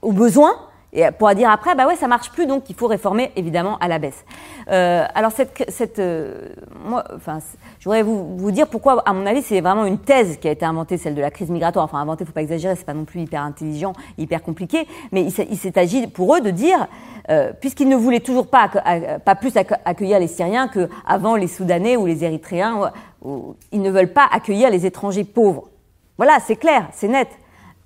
aux 0.02 0.12
besoins 0.12 0.54
et 0.96 1.10
pour 1.10 1.32
dire 1.34 1.50
après, 1.50 1.74
bah 1.74 1.86
ouais, 1.86 1.94
ça 1.94 2.08
marche 2.08 2.30
plus, 2.30 2.46
donc 2.46 2.70
il 2.70 2.74
faut 2.74 2.86
réformer 2.86 3.30
évidemment 3.36 3.76
à 3.78 3.86
la 3.86 3.98
baisse. 3.98 4.24
Euh, 4.70 5.04
alors 5.14 5.30
cette, 5.30 5.66
cette 5.68 5.98
euh, 5.98 6.48
moi, 6.86 7.04
enfin, 7.14 7.38
je 7.78 7.84
voudrais 7.84 8.02
vous, 8.02 8.38
vous 8.38 8.50
dire 8.50 8.66
pourquoi, 8.66 9.02
à 9.04 9.12
mon 9.12 9.26
avis, 9.26 9.42
c'est 9.42 9.60
vraiment 9.60 9.84
une 9.84 9.98
thèse 9.98 10.38
qui 10.38 10.48
a 10.48 10.50
été 10.50 10.64
inventée, 10.64 10.96
celle 10.96 11.14
de 11.14 11.20
la 11.20 11.30
crise 11.30 11.50
migratoire. 11.50 11.84
Enfin, 11.84 11.98
inventée, 11.98 12.24
faut 12.24 12.32
pas 12.32 12.40
exagérer, 12.40 12.74
c'est 12.76 12.86
pas 12.86 12.94
non 12.94 13.04
plus 13.04 13.20
hyper 13.20 13.42
intelligent, 13.42 13.92
hyper 14.16 14.42
compliqué, 14.42 14.88
mais 15.12 15.22
il 15.22 15.56
s'est 15.58 15.78
agi 15.78 16.06
pour 16.06 16.34
eux 16.34 16.40
de 16.40 16.50
dire, 16.50 16.88
euh, 17.28 17.52
puisqu'ils 17.60 17.90
ne 17.90 17.96
voulaient 17.96 18.20
toujours 18.20 18.46
pas, 18.46 18.70
pas 19.22 19.34
plus 19.34 19.52
accueillir 19.56 20.18
les 20.18 20.28
Syriens 20.28 20.68
qu'avant 20.68 21.36
les 21.36 21.46
Soudanais 21.46 21.98
ou 21.98 22.06
les 22.06 22.24
Érythréens, 22.24 22.90
ils 23.70 23.82
ne 23.82 23.90
veulent 23.90 24.12
pas 24.14 24.26
accueillir 24.32 24.70
les 24.70 24.86
étrangers 24.86 25.24
pauvres. 25.24 25.68
Voilà, 26.16 26.38
c'est 26.40 26.56
clair, 26.56 26.88
c'est 26.92 27.08
net. 27.08 27.28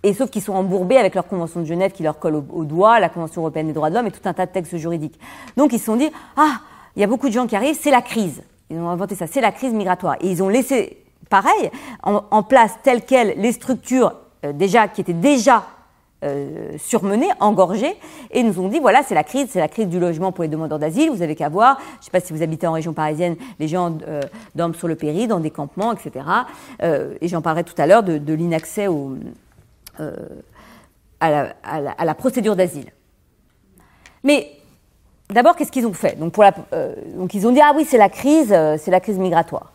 Et 0.03 0.15
sauf 0.15 0.31
qu'ils 0.31 0.43
sont 0.43 0.55
embourbés 0.55 0.97
avec 0.97 1.15
leur 1.15 1.27
convention 1.27 1.61
de 1.61 1.67
Genève 1.67 1.93
qui 1.93 2.03
leur 2.03 2.19
colle 2.19 2.37
au, 2.37 2.65
doigt, 2.65 3.01
la 3.01 3.09
convention 3.09 3.43
européenne 3.43 3.67
des 3.67 3.73
droits 3.73 3.91
de 3.91 3.95
l'homme 3.95 4.07
et 4.07 4.11
tout 4.11 4.27
un 4.27 4.33
tas 4.33 4.47
de 4.47 4.53
textes 4.53 4.77
juridiques. 4.77 5.19
Donc 5.57 5.73
ils 5.73 5.79
se 5.79 5.87
sont 5.87 5.97
dit, 5.97 6.11
ah, 6.37 6.61
il 6.97 7.01
y 7.01 7.05
a 7.05 7.07
beaucoup 7.07 7.29
de 7.29 7.35
gens 7.35 7.47
qui 7.47 7.57
arrivent, 7.57 7.79
c'est 7.79 7.91
la 7.91 8.03
crise. 8.03 8.43
Ils 8.71 8.79
ont 8.79 8.89
inventé 8.89 9.15
ça, 9.15 9.27
c'est 9.27 9.41
la 9.41 9.53
crise 9.53 9.75
migratoire. 9.75 10.17
Et 10.21 10.31
ils 10.31 10.43
ont 10.43 10.49
laissé, 10.49 10.97
pareil, 11.29 11.71
en, 12.03 12.43
place 12.43 12.73
telles 12.83 13.05
quelles 13.05 13.35
les 13.37 13.53
structures 13.53 14.15
euh, 14.45 14.53
déjà 14.53 14.89
qui 14.89 15.03
étaient 15.03 15.13
déjà 15.13 15.65
euh, 16.25 16.77
engorgés, 17.41 17.95
et 18.31 18.43
nous 18.43 18.61
ont 18.61 18.69
dit 18.69 18.79
voilà, 18.79 19.03
c'est 19.03 19.15
la 19.15 19.25
crise, 19.25 19.49
c'est 19.51 19.59
la 19.59 19.69
crise 19.69 19.89
du 19.89 19.99
logement 19.99 20.33
pour 20.33 20.43
les 20.43 20.49
demandeurs 20.49 20.79
d'asile. 20.79 21.11
Vous 21.11 21.23
avez 21.23 21.35
qu'à 21.35 21.49
voir. 21.49 21.79
Je 21.95 21.99
ne 21.99 22.05
sais 22.05 22.11
pas 22.11 22.21
si 22.21 22.33
vous 22.33 22.43
habitez 22.43 22.67
en 22.67 22.73
région 22.73 22.93
parisienne, 22.93 23.37
les 23.59 23.69
gens 23.69 23.97
euh, 24.07 24.21
dorment 24.55 24.75
sur 24.75 24.89
le 24.89 24.97
péri, 24.97 25.27
dans 25.27 25.41
des 25.41 25.51
campements, 25.51 25.93
etc. 25.93 26.25
Euh, 26.83 27.15
et 27.21 27.29
j'en 27.29 27.43
parlerai 27.43 27.65
tout 27.65 27.75
à 27.79 27.87
l'heure 27.87 28.03
de, 28.03 28.19
de 28.19 28.35
l'inaccès 28.35 28.87
à 31.21 31.31
la, 31.31 31.55
à, 31.63 32.05
la, 32.05 32.15
procédure 32.15 32.57
d'asile. 32.57 32.93
Mais 34.25 34.51
d'abord, 35.29 35.57
qu'est-ce 35.57 35.73
qu'ils 35.73 35.87
ont 35.87 35.93
fait? 35.93 36.17
La, 36.39 36.53
donc 37.17 37.35
ils 37.35 37.47
ont 37.47 37.53
dit 37.53 37.61
ah 37.61 37.73
oui, 37.77 37.85
c'est 37.89 37.99
la 37.99 38.09
crise, 38.09 38.55
c'est 38.79 38.91
la 38.91 39.01
crise 39.01 39.19
migratoire. 39.19 39.73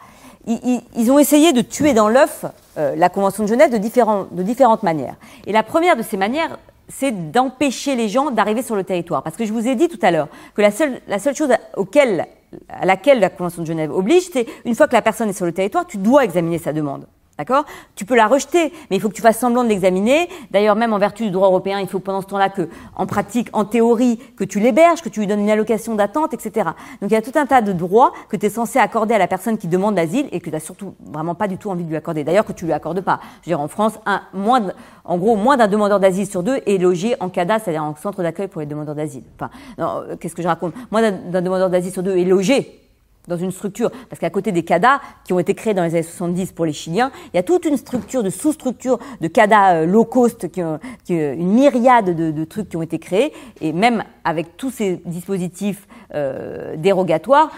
Ils, 0.48 1.12
ont 1.12 1.18
essayé 1.18 1.54
de 1.54 1.62
tuer 1.62 1.94
dans 1.94 2.08
l'œuf 2.08 2.46
euh, 2.78 2.96
la 2.96 3.10
Convention 3.10 3.44
de 3.44 3.50
Genève 3.50 3.72
de, 3.72 3.78
différentes 3.80 4.84
manières. 4.84 5.16
Et 5.48 5.52
la 5.52 5.64
première 5.64 5.96
de 5.96 6.04
ces 6.04 6.18
manières, 6.18 6.60
c'est 6.88 7.32
d'empêcher 7.32 7.96
les 7.96 8.10
gens 8.10 8.30
d'arriver 8.30 8.62
sur 8.62 8.76
le 8.76 8.84
territoire. 8.84 9.24
Parce 9.24 9.38
que 9.38 9.46
je 9.46 9.54
vous 9.54 9.68
ai 9.68 9.74
dit 9.74 9.88
tout 9.88 10.00
à 10.04 10.12
l'heure 10.12 10.28
que 10.54 10.62
la 10.62 10.70
seule, 10.70 11.02
chose 11.36 11.50
à 11.52 12.86
laquelle 12.86 13.20
la 13.20 13.30
Convention 13.30 13.64
de 13.64 13.68
Genève 13.68 13.92
oblige, 13.92 14.30
c'est 14.32 14.46
une 14.66 14.76
fois 14.76 14.88
que 14.88 14.94
la 14.94 15.02
personne 15.02 15.30
est 15.30 15.34
sur 15.34 15.48
le 15.48 15.52
territoire, 15.52 15.88
tu 15.88 15.98
dois 15.98 16.24
examiner 16.24 16.60
sa 16.60 16.74
demande. 16.74 17.08
D'accord? 17.38 17.66
Tu 17.96 18.06
peux 18.06 18.16
la 18.16 18.28
rejeter, 18.28 18.72
mais 18.90 18.96
il 18.96 19.02
faut 19.02 19.10
que 19.10 19.14
tu 19.14 19.22
fasses 19.22 19.40
semblant 19.40 19.66
de 19.66 19.70
l'examiner. 19.70 20.30
D'ailleurs, 20.52 20.78
même 20.78 20.94
en 20.94 21.00
vertu 21.00 21.24
du 21.24 21.32
droit 21.32 21.48
européen, 21.48 21.82
il 21.82 21.88
faut 21.88 22.00
pendant 22.00 22.22
ce 22.22 22.28
temps-là 22.28 22.48
que, 22.48 22.70
en 22.96 23.06
pratique, 23.06 23.50
en 23.52 23.66
théorie, 23.66 24.20
que 24.38 24.46
tu 24.46 24.62
l'héberges, 24.62 25.02
que 25.02 25.10
tu 25.10 25.20
lui 25.20 25.28
donnes 25.28 25.42
une 25.42 25.50
allocation 25.50 25.96
d'attente, 25.96 26.34
etc. 26.34 26.70
Donc 27.02 27.12
il 27.12 27.14
y 27.14 27.18
a 27.18 27.22
tout 27.22 27.38
un 27.38 27.46
tas 27.46 27.62
de 27.62 27.74
droits 27.74 28.14
que 28.30 28.38
tu 28.38 28.46
es 28.46 28.50
censé 28.50 28.80
accorder 28.80 29.16
à 29.16 29.18
la 29.18 29.28
personne 29.28 29.58
qui 29.58 29.68
demande 29.68 29.98
l'asile 29.98 30.30
et 30.32 30.40
que 30.40 30.46
tu 30.46 30.52
n'as 30.52 30.62
surtout 30.62 30.96
vraiment 31.12 31.36
pas 31.36 31.50
du 31.50 31.58
tout 31.58 31.70
envie 31.70 31.84
de 31.84 31.90
lui 31.90 31.98
accorder. 31.98 32.24
D'ailleurs, 32.24 32.46
que 32.46 32.54
tu 32.54 32.66
lui 32.66 32.74
accordes 32.74 33.02
pas. 33.02 33.20
Je 33.42 33.50
veux 33.50 33.58
dire, 33.58 33.60
en 33.60 33.68
France, 33.68 34.00
un, 34.06 34.22
moins 34.34 34.72
en 35.04 35.18
gros, 35.18 35.36
moins 35.36 35.58
d'un 35.58 35.68
demandeur 35.68 36.00
d'asile 36.00 36.28
sur 36.28 36.42
deux 36.42 36.62
est 36.66 36.82
logé 36.82 37.16
en 37.20 37.28
CADA, 37.28 37.60
c'est-à-dire 37.60 37.84
en 37.84 37.96
centre 37.96 38.24
d'accueil 38.24 38.48
pour 38.48 38.62
les 38.62 38.68
demandeurs 38.68 38.96
d'asile. 38.96 39.24
Enfin, 39.36 39.50
euh, 39.80 40.16
qu'est-ce 40.16 40.36
que 40.36 40.42
je 40.42 40.48
raconte? 40.48 40.74
Moins 40.90 41.12
d'un 41.12 41.42
demandeur 41.42 41.70
d'asile 41.70 41.92
sur 41.92 42.02
deux 42.02 42.16
est 42.16 42.24
logé 42.24 42.85
dans 43.28 43.38
une 43.38 43.52
structure, 43.52 43.92
parce 44.10 44.20
qu'à 44.20 44.30
côté 44.30 44.52
des 44.52 44.64
CADA 44.64 45.02
qui 45.24 45.34
ont 45.34 45.40
été 45.40 45.54
créés 45.54 45.74
dans 45.74 45.84
les 45.84 45.94
années 45.96 46.04
70 46.04 46.52
pour 46.52 46.66
les 46.66 46.74
Chiliens, 46.74 47.12
il 47.34 47.38
y 47.38 47.40
a 47.40 47.44
toute 47.44 47.66
une 47.66 47.78
structure 47.78 48.24
de 48.24 48.30
sous-structures 48.30 49.00
de 49.22 49.28
CADA 49.28 49.76
euh, 49.76 49.86
low 49.86 50.06
cost, 50.06 50.50
qui, 50.52 50.62
qui, 51.04 51.16
une 51.16 51.54
myriade 51.54 52.16
de, 52.16 52.44
trucs 52.46 52.70
qui 52.70 52.78
ont 52.78 52.82
été 52.82 53.00
créés, 53.00 53.34
et 53.62 53.74
même 53.74 54.04
avec 54.24 54.58
tous 54.58 54.72
ces 54.72 55.02
dispositifs 55.06 55.88
euh, 56.14 56.76
dérogatoires, 56.78 57.50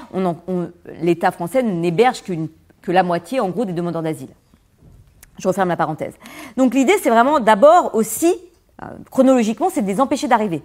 l'État 1.02 1.32
français 1.32 1.64
n'héberge 1.64 2.24
que 2.24 2.92
la 2.92 3.04
moitié, 3.04 3.40
en 3.40 3.50
gros, 3.50 3.66
des 3.66 3.74
demandeurs 3.74 4.02
d'asile. 4.04 4.30
Je 5.40 5.48
referme 5.48 5.70
la 5.70 5.78
parenthèse. 5.78 6.14
Donc 6.56 6.74
l'idée, 6.74 6.96
c'est 7.02 7.10
vraiment 7.10 7.40
d'abord 7.40 7.94
aussi, 7.94 8.34
euh, 8.82 8.86
chronologiquement, 9.12 9.70
c'est 9.70 9.82
de 9.82 9.88
les 9.88 10.02
empêcher 10.02 10.28
d'arriver 10.28 10.64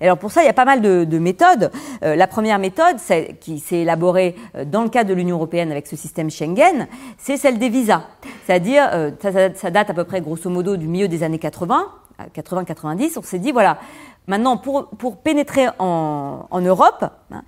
alors 0.00 0.18
pour 0.18 0.30
ça, 0.30 0.42
il 0.42 0.46
y 0.46 0.50
a 0.50 0.54
pas 0.54 0.64
mal 0.64 0.80
de, 0.80 1.18
méthodes. 1.18 1.70
Euh, 2.02 2.16
la 2.16 2.26
première 2.26 2.58
méthode, 2.58 2.96
qui 3.40 3.58
s'est 3.58 3.80
élaborée 3.80 4.34
euh, 4.56 4.64
dans 4.64 4.82
le 4.82 4.88
cadre 4.88 5.08
de 5.10 5.14
l'Union 5.14 5.36
européenne 5.36 5.70
avec 5.70 5.86
ce 5.86 5.96
système 5.96 6.30
Schengen, 6.30 6.88
c'est 7.18 7.36
celle 7.36 7.58
des 7.58 7.68
visas. 7.68 8.02
C'est-à-dire, 8.46 8.88
euh, 8.92 9.10
ça, 9.54 9.70
date 9.70 9.90
à 9.90 9.94
peu 9.94 10.04
près 10.04 10.20
grosso 10.20 10.50
modo 10.50 10.76
du 10.76 10.86
milieu 10.86 11.08
des 11.08 11.22
années 11.22 11.38
80, 11.38 11.86
80-90. 12.34 13.18
On 13.18 13.22
s'est 13.22 13.38
dit, 13.38 13.52
voilà, 13.52 13.78
maintenant 14.26 14.56
pour, 14.56 14.88
pour 14.88 15.18
pénétrer 15.18 15.66
en, 15.78 16.46
en 16.50 16.60
Europe, 16.60 17.04
hein, 17.30 17.42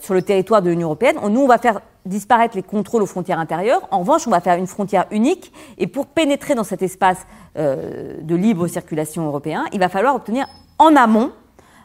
sur 0.00 0.14
le 0.14 0.22
territoire 0.22 0.62
de 0.62 0.70
l'Union 0.70 0.88
européenne, 0.88 1.16
nous, 1.30 1.40
on 1.40 1.48
va 1.48 1.58
faire 1.58 1.80
disparaître 2.04 2.56
les 2.56 2.62
contrôles 2.62 3.02
aux 3.02 3.06
frontières 3.06 3.38
intérieures. 3.38 3.86
En 3.90 4.00
revanche, 4.00 4.26
on 4.26 4.30
va 4.30 4.40
faire 4.40 4.56
une 4.56 4.66
frontière 4.66 5.06
unique. 5.10 5.52
Et 5.78 5.86
pour 5.86 6.06
pénétrer 6.06 6.54
dans 6.54 6.64
cet 6.64 6.82
espace 6.82 7.26
de 7.54 8.34
libre 8.34 8.66
circulation 8.66 9.26
européen, 9.26 9.66
il 9.72 9.78
va 9.78 9.88
falloir 9.88 10.14
obtenir 10.16 10.46
en 10.78 10.96
amont 10.96 11.30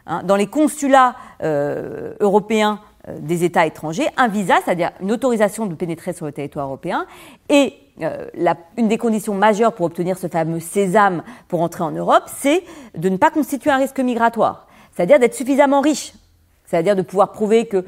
Hein, 0.08 0.22
dans 0.24 0.38
les 0.38 0.48
consulats 0.48 1.16
euh, 1.44 2.14
européens 2.22 2.80
euh, 3.10 3.18
des 3.20 3.44
États 3.44 3.66
étrangers, 3.66 4.08
un 4.16 4.30
visa, 4.30 4.56
c'est-à-dire 4.64 4.92
une 5.02 5.12
autorisation 5.12 5.66
de 5.66 5.76
pénétrer 5.76 6.14
sur 6.14 6.26
le 6.26 6.32
territoire 6.32 6.68
européen, 6.68 7.06
et 7.50 7.74
euh, 8.02 8.26
une 8.78 8.88
des 8.88 8.98
conditions 8.98 9.34
majeures 9.34 9.74
pour 9.74 9.86
obtenir 9.86 10.18
ce 10.18 10.28
fameux 10.28 10.62
sésame 10.62 11.24
pour 11.50 11.62
entrer 11.62 11.84
en 11.84 11.92
Europe, 11.92 12.24
c'est 12.28 12.64
de 12.96 13.10
ne 13.10 13.18
pas 13.18 13.32
constituer 13.32 13.70
un 13.70 13.78
risque 13.78 14.00
migratoire, 14.00 14.68
c'est-à-dire 14.96 15.20
d'être 15.20 15.36
suffisamment 15.36 15.82
riche, 15.82 16.14
c'est-à-dire 16.66 16.96
de 16.96 17.02
pouvoir 17.02 17.32
prouver 17.32 17.68
que 17.68 17.84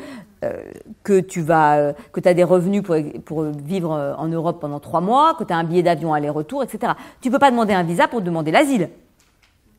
que 1.04 1.20
tu 1.20 1.42
vas, 1.42 1.92
que 2.14 2.22
as 2.26 2.34
des 2.34 2.46
revenus 2.46 2.82
pour, 2.82 2.96
pour, 3.26 3.44
vivre 3.44 4.16
en 4.18 4.26
Europe 4.30 4.62
pendant 4.62 4.80
trois 4.80 5.02
mois, 5.02 5.36
que 5.38 5.44
tu 5.44 5.52
as 5.52 5.58
un 5.58 5.66
billet 5.66 5.84
d'avion 5.84 6.14
aller-retour, 6.14 6.64
etc. 6.64 6.94
Tu 7.20 7.30
peux 7.30 7.40
pas 7.40 7.52
demander 7.52 7.74
un 7.74 7.84
visa 7.84 8.08
pour 8.08 8.22
demander 8.22 8.52
l'asile. 8.52 8.90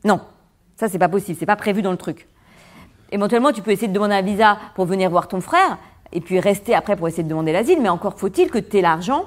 Non, 0.05 0.19
ça 0.81 0.89
c'est 0.89 0.97
pas 0.97 1.09
possible, 1.09 1.37
c'est 1.39 1.45
pas 1.45 1.55
prévu 1.55 1.83
dans 1.83 1.91
le 1.91 1.97
truc. 1.97 2.27
Éventuellement, 3.11 3.51
tu 3.51 3.61
peux 3.61 3.69
essayer 3.69 3.87
de 3.87 3.93
demander 3.93 4.15
un 4.15 4.23
visa 4.23 4.57
pour 4.73 4.85
venir 4.85 5.11
voir 5.11 5.27
ton 5.27 5.39
frère, 5.39 5.77
et 6.11 6.21
puis 6.21 6.39
rester 6.39 6.73
après 6.73 6.95
pour 6.95 7.07
essayer 7.07 7.21
de 7.21 7.29
demander 7.29 7.51
l'asile, 7.51 7.79
mais 7.79 7.89
encore 7.89 8.17
faut-il 8.17 8.49
que 8.49 8.57
tu 8.57 8.79
aies 8.79 8.81
l'argent 8.81 9.25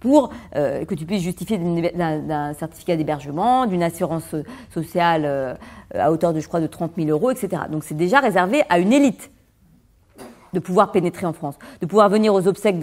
pour 0.00 0.30
euh, 0.56 0.84
que 0.84 0.94
tu 0.94 1.06
puisses 1.06 1.22
justifier 1.22 1.56
d'un 1.56 2.52
certificat 2.52 2.96
d'hébergement, 2.96 3.64
d'une 3.64 3.82
assurance 3.82 4.34
sociale 4.72 5.22
euh, 5.24 5.54
à 5.94 6.12
hauteur 6.12 6.34
de, 6.34 6.40
je 6.40 6.48
crois, 6.48 6.60
de 6.60 6.66
30 6.66 6.92
000 6.96 7.08
euros, 7.08 7.30
etc. 7.30 7.62
Donc 7.70 7.82
c'est 7.82 7.96
déjà 7.96 8.20
réservé 8.20 8.62
à 8.68 8.78
une 8.78 8.92
élite 8.92 9.30
de 10.52 10.58
pouvoir 10.58 10.92
pénétrer 10.92 11.24
en 11.24 11.32
France, 11.32 11.54
de 11.80 11.86
pouvoir 11.86 12.10
venir 12.10 12.34
aux 12.34 12.46
obsèques 12.46 12.76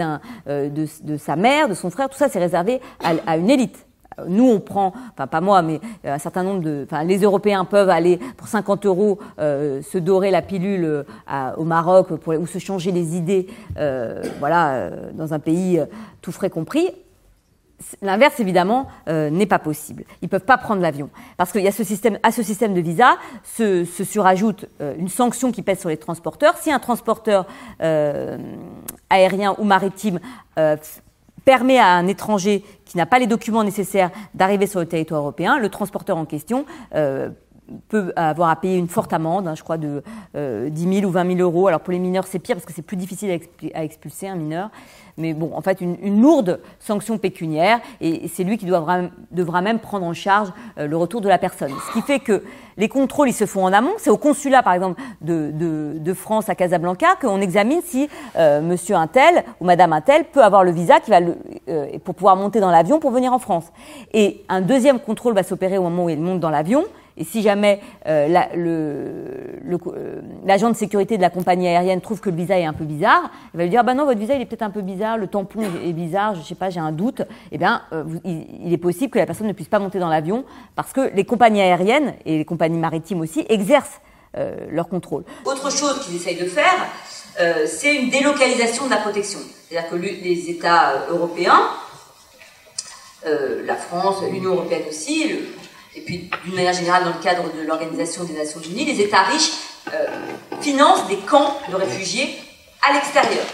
euh, 0.47 0.69
de, 0.69 1.17
sa 1.17 1.35
mère, 1.35 1.69
de 1.69 1.75
son 1.75 1.91
frère, 1.91 2.09
tout 2.09 2.17
ça 2.17 2.27
c'est 2.27 2.39
réservé 2.39 2.81
à 3.03 3.37
une 3.37 3.51
élite. 3.51 3.86
Nous, 4.25 4.49
on 4.49 4.59
prend, 4.59 4.93
enfin 5.13 5.27
pas 5.27 5.41
moi, 5.41 5.61
mais 5.61 5.79
euh, 6.05 6.13
un 6.15 6.17
certain 6.17 6.43
nombre 6.43 6.61
de, 6.61 6.85
enfin 6.85 7.03
les 7.03 7.19
Européens 7.19 7.65
peuvent 7.65 7.89
aller 7.89 8.19
pour 8.35 8.47
50 8.47 8.85
euros 8.85 9.19
euh, 9.39 9.81
se 9.83 9.97
dorer 9.99 10.31
la 10.31 10.41
pilule 10.41 10.85
euh, 10.85 11.53
au 11.57 11.63
Maroc 11.63 12.07
ou 12.25 12.47
se 12.47 12.57
changer 12.57 12.91
les 12.91 13.15
idées, 13.15 13.47
voilà, 14.39 14.89
dans 15.13 15.33
un 15.33 15.39
pays 15.39 15.81
tout 16.21 16.31
frais 16.31 16.49
compris. 16.49 16.89
L'inverse, 18.01 18.39
évidemment, 18.39 18.87
n'est 19.07 19.45
pas 19.45 19.59
possible. 19.59 20.03
Ils 20.21 20.29
peuvent 20.29 20.45
pas 20.45 20.57
prendre 20.57 20.81
l'avion 20.81 21.09
parce 21.37 21.51
qu'il 21.51 21.61
y 21.61 21.67
a 21.67 21.71
ce 21.71 21.83
système, 21.83 22.17
à 22.23 22.31
ce 22.31 22.43
système 22.43 22.73
de 22.73 22.81
visa 22.81 23.17
se 23.43 23.85
surajoute 23.85 24.65
une 24.79 25.09
sanction 25.09 25.51
qui 25.51 25.61
pèse 25.61 25.79
sur 25.79 25.89
les 25.89 25.97
transporteurs. 25.97 26.57
Si 26.57 26.71
un 26.71 26.79
transporteur 26.79 27.45
aérien 29.09 29.55
ou 29.57 29.63
maritime 29.63 30.19
permet 31.47 31.79
à 31.79 31.93
un 31.93 32.07
étranger 32.07 32.61
qui 32.83 32.97
n'a 32.97 33.05
pas 33.05 33.19
les 33.19 33.25
documents 33.25 33.63
nécessaires 33.63 34.11
d'arriver 34.33 34.67
sur 34.67 34.81
le 34.81 34.85
territoire 34.85 35.21
européen, 35.21 35.59
le 35.59 35.69
transporteur 35.69 36.17
en 36.17 36.25
question 36.25 36.65
euh, 36.93 37.29
peut 37.87 38.11
avoir 38.17 38.49
à 38.49 38.57
payer 38.57 38.75
une 38.75 38.89
forte 38.89 39.13
amende, 39.13 39.47
hein, 39.47 39.55
je 39.55 39.63
crois 39.63 39.77
de 39.77 40.03
euh, 40.35 40.69
10 40.69 40.99
000 40.99 41.05
ou 41.05 41.09
20 41.09 41.37
000 41.37 41.39
euros. 41.39 41.69
Alors 41.69 41.79
pour 41.79 41.93
les 41.93 41.99
mineurs, 41.99 42.27
c'est 42.27 42.39
pire 42.39 42.57
parce 42.57 42.65
que 42.65 42.73
c'est 42.73 42.81
plus 42.81 42.97
difficile 42.97 43.39
à, 43.73 43.85
expulser 43.85 44.27
un 44.27 44.35
mineur. 44.35 44.69
Mais 45.17 45.33
bon, 45.33 45.51
en 45.55 45.61
fait, 45.61 45.81
une, 45.81 46.21
lourde 46.21 46.59
sanction 46.79 47.17
pécuniaire 47.17 47.79
et 48.01 48.27
c'est 48.27 48.43
lui 48.43 48.57
qui 48.57 48.65
devra 48.65 49.61
même 49.61 49.79
prendre 49.79 50.05
en 50.05 50.13
charge 50.13 50.49
euh, 50.77 50.87
le 50.87 50.95
retour 50.95 51.21
de 51.21 51.27
la 51.27 51.39
personne. 51.39 51.71
Ce 51.87 51.93
qui 51.93 52.01
fait 52.01 52.19
que 52.19 52.43
les 52.77 52.87
contrôles, 52.87 53.29
ils 53.29 53.33
se 53.33 53.47
font 53.47 53.63
en 53.63 53.73
amont. 53.73 53.93
C'est 53.97 54.11
au 54.11 54.17
consulat, 54.17 54.61
par 54.61 54.73
exemple, 54.73 55.01
de, 55.21 55.51
de, 55.51 55.93
de 55.97 56.13
France 56.13 56.49
à 56.49 56.55
Casablanca 56.55 57.15
qu'on 57.19 57.41
examine 57.41 57.81
si 57.83 58.07
euh, 58.37 58.61
monsieur 58.61 58.95
un 58.95 59.07
tel 59.07 59.43
ou 59.59 59.65
madame 59.65 59.91
un 59.93 60.01
tel 60.01 60.25
peut 60.25 60.43
avoir 60.43 60.63
le 60.63 60.71
visa 60.71 60.99
qui 60.99 61.09
va 61.09 61.19
le, 61.19 61.35
euh, 61.67 61.97
pour 62.03 62.13
pouvoir 62.13 62.35
monter 62.35 62.59
dans 62.59 62.71
l'avion 62.71 62.99
pour 62.99 63.11
venir 63.11 63.33
en 63.33 63.39
France. 63.39 63.65
Et 64.13 64.43
un 64.49 64.61
deuxième 64.61 64.99
contrôle 64.99 65.33
va 65.33 65.43
s'opérer 65.43 65.79
au 65.79 65.83
moment 65.83 66.05
où 66.05 66.09
il 66.09 66.21
monte 66.21 66.39
dans 66.39 66.51
l'avion 66.51 66.83
et 67.17 67.23
si 67.23 67.41
jamais 67.41 67.81
euh, 68.07 68.27
euh, 68.55 70.21
l'agent 70.45 70.69
de 70.69 70.75
sécurité 70.75 71.17
de 71.17 71.21
la 71.21 71.29
compagnie 71.29 71.67
aérienne 71.67 71.99
trouve 71.99 72.19
que 72.19 72.29
le 72.29 72.35
visa 72.35 72.57
est 72.57 72.65
un 72.65 72.73
peu 72.73 72.85
bizarre, 72.85 73.31
il 73.53 73.57
va 73.57 73.63
lui 73.63 73.69
dire 73.69 73.83
bah 73.83 73.93
non 73.93 74.05
votre 74.05 74.19
visa 74.19 74.35
il 74.35 74.41
est 74.41 74.45
peut-être 74.45 74.61
un 74.61 74.69
peu 74.69 74.81
bizarre, 74.81 75.17
le 75.17 75.27
tampon 75.27 75.61
est 75.83 75.93
bizarre, 75.93 76.35
je 76.35 76.41
sais 76.41 76.55
pas, 76.55 76.69
j'ai 76.69 76.79
un 76.79 76.91
doute. 76.91 77.23
Eh 77.51 77.57
bien, 77.57 77.81
euh, 77.93 78.03
il, 78.23 78.71
est 78.71 78.77
possible 78.77 79.11
que 79.11 79.19
la 79.19 79.25
personne 79.25 79.47
ne 79.47 79.53
puisse 79.53 79.67
pas 79.67 79.79
monter 79.79 79.99
dans 79.99 80.09
l'avion 80.09 80.45
parce 80.75 80.93
que 80.93 81.11
les 81.13 81.25
compagnies 81.25 81.61
aériennes 81.61 82.13
et 82.25 82.37
les 82.37 82.45
compagnies 82.45 82.77
maritimes 82.77 83.21
aussi 83.21 83.45
exercent 83.49 84.01
leur 84.69 84.87
contrôle. 84.87 85.23
Autre 85.45 85.71
chose 85.71 86.05
qu'ils 86.05 86.17
essayent 86.17 86.39
de 86.39 86.45
faire, 86.45 86.85
c'est 87.65 87.95
une 87.95 88.11
délocalisation 88.11 88.85
de 88.85 88.91
la 88.91 88.97
protection. 88.97 89.39
C'est-à-dire 89.67 89.89
que 89.89 89.95
les 89.95 90.49
États 90.51 91.07
européens, 91.09 91.71
la 93.25 93.75
France, 93.75 94.17
l'Union 94.31 94.51
européenne 94.51 94.83
aussi, 94.87 95.27
le, 95.29 95.39
et 95.97 96.01
puis 96.01 96.29
d'une 96.45 96.55
manière 96.55 96.73
générale 96.73 97.03
dans 97.03 97.13
le 97.13 97.23
cadre 97.23 97.43
de 97.53 97.61
l'Organisation 97.65 98.23
des 98.23 98.33
Nations 98.33 98.61
Unies, 98.61 98.85
les 98.85 99.01
États 99.01 99.23
riches 99.23 99.51
euh, 99.93 100.05
financent 100.61 101.07
des 101.07 101.17
camps 101.17 101.59
de 101.69 101.75
réfugiés 101.75 102.37
à 102.87 102.93
l'extérieur. 102.93 103.45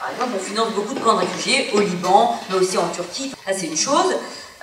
Par 0.00 0.10
exemple, 0.10 0.32
on 0.36 0.44
finance 0.44 0.72
beaucoup 0.72 0.94
de 0.94 1.00
camps 1.00 1.14
de 1.14 1.20
réfugiés 1.20 1.70
au 1.72 1.80
Liban, 1.80 2.38
mais 2.50 2.56
aussi 2.56 2.76
en 2.76 2.88
Turquie. 2.88 3.32
Ça, 3.46 3.52
c'est 3.52 3.66
une 3.66 3.76
chose. 3.76 4.14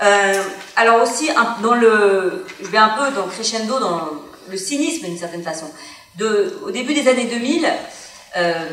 Euh, 0.03 0.43
alors 0.75 1.01
aussi, 1.01 1.29
dans 1.63 1.73
le, 1.73 2.45
je 2.61 2.67
vais 2.67 2.77
un 2.77 2.89
peu 2.89 3.11
dans 3.15 3.27
crescendo 3.27 3.79
dans 3.79 4.09
le 4.49 4.57
cynisme 4.57 5.05
d'une 5.05 5.17
certaine 5.17 5.43
façon. 5.43 5.67
Au 6.65 6.71
début 6.71 6.93
des 6.93 7.07
années 7.07 7.25
2000, 7.25 7.67
euh, 8.37 8.69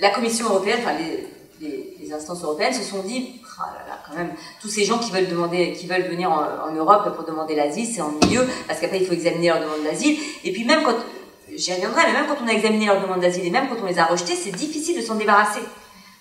la 0.00 0.10
Commission 0.10 0.46
européenne, 0.46 0.80
enfin 0.80 0.94
les, 1.60 2.12
instances 2.12 2.42
européennes 2.44 2.74
se 2.74 2.82
sont 2.82 3.02
dit 3.02 3.40
ah 3.58 3.98
quand 4.08 4.16
même, 4.16 4.30
tous 4.60 4.68
ces 4.68 4.84
gens 4.84 4.98
qui 4.98 5.12
veulent 5.12 5.28
demander, 5.28 5.72
qui 5.72 5.86
veulent 5.86 6.08
venir 6.08 6.30
en, 6.30 6.72
Europe 6.72 7.14
pour 7.14 7.24
demander 7.24 7.54
l'asile, 7.54 7.86
c'est 7.86 8.00
ennuyeux 8.00 8.46
parce 8.66 8.80
qu'après 8.80 8.98
il 8.98 9.06
faut 9.06 9.12
examiner 9.12 9.48
leur 9.48 9.60
demande 9.60 9.84
d'asile. 9.84 10.18
Et 10.42 10.52
puis 10.52 10.64
même 10.64 10.82
quand, 10.82 10.96
j'y 11.54 11.72
reviendrai, 11.72 12.02
mais 12.06 12.12
même 12.12 12.26
quand 12.26 12.42
on 12.44 12.48
a 12.48 12.52
examiné 12.52 12.86
leur 12.86 13.00
demande 13.00 13.20
d'asile 13.20 13.46
et 13.46 13.50
même 13.50 13.68
quand 13.68 13.76
on 13.82 13.86
les 13.86 13.98
a 13.98 14.04
rejetés, 14.04 14.34
c'est 14.34 14.50
difficile 14.50 14.96
de 14.96 15.02
s'en 15.02 15.14
débarrasser. 15.14 15.62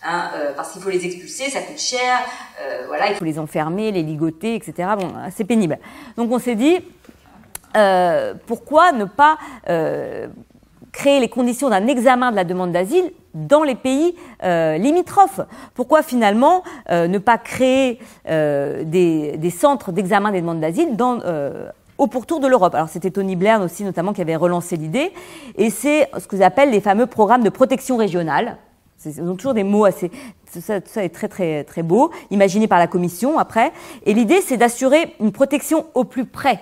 Hein, 0.06 0.32
euh, 0.36 0.52
parce 0.54 0.74
qu'il 0.74 0.82
faut 0.82 0.90
les 0.90 1.06
expulser, 1.06 1.50
ça 1.50 1.62
coûte 1.62 1.80
cher, 1.80 2.20
euh, 2.62 2.84
voilà, 2.88 3.10
il 3.10 3.16
faut 3.16 3.24
les 3.24 3.40
enfermer, 3.40 3.90
les 3.92 4.04
ligoter, 4.04 4.56
etc. 4.56 4.90
Bon, 5.00 5.14
c'est 5.34 5.46
pénible. 5.46 5.80
Donc 6.18 6.30
on 6.30 6.40
s'est 6.40 6.56
dit, 6.56 6.78
euh, 7.78 8.34
pourquoi 8.46 8.92
ne 8.92 9.06
pas 9.06 9.38
créer 10.94 11.20
les 11.20 11.28
conditions 11.28 11.70
d'un 11.70 11.88
examen 11.88 12.32
de 12.32 12.38
la 12.38 12.46
demande 12.46 12.72
d'asile 12.72 13.12
dans 13.34 13.64
les 13.64 13.76
pays 13.76 14.16
euh, 14.44 14.78
limitrophes. 14.78 15.42
Pourquoi 15.74 16.04
finalement 16.04 16.64
euh, 16.92 17.08
ne 17.08 17.18
pas 17.18 17.38
créer 17.38 18.00
euh, 18.30 18.84
des, 18.86 19.50
centres 19.50 19.92
d'examen 19.92 20.32
des 20.32 20.40
demandes 20.40 20.62
d'asile 20.62 20.96
au 21.98 22.08
pourtour 22.08 22.40
de 22.40 22.48
l'Europe? 22.48 22.76
Alors 22.76 22.90
c'était 22.90 23.12
Tony 23.12 23.36
Blair 23.36 23.60
aussi 23.62 23.84
notamment 23.84 24.14
qui 24.14 24.22
avait 24.22 24.36
relancé 24.36 24.78
l'idée, 24.78 25.12
et 25.58 25.70
c'est 25.70 26.10
ce 26.18 26.28
que 26.28 26.38
j'appelle 26.38 26.70
les 26.70 26.82
fameux 26.82 27.08
programmes 27.08 27.44
de 27.44 27.50
protection 27.50 27.98
régionale. 27.98 28.58
C'est 28.98 29.16
toujours 29.16 29.54
des 29.54 29.66
mots 29.66 29.84
assez, 29.84 30.10
tout 30.54 30.62
ça, 30.62 30.76
ça, 30.86 31.04
est 31.04 31.10
très 31.10 31.28
très 31.28 31.66
très 31.66 31.84
beau, 31.84 32.12
imaginé 32.32 32.68
par 32.68 32.80
la 32.80 32.88
Commission 32.88 33.38
après. 33.38 33.74
Et 34.06 34.14
l'idée 34.14 34.42
c'est 34.42 34.58
d'assurer 34.58 35.16
une 35.20 35.32
protection 35.32 35.88
au 35.96 36.04
plus 36.04 36.26
près 36.26 36.60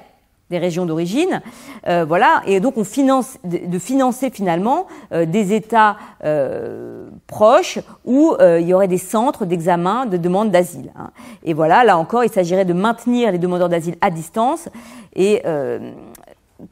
des 0.51 0.59
régions 0.59 0.85
d'origine, 0.85 1.41
euh, 1.87 2.05
voilà, 2.07 2.43
et 2.45 2.59
donc 2.59 2.77
on 2.77 2.83
finance 2.83 3.39
de, 3.43 3.79
financer 3.79 4.29
finalement 4.29 4.85
euh, 5.13 5.25
des 5.25 5.53
États 5.53 5.95
euh, 6.23 7.09
proches 7.25 7.79
où 8.05 8.35
il 8.39 8.67
y 8.67 8.73
aurait 8.73 8.87
des 8.87 8.97
centres 8.97 9.45
d'examen 9.45 10.05
de 10.05 10.17
demande 10.17 10.51
d'asile. 10.51 10.91
Hein. 10.95 11.09
Et 11.43 11.53
voilà, 11.53 11.83
là 11.83 11.97
encore, 11.97 12.23
il 12.23 12.29
s'agirait 12.29 12.65
de 12.65 12.73
maintenir 12.73 13.31
les 13.31 13.39
demandeurs 13.39 13.69
d'asile 13.69 13.95
à 14.01 14.11
distance 14.11 14.69
et 15.15 15.41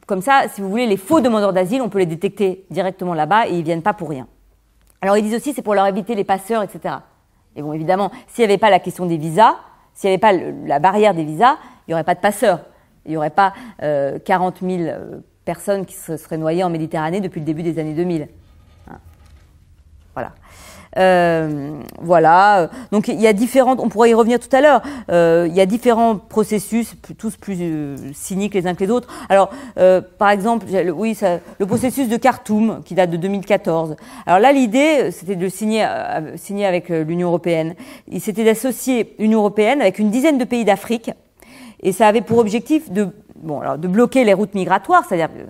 comme 0.06 0.22
ça, 0.22 0.42
si 0.52 0.60
vous 0.60 0.70
voulez, 0.70 0.86
les 0.86 0.96
faux 0.96 1.20
demandeurs 1.20 1.52
d'asile, 1.52 1.82
on 1.82 1.88
peut 1.88 1.98
les 1.98 2.06
détecter 2.06 2.64
directement 2.70 3.14
là-bas 3.14 3.48
et 3.48 3.54
ils 3.54 3.64
viennent 3.64 3.82
pas 3.82 3.92
pour 3.92 4.10
rien. 4.10 4.28
Alors 5.00 5.16
ils 5.16 5.22
disent 5.22 5.34
aussi 5.34 5.52
c'est 5.52 5.62
pour 5.62 5.74
leur 5.74 5.86
éviter 5.86 6.14
les 6.14 6.24
passeurs, 6.24 6.62
etc. 6.62 6.96
Et 7.56 7.62
bon, 7.62 7.72
évidemment, 7.72 8.12
s'il 8.28 8.44
n'y 8.44 8.52
avait 8.52 8.58
pas 8.58 8.70
la 8.70 8.78
question 8.78 9.06
des 9.06 9.16
visas, 9.16 9.56
s'il 9.94 10.10
n'y 10.10 10.14
avait 10.14 10.20
pas 10.20 10.32
la 10.66 10.78
barrière 10.78 11.14
des 11.14 11.24
visas, 11.24 11.56
il 11.86 11.90
n'y 11.90 11.94
aurait 11.94 12.04
pas 12.04 12.14
de 12.14 12.20
passeurs. 12.20 12.60
Il 13.10 13.14
n'y 13.14 13.16
aurait 13.16 13.30
pas 13.30 13.54
euh, 13.82 14.20
40 14.24 14.58
000 14.62 14.82
euh, 14.82 15.18
personnes 15.44 15.84
qui 15.84 15.94
se 15.94 16.16
seraient 16.16 16.38
noyées 16.38 16.62
en 16.62 16.70
Méditerranée 16.70 17.20
depuis 17.20 17.40
le 17.40 17.44
début 17.44 17.64
des 17.64 17.80
années 17.80 17.92
2000. 17.92 18.28
Hein. 18.88 18.98
Voilà. 20.14 20.30
Euh, 20.96 21.80
voilà. 22.00 22.70
Donc 22.92 23.08
il 23.08 23.20
y 23.20 23.26
a 23.26 23.32
différentes. 23.32 23.80
On 23.80 23.88
pourrait 23.88 24.10
y 24.10 24.14
revenir 24.14 24.38
tout 24.38 24.54
à 24.54 24.60
l'heure. 24.60 24.80
Euh, 25.10 25.46
il 25.48 25.56
y 25.56 25.60
a 25.60 25.66
différents 25.66 26.16
processus, 26.16 26.94
tous 27.18 27.36
plus 27.36 27.58
euh, 27.60 27.96
cyniques 28.12 28.54
les 28.54 28.68
uns 28.68 28.74
que 28.74 28.84
les 28.84 28.90
autres. 28.90 29.08
Alors, 29.28 29.50
euh, 29.78 30.00
par 30.18 30.30
exemple, 30.30 30.66
oui, 30.94 31.18
le 31.58 31.66
processus 31.66 32.08
de 32.08 32.16
Khartoum 32.16 32.82
qui 32.84 32.94
date 32.94 33.10
de 33.10 33.16
2014. 33.16 33.96
Alors 34.24 34.38
là, 34.38 34.52
l'idée, 34.52 35.10
c'était 35.10 35.36
de 35.36 35.48
signer, 35.48 35.84
signer 36.36 36.66
avec 36.66 36.90
l'Union 36.90 37.26
européenne. 37.26 37.74
C'était 38.20 38.44
d'associer 38.44 39.16
l'Union 39.18 39.40
européenne 39.40 39.80
avec 39.80 39.98
une 39.98 40.10
dizaine 40.10 40.38
de 40.38 40.44
pays 40.44 40.64
d'Afrique 40.64 41.10
et 41.82 41.92
ça 41.92 42.06
avait 42.06 42.20
pour 42.20 42.38
objectif 42.38 42.90
de, 42.90 43.08
bon, 43.36 43.60
alors 43.60 43.78
de 43.78 43.88
bloquer 43.88 44.24
les 44.24 44.34
routes 44.34 44.54
migratoires, 44.54 45.04
c'est-à-dire 45.08 45.30
euh, 45.36 45.44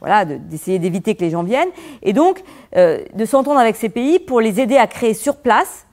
voilà, 0.00 0.24
d'essayer 0.24 0.78
d'éviter 0.78 1.14
que 1.14 1.22
les 1.22 1.30
gens 1.30 1.42
viennent, 1.42 1.70
et 2.02 2.12
donc 2.12 2.42
euh, 2.76 3.02
de 3.14 3.24
s'entendre 3.24 3.58
avec 3.58 3.76
ces 3.76 3.88
pays 3.88 4.18
pour 4.18 4.40
les 4.40 4.60
aider 4.60 4.76
à 4.76 4.86
créer 4.86 5.14
sur 5.14 5.36
place, 5.36 5.86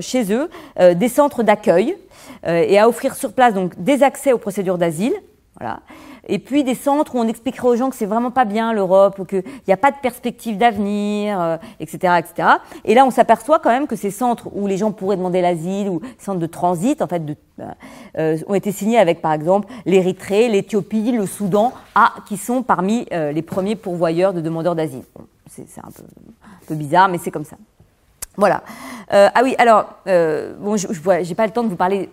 chez 0.00 0.32
eux, 0.32 0.50
euh, 0.78 0.94
des 0.94 1.08
centres 1.08 1.42
d'accueil 1.42 1.96
et 2.46 2.78
à 2.78 2.88
offrir 2.88 3.14
sur 3.14 3.32
place 3.32 3.54
donc 3.54 3.72
des 3.82 4.02
accès 4.02 4.32
aux 4.34 4.38
procédures 4.38 4.76
d'asile. 4.76 5.14
Voilà 5.58 5.80
et 6.26 6.38
puis 6.38 6.64
des 6.64 6.74
centres 6.74 7.14
où 7.14 7.18
on 7.18 7.28
expliquerait 7.28 7.68
aux 7.68 7.76
gens 7.76 7.90
que 7.90 7.96
c'est 7.96 8.06
vraiment 8.06 8.30
pas 8.30 8.44
bien 8.44 8.72
l'Europe, 8.72 9.18
ou 9.18 9.24
qu'il 9.24 9.42
n'y 9.66 9.74
a 9.74 9.76
pas 9.76 9.90
de 9.90 9.96
perspective 9.96 10.56
d'avenir, 10.58 11.58
etc., 11.80 11.98
euh, 12.04 12.16
etc. 12.18 12.48
Et 12.84 12.94
là, 12.94 13.04
on 13.04 13.10
s'aperçoit 13.10 13.58
quand 13.58 13.70
même 13.70 13.86
que 13.86 13.96
ces 13.96 14.10
centres 14.10 14.48
où 14.52 14.66
les 14.66 14.76
gens 14.76 14.92
pourraient 14.92 15.16
demander 15.16 15.40
l'asile 15.40 15.88
ou 15.88 16.00
centres 16.18 16.40
de 16.40 16.46
transit, 16.46 17.00
en 17.02 17.06
fait, 17.06 17.22
euh, 17.60 17.64
euh 18.18 18.38
ont 18.46 18.54
été 18.54 18.72
signés 18.72 18.98
avec, 18.98 19.20
par 19.20 19.32
exemple, 19.32 19.68
l'Érythrée, 19.86 20.48
l'Éthiopie, 20.48 21.12
le 21.12 21.26
Soudan, 21.26 21.72
ah, 21.94 22.12
qui 22.26 22.36
sont 22.36 22.62
parmi 22.62 23.06
euh, 23.12 23.32
les 23.32 23.42
premiers 23.42 23.76
pourvoyeurs 23.76 24.32
de 24.32 24.40
demandeurs 24.40 24.74
d'asile. 24.74 25.04
Bon, 25.14 25.26
c'est 25.48 25.62
un 25.78 25.90
peu, 25.90 26.02
un 26.44 26.66
peu 26.66 26.74
bizarre, 26.74 27.08
mais 27.08 27.18
c'est 27.18 27.30
comme 27.30 27.44
ça. 27.44 27.56
Voilà. 28.36 28.62
Euh, 29.12 29.28
ah 29.34 29.40
oui, 29.44 29.54
alors, 29.58 29.86
euh, 30.06 30.54
bon, 30.58 30.76
je 30.76 30.88
n'ai 30.88 31.34
pas 31.34 31.46
le 31.46 31.52
temps 31.52 31.62
de 31.62 31.68
vous 31.68 31.76
parler 31.76 32.10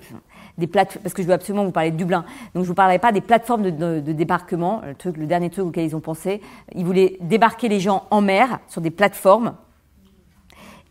parce 0.67 1.13
que 1.13 1.21
je 1.21 1.27
veux 1.27 1.33
absolument 1.33 1.65
vous 1.65 1.71
parler 1.71 1.91
de 1.91 1.97
Dublin. 1.97 2.25
Donc 2.53 2.63
je 2.63 2.67
vous 2.67 2.75
parlerai 2.75 2.99
pas 2.99 3.11
des 3.11 3.21
plateformes 3.21 3.71
de, 3.71 3.99
débarquement, 3.99 4.81
le, 4.83 5.25
dernier 5.25 5.49
truc 5.49 5.65
auquel 5.65 5.85
ils 5.85 5.95
ont 5.95 6.01
pensé. 6.01 6.41
Ils 6.75 6.85
voulaient 6.85 7.17
débarquer 7.21 7.69
les 7.69 7.79
gens 7.79 8.05
en 8.11 8.21
mer 8.21 8.59
sur 8.67 8.81
des 8.81 8.91
plateformes 8.91 9.55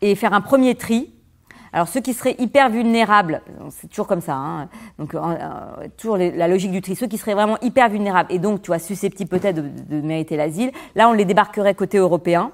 et 0.01 0.15
faire 0.15 0.33
un 0.33 0.41
premier 0.41 0.75
tri. 0.75 1.13
Alors 1.73 1.87
ceux 1.87 2.01
qui 2.01 2.15
seraient 2.15 2.35
hyper 2.39 2.69
vulnérables, 2.69 3.43
c'est 3.71 3.89
toujours 3.89 4.09
comme 4.09 4.21
ça, 4.21 4.35
hein, 4.35 4.69
donc 4.99 5.15
euh, 5.15 5.21
toujours 5.97 6.17
la 6.17 6.49
logique 6.49 6.73
du 6.73 6.81
tri, 6.81 6.97
ceux 6.97 7.07
qui 7.07 7.17
seraient 7.17 7.35
vraiment 7.35 7.59
hyper 7.63 7.89
vulnérables 7.89 8.33
et 8.33 8.41
donc 8.41 8.63
tu 8.63 8.67
vois 8.67 8.81
susceptibles 8.81 9.31
peut-être 9.31 9.63
de 9.63 10.01
mériter 10.01 10.37
l'asile, 10.37 10.73
là 10.97 11.09
on 11.09 11.13
les 11.13 11.25
débarquerait 11.25 11.77
côté 11.77 11.99
européen. 11.99 12.51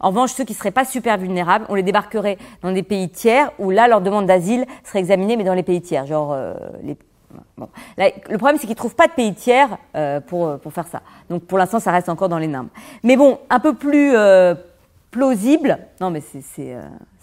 En 0.00 0.08
revanche, 0.08 0.32
ceux 0.32 0.44
qui 0.44 0.52
ne 0.52 0.58
seraient 0.58 0.70
pas 0.70 0.84
super 0.84 1.18
vulnérables, 1.18 1.66
on 1.68 1.74
les 1.74 1.82
débarquerait 1.82 2.38
dans 2.62 2.72
des 2.72 2.82
pays 2.82 3.08
tiers 3.08 3.50
où 3.58 3.70
là, 3.70 3.88
leur 3.88 4.00
demande 4.00 4.26
d'asile 4.26 4.66
serait 4.84 5.00
examinée, 5.00 5.36
mais 5.36 5.44
dans 5.44 5.54
les 5.54 5.62
pays 5.62 5.80
tiers. 5.80 6.06
Genre, 6.06 6.32
euh, 6.32 6.54
bon. 7.56 7.68
le 7.96 8.36
problème, 8.38 8.56
c'est 8.56 8.66
qu'ils 8.66 8.70
ne 8.70 8.74
trouvent 8.74 8.94
pas 8.94 9.06
de 9.06 9.12
pays 9.12 9.34
tiers 9.34 9.78
euh, 9.94 10.20
pour, 10.20 10.58
pour 10.58 10.72
faire 10.72 10.86
ça. 10.86 11.02
Donc, 11.30 11.44
pour 11.44 11.58
l'instant, 11.58 11.80
ça 11.80 11.92
reste 11.92 12.08
encore 12.08 12.28
dans 12.28 12.38
les 12.38 12.48
NIMBY. 12.48 12.70
Mais 13.02 13.16
bon, 13.16 13.38
un 13.50 13.60
peu 13.60 13.74
plus 13.74 14.14
euh, 14.14 14.54
plausible. 15.10 15.78
Non, 16.00 16.10
mais 16.10 16.20
c'est 16.20 16.76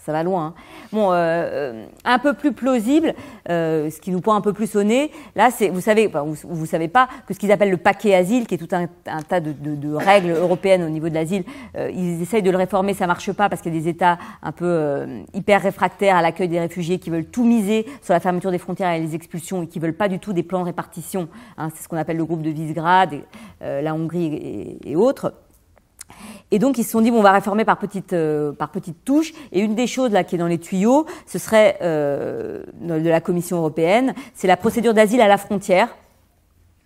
ça 0.04 0.12
va 0.12 0.22
loin. 0.22 0.46
Hein. 0.46 0.54
Bon, 0.92 1.12
euh, 1.12 1.14
euh, 1.14 1.86
un 2.04 2.18
peu 2.18 2.34
plus 2.34 2.52
plausible, 2.52 3.14
euh, 3.48 3.90
ce 3.90 4.00
qui 4.00 4.10
nous 4.10 4.20
pointe 4.20 4.38
un 4.38 4.40
peu 4.40 4.52
plus 4.52 4.74
nez, 4.76 5.10
là, 5.34 5.50
c'est, 5.50 5.68
vous 5.68 5.80
savez, 5.80 6.08
vous, 6.08 6.36
vous 6.44 6.66
savez 6.66 6.88
pas 6.88 7.08
que 7.26 7.32
ce 7.32 7.38
qu'ils 7.38 7.52
appellent 7.52 7.70
le 7.70 7.78
paquet 7.78 8.14
asile, 8.14 8.46
qui 8.46 8.54
est 8.54 8.58
tout 8.58 8.68
un, 8.72 8.86
tas 9.22 9.40
de, 9.40 9.52
de, 9.52 9.74
de, 9.74 9.94
règles 9.94 10.30
européennes 10.30 10.82
au 10.82 10.90
niveau 10.90 11.08
de 11.08 11.14
l'asile, 11.14 11.44
euh, 11.76 11.90
ils 11.90 12.20
essayent 12.20 12.42
de 12.42 12.50
le 12.50 12.56
réformer, 12.58 12.92
ça 12.92 13.06
marche 13.06 13.32
pas 13.32 13.48
parce 13.48 13.62
qu'il 13.62 13.74
y 13.74 13.78
a 13.78 13.80
des 13.80 13.88
États 13.88 14.18
un 14.42 14.52
peu 14.52 14.66
euh, 14.66 15.22
hyper 15.32 15.62
réfractaires 15.62 16.16
à 16.16 16.22
l'accueil 16.22 16.48
des 16.48 16.60
réfugiés 16.60 16.98
qui 16.98 17.10
veulent 17.10 17.26
tout 17.26 17.44
miser 17.44 17.86
sur 18.02 18.12
la 18.12 18.20
fermeture 18.20 18.50
des 18.50 18.58
frontières 18.58 18.92
et 18.92 19.00
les 19.00 19.14
expulsions 19.14 19.62
et 19.62 19.66
qui 19.66 19.78
veulent 19.78 19.94
pas 19.94 20.08
du 20.08 20.18
tout 20.18 20.32
des 20.32 20.42
plans 20.42 20.60
de 20.60 20.66
répartition. 20.66 21.28
Hein, 21.56 21.70
c'est 21.74 21.82
ce 21.82 21.88
qu'on 21.88 21.96
appelle 21.96 22.18
le 22.18 22.24
groupe 22.24 22.42
de 22.42 22.50
Visegrad, 22.50 23.14
et, 23.14 23.24
la 23.60 23.94
Hongrie 23.94 24.26
et, 24.26 24.90
et 24.90 24.96
autres. 24.96 25.32
Et 26.50 26.58
donc 26.58 26.78
ils 26.78 26.84
se 26.84 26.90
sont 26.90 27.00
dit 27.00 27.10
bon, 27.10 27.18
on 27.18 27.22
va 27.22 27.32
réformer 27.32 27.64
par 27.64 27.78
petites 27.78 28.12
euh, 28.12 28.52
par 28.52 28.70
petites 28.70 29.04
touches. 29.04 29.32
Et 29.52 29.60
une 29.60 29.74
des 29.74 29.86
choses 29.86 30.12
là 30.12 30.24
qui 30.24 30.36
est 30.36 30.38
dans 30.38 30.46
les 30.46 30.58
tuyaux, 30.58 31.06
ce 31.26 31.38
serait 31.38 31.78
euh, 31.82 32.62
de 32.80 33.08
la 33.08 33.20
Commission 33.20 33.58
européenne, 33.58 34.14
c'est 34.34 34.46
la 34.46 34.56
procédure 34.56 34.94
d'asile 34.94 35.20
à 35.20 35.28
la 35.28 35.38
frontière. 35.38 35.88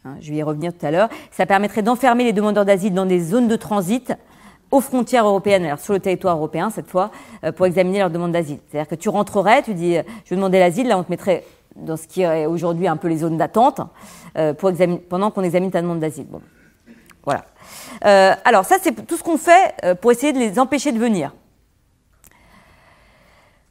Hein, 0.04 0.16
je 0.20 0.30
vais 0.30 0.38
y 0.38 0.42
revenir 0.42 0.72
tout 0.72 0.86
à 0.86 0.90
l'heure. 0.90 1.08
Ça 1.30 1.44
permettrait 1.44 1.82
d'enfermer 1.82 2.24
les 2.24 2.32
demandeurs 2.32 2.64
d'asile 2.64 2.94
dans 2.94 3.06
des 3.06 3.20
zones 3.20 3.48
de 3.48 3.56
transit 3.56 4.12
aux 4.70 4.80
frontières 4.80 5.26
européennes, 5.26 5.64
alors 5.64 5.78
sur 5.78 5.94
le 5.94 6.00
territoire 6.00 6.36
européen 6.36 6.70
cette 6.70 6.88
fois, 6.88 7.10
euh, 7.44 7.52
pour 7.52 7.66
examiner 7.66 7.98
leur 7.98 8.10
demande 8.10 8.32
d'asile. 8.32 8.58
C'est-à-dire 8.68 8.88
que 8.88 8.94
tu 8.94 9.08
rentrerais, 9.08 9.62
tu 9.62 9.74
dis 9.74 9.96
je 10.24 10.30
veux 10.30 10.36
demander 10.36 10.58
l'asile, 10.58 10.88
là 10.88 10.98
on 10.98 11.02
te 11.02 11.10
mettrait 11.10 11.44
dans 11.76 11.96
ce 11.96 12.06
qui 12.06 12.22
est 12.22 12.46
aujourd'hui 12.46 12.88
un 12.88 12.96
peu 12.96 13.08
les 13.08 13.18
zones 13.18 13.36
d'attente 13.36 13.80
euh, 14.36 14.52
pour 14.54 14.72
pendant 15.08 15.30
qu'on 15.30 15.42
examine 15.42 15.70
ta 15.70 15.82
demande 15.82 16.00
d'asile. 16.00 16.26
Bon, 16.28 16.40
voilà. 17.28 17.44
Euh, 18.06 18.34
alors 18.46 18.64
ça, 18.64 18.76
c'est 18.80 19.06
tout 19.06 19.18
ce 19.18 19.22
qu'on 19.22 19.36
fait 19.36 19.74
euh, 19.84 19.94
pour 19.94 20.10
essayer 20.10 20.32
de 20.32 20.38
les 20.38 20.58
empêcher 20.58 20.92
de 20.92 20.98
venir. 20.98 21.34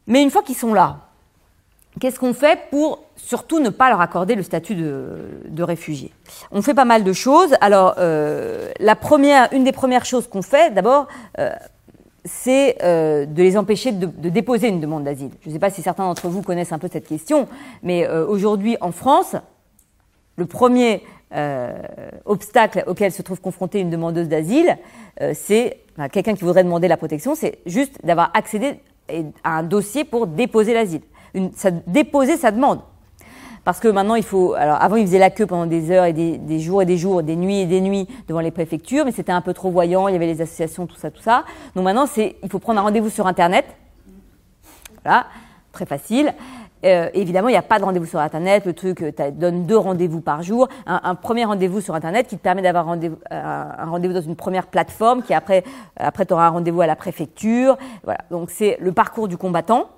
Mais 0.06 0.22
une 0.22 0.30
fois 0.30 0.44
qu'ils 0.44 0.56
sont 0.56 0.76
là, 0.76 1.08
qu'est-ce 2.00 2.20
qu'on 2.20 2.36
fait 2.36 2.70
pour 2.70 3.04
surtout 3.16 3.60
ne 3.60 3.70
pas 3.70 3.90
leur 3.90 4.00
accorder 4.00 4.36
le 4.36 4.44
statut 4.44 4.76
de, 4.76 5.64
réfugié? 5.64 6.14
On 6.52 6.62
fait 6.62 6.76
pas 6.76 6.86
mal 6.86 7.04
de 7.04 7.14
choses. 7.14 7.56
Alors, 7.60 7.96
euh, 7.98 8.72
la 8.80 8.96
première, 8.96 9.52
une 9.54 9.64
des 9.64 9.72
premières 9.72 10.06
choses 10.06 10.28
qu'on 10.28 10.44
fait, 10.44 10.72
d'abord, 10.72 11.08
c'est 12.26 12.78
de 12.80 13.42
les 13.42 13.58
empêcher 13.58 13.92
de 13.92 14.30
déposer 14.30 14.68
une 14.68 14.80
demande 14.80 15.04
d'asile. 15.04 15.32
Je 15.42 15.50
ne 15.50 15.54
sais 15.54 15.60
pas 15.60 15.72
si 15.72 15.82
certains 15.82 16.04
d'entre 16.04 16.28
vous 16.28 16.44
connaissent 16.44 16.74
un 16.74 16.80
peu 16.80 16.90
cette 16.94 17.08
question, 17.08 17.48
mais 17.82 18.08
aujourd'hui 18.08 18.78
en 18.82 18.92
France, 18.92 19.36
le 20.38 20.46
premier 20.46 21.04
euh, 21.36 21.74
obstacle 22.26 22.86
auquel 22.88 23.12
se 23.12 23.22
trouve 23.22 23.42
confrontée 23.42 23.82
une 23.82 23.90
demandeuse 23.90 24.30
d'asile, 24.30 24.78
euh, 25.22 25.34
c'est 25.36 25.80
quelqu'un 26.14 26.36
qui 26.36 26.46
voudrait 26.46 26.64
demander 26.64 26.88
la 26.88 26.96
protection, 26.96 27.36
c'est 27.36 27.60
juste 27.66 28.00
d'avoir 28.06 28.32
accédé 28.34 28.80
à 29.44 29.58
un 29.58 29.64
dossier 29.64 30.06
pour 30.06 30.28
déposer 30.28 30.74
l'asile, 30.74 31.02
déposer 31.88 32.38
sa 32.38 32.52
demande. 32.52 32.80
Parce 33.68 33.82
que 33.82 33.90
maintenant, 33.90 34.16
il 34.16 34.24
faut. 34.24 34.54
Alors, 34.54 34.82
avant, 34.82 34.96
ils 34.96 35.06
faisaient 35.06 35.20
la 35.20 35.30
queue 35.30 35.46
pendant 35.46 35.66
des 35.66 35.92
heures 35.92 36.06
et 36.06 36.14
des, 36.14 36.60
jours 36.62 36.82
et 36.82 36.86
des 36.86 36.96
jours, 36.96 37.22
des 37.22 37.36
nuits 37.36 37.60
et 37.60 37.66
des 37.66 37.82
nuits 37.82 38.08
devant 38.30 38.40
les 38.40 38.52
préfectures, 38.52 39.04
mais 39.04 39.12
c'était 39.12 39.34
un 39.34 39.42
peu 39.42 39.54
trop 39.54 39.70
voyant. 39.70 40.08
Il 40.08 40.14
y 40.14 40.16
avait 40.16 40.26
les 40.26 40.40
associations, 40.40 40.88
tout 40.88 40.96
ça, 40.96 41.12
tout 41.12 41.22
ça. 41.22 41.44
Donc 41.76 41.84
maintenant, 41.84 42.06
il 42.16 42.50
faut 42.50 42.60
prendre 42.60 42.80
un 42.80 42.84
rendez-vous 42.84 43.10
sur 43.10 43.28
Internet. 43.28 43.66
Voilà, 45.04 45.28
très 45.74 45.86
facile. 45.86 46.34
Euh, 46.86 47.10
évidemment, 47.14 47.50
il 47.50 47.54
n'y 47.54 47.58
a 47.58 47.64
pas 47.64 47.80
de 47.80 47.84
rendez-vous 47.84 48.06
sur 48.06 48.20
Internet. 48.20 48.66
Le 48.66 48.74
truc 48.74 48.98
tu 48.98 49.32
donne 49.32 49.66
deux 49.66 49.78
rendez-vous 49.78 50.22
par 50.22 50.44
jour. 50.44 50.68
Un, 50.86 51.16
premier 51.16 51.46
rendez-vous 51.46 51.82
sur 51.82 51.96
Internet 51.96 52.28
qui 52.28 52.38
te 52.38 52.44
permet 52.44 52.62
d'avoir 52.62 52.86
rendez 52.86 53.12
un 53.32 53.86
rendez-vous 53.86 54.14
dans 54.14 54.22
une 54.22 54.36
première 54.36 54.68
plateforme, 54.68 55.24
qui 55.24 55.34
après, 55.34 55.64
après 55.96 56.26
tu 56.26 56.34
auras 56.34 56.48
un 56.48 56.52
rendez-vous 56.52 56.82
à 56.82 56.88
la 56.88 56.96
préfecture. 56.96 57.78
Voilà. 58.04 58.20
Donc 58.30 58.50
c'est 58.52 58.78
le 58.80 58.92
parcours 58.92 59.28
du 59.28 59.38
combattant. 59.38 59.90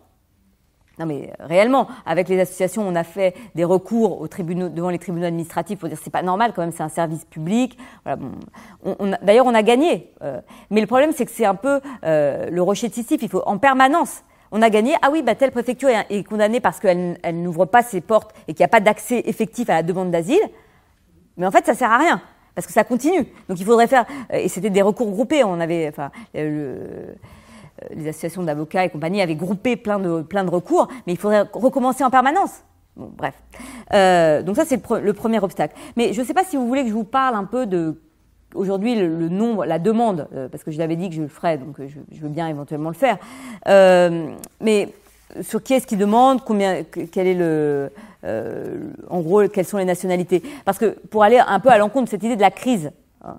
Non 1.00 1.06
mais 1.06 1.32
réellement, 1.40 1.88
avec 2.06 2.28
les 2.28 2.40
associations, 2.42 2.86
on 2.86 2.94
a 2.94 3.06
fait 3.06 3.34
des 3.56 3.64
recours 3.64 4.20
aux 4.20 4.28
tribunaux, 4.28 4.68
devant 4.68 4.90
les 4.90 5.00
tribunaux 5.00 5.26
administratifs 5.26 5.80
pour 5.80 5.88
dire 5.88 5.98
c'est 6.02 6.10
pas 6.10 6.24
normal 6.24 6.52
quand 6.54 6.62
même, 6.62 6.74
c'est 6.74 6.84
un 6.84 6.90
service 6.90 7.24
public. 7.24 7.78
Voilà, 8.04 8.18
bon, 8.18 9.16
D'ailleurs, 9.22 9.46
on 9.46 9.56
a 9.56 9.64
gagné. 9.64 10.12
Euh, 10.22 10.42
mais 10.70 10.82
le 10.82 10.88
problème, 10.88 11.12
c'est 11.16 11.26
que 11.26 11.32
c'est 11.32 11.46
un 11.46 11.56
peu 11.56 11.80
euh, 12.04 12.50
le 12.50 12.62
rocher 12.62 12.90
de 12.90 12.94
Sisyphe. 12.94 13.24
Il 13.24 13.30
faut 13.30 13.44
en 13.46 13.58
permanence. 13.58 14.24
On 14.52 14.62
a 14.62 14.70
gagné. 14.70 14.96
Ah 15.02 15.10
oui, 15.12 15.22
bah, 15.22 15.36
telle 15.36 15.52
préfecture 15.52 15.90
est, 15.90 16.24
condamnée 16.24 16.60
parce 16.60 16.80
qu'elle 16.80 17.18
elle, 17.22 17.42
n'ouvre 17.42 17.66
pas 17.66 17.84
ses 17.84 18.02
portes 18.02 18.34
et 18.48 18.54
qu'il 18.54 18.64
n'y 18.64 18.66
a 18.66 18.70
pas 18.70 18.80
d'accès 18.80 19.22
effectif 19.26 19.70
à 19.70 19.76
la 19.76 19.84
demande 19.84 20.12
d'asile. 20.12 20.42
Mais 21.38 21.46
en 21.46 21.52
fait, 21.52 21.66
ça 21.66 21.74
sert 21.74 21.92
à 21.92 21.98
rien 21.98 22.22
parce 22.56 22.68
que 22.68 22.74
ça 22.74 22.84
continue. 22.84 23.26
Donc 23.48 23.60
il 23.60 23.66
faudrait 23.66 23.88
faire. 23.88 24.06
Euh, 24.34 24.38
et 24.38 24.48
c'était 24.48 24.70
des 24.70 24.82
recours 24.82 25.10
groupés. 25.12 25.44
On 25.44 25.60
avait, 25.60 25.88
enfin, 25.88 26.12
le, 26.34 26.42
euh, 26.42 27.14
les 27.96 28.08
associations 28.08 28.44
d'avocats 28.44 28.86
et 28.86 28.90
compagnie 28.90 29.22
avaient 29.22 29.36
groupé 29.36 29.76
plein 29.76 30.00
de, 30.00 30.50
recours, 30.50 30.88
mais 31.06 31.14
il 31.14 31.20
faudrait 31.20 31.46
recommencer 31.54 32.04
en 32.04 32.10
permanence. 32.10 32.64
Bon, 32.96 33.12
bref. 33.16 33.36
Euh, 33.94 34.42
donc 34.42 34.56
ça, 34.56 34.66
c'est 34.66 34.82
le, 35.02 35.14
premier 35.14 35.40
obstacle. 35.40 35.76
Mais 35.96 36.12
je 36.14 36.22
ne 36.22 36.26
sais 36.26 36.34
pas 36.34 36.44
si 36.44 36.58
vous 36.58 36.68
voulez 36.68 36.84
que 36.84 36.90
je 36.90 36.94
vous 36.94 37.04
parle 37.04 37.36
un 37.36 37.46
peu 37.46 37.66
de 37.66 38.02
aujourd'hui 38.56 38.96
le, 38.96 39.30
nombre, 39.30 39.66
la 39.66 39.80
demande, 39.80 40.28
euh, 40.34 40.48
parce 40.48 40.64
que 40.64 40.72
je 40.72 40.78
l'avais 40.78 40.96
dit 40.96 41.10
que 41.10 41.16
je 41.16 41.22
le 41.22 41.28
ferais, 41.28 41.58
donc 41.58 41.76
je, 41.80 42.22
veux 42.22 42.30
bien 42.30 42.48
éventuellement 42.48 42.90
le 42.90 42.96
faire. 42.96 43.18
mais 44.62 44.90
sur 45.42 45.62
qui 45.62 45.76
est-ce 45.76 45.86
qui 45.86 45.98
demande, 45.98 46.44
combien, 46.44 46.84
quel 46.84 47.28
est 47.28 47.36
le, 47.36 47.92
en 49.10 49.22
gros, 49.22 49.48
quelles 49.48 49.66
sont 49.66 49.78
les 49.78 49.86
nationalités? 49.86 50.42
Parce 50.66 50.80
que 50.80 50.98
pour 51.12 51.24
aller 51.24 51.38
un 51.38 51.60
peu 51.60 51.70
à 51.70 51.78
l'encontre 51.78 52.06
de 52.06 52.10
cette 52.10 52.24
idée 52.24 52.36
de 52.36 52.42
la 52.42 52.52
crise, 52.52 52.92
hein, 53.24 53.38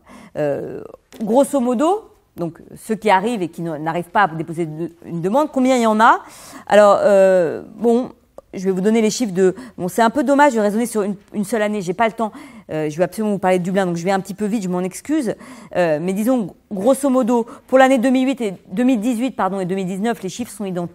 grosso 1.20 1.58
modo, 1.58 2.10
donc 2.36 2.58
ceux 2.76 2.94
qui 2.94 3.10
arrivent 3.10 3.42
et 3.42 3.48
qui 3.48 3.62
n'arrivent 3.62 4.10
pas 4.10 4.22
à 4.22 4.28
déposer 4.28 4.68
une 5.04 5.20
demande, 5.20 5.50
combien 5.52 5.76
il 5.76 5.82
y 5.82 5.86
en 5.86 6.00
a? 6.00 6.20
Alors, 6.66 6.98
euh, 7.02 7.62
bon, 7.76 8.10
je 8.54 8.64
vais 8.64 8.70
vous 8.70 8.80
donner 8.80 9.00
les 9.00 9.10
chiffres 9.10 9.32
de... 9.32 9.54
Bon, 9.78 9.88
c'est 9.88 10.02
un 10.02 10.10
peu 10.10 10.24
dommage 10.24 10.54
de 10.54 10.60
raisonner 10.60 10.86
sur 10.86 11.02
une, 11.02 11.44
seule 11.44 11.62
année, 11.62 11.82
j'ai 11.82 11.94
pas 11.94 12.06
le 12.06 12.12
temps, 12.12 12.32
euh, 12.70 12.90
je 12.90 12.96
vais 12.96 13.04
absolument 13.04 13.32
vous 13.32 13.38
parler 13.38 13.58
de 13.58 13.64
Dublin, 13.64 13.86
donc 13.86 13.96
je 13.96 14.04
vais 14.04 14.10
un 14.10 14.20
petit 14.20 14.34
peu 14.34 14.46
vite, 14.46 14.62
je 14.62 14.68
m'en 14.68 14.80
excuse, 14.80 15.34
euh, 15.76 15.98
mais 16.00 16.12
disons, 16.12 16.54
grosso 16.70 17.08
modo, 17.08 17.46
pour 17.66 17.78
l'année 17.78 17.98
2008 17.98 18.40
et 18.40 18.54
2018 18.72 19.32
pardon, 19.32 19.60
et 19.60 19.66
2019, 19.66 20.22
les 20.22 20.28
chiffres 20.28 20.52
sont 20.52 20.88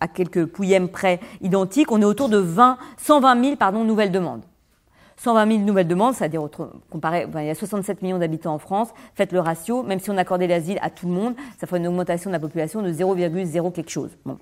à 0.00 0.08
quelques 0.08 0.46
pouillèmes 0.46 0.88
près 0.88 1.20
identiques, 1.40 1.90
on 1.90 2.00
est 2.00 2.06
autour 2.06 2.28
de 2.28 2.38
20, 2.38 2.78
120 2.98 3.44
000 3.44 3.56
pardon, 3.56 3.84
nouvelles 3.84 4.12
demandes. 4.12 4.42
120 5.16 5.46
000 5.46 5.58
nouvelles 5.60 5.88
demandes, 5.88 6.14
c'est-à-dire 6.14 6.42
comparé, 6.90 7.26
il 7.34 7.44
y 7.44 7.50
a 7.50 7.54
67 7.54 8.02
millions 8.02 8.18
d'habitants 8.18 8.54
en 8.54 8.58
France. 8.58 8.88
Faites 9.14 9.32
le 9.32 9.40
ratio, 9.40 9.82
même 9.82 10.00
si 10.00 10.10
on 10.10 10.16
accordait 10.16 10.48
l'asile 10.48 10.78
à 10.82 10.90
tout 10.90 11.06
le 11.06 11.12
monde, 11.12 11.34
ça 11.58 11.66
fait 11.66 11.76
une 11.76 11.86
augmentation 11.86 12.30
de 12.30 12.32
la 12.32 12.40
population 12.40 12.82
de 12.82 12.92
0,0 12.92 13.72
quelque 13.72 13.90
chose. 13.90 14.10
Bon. 14.26 14.38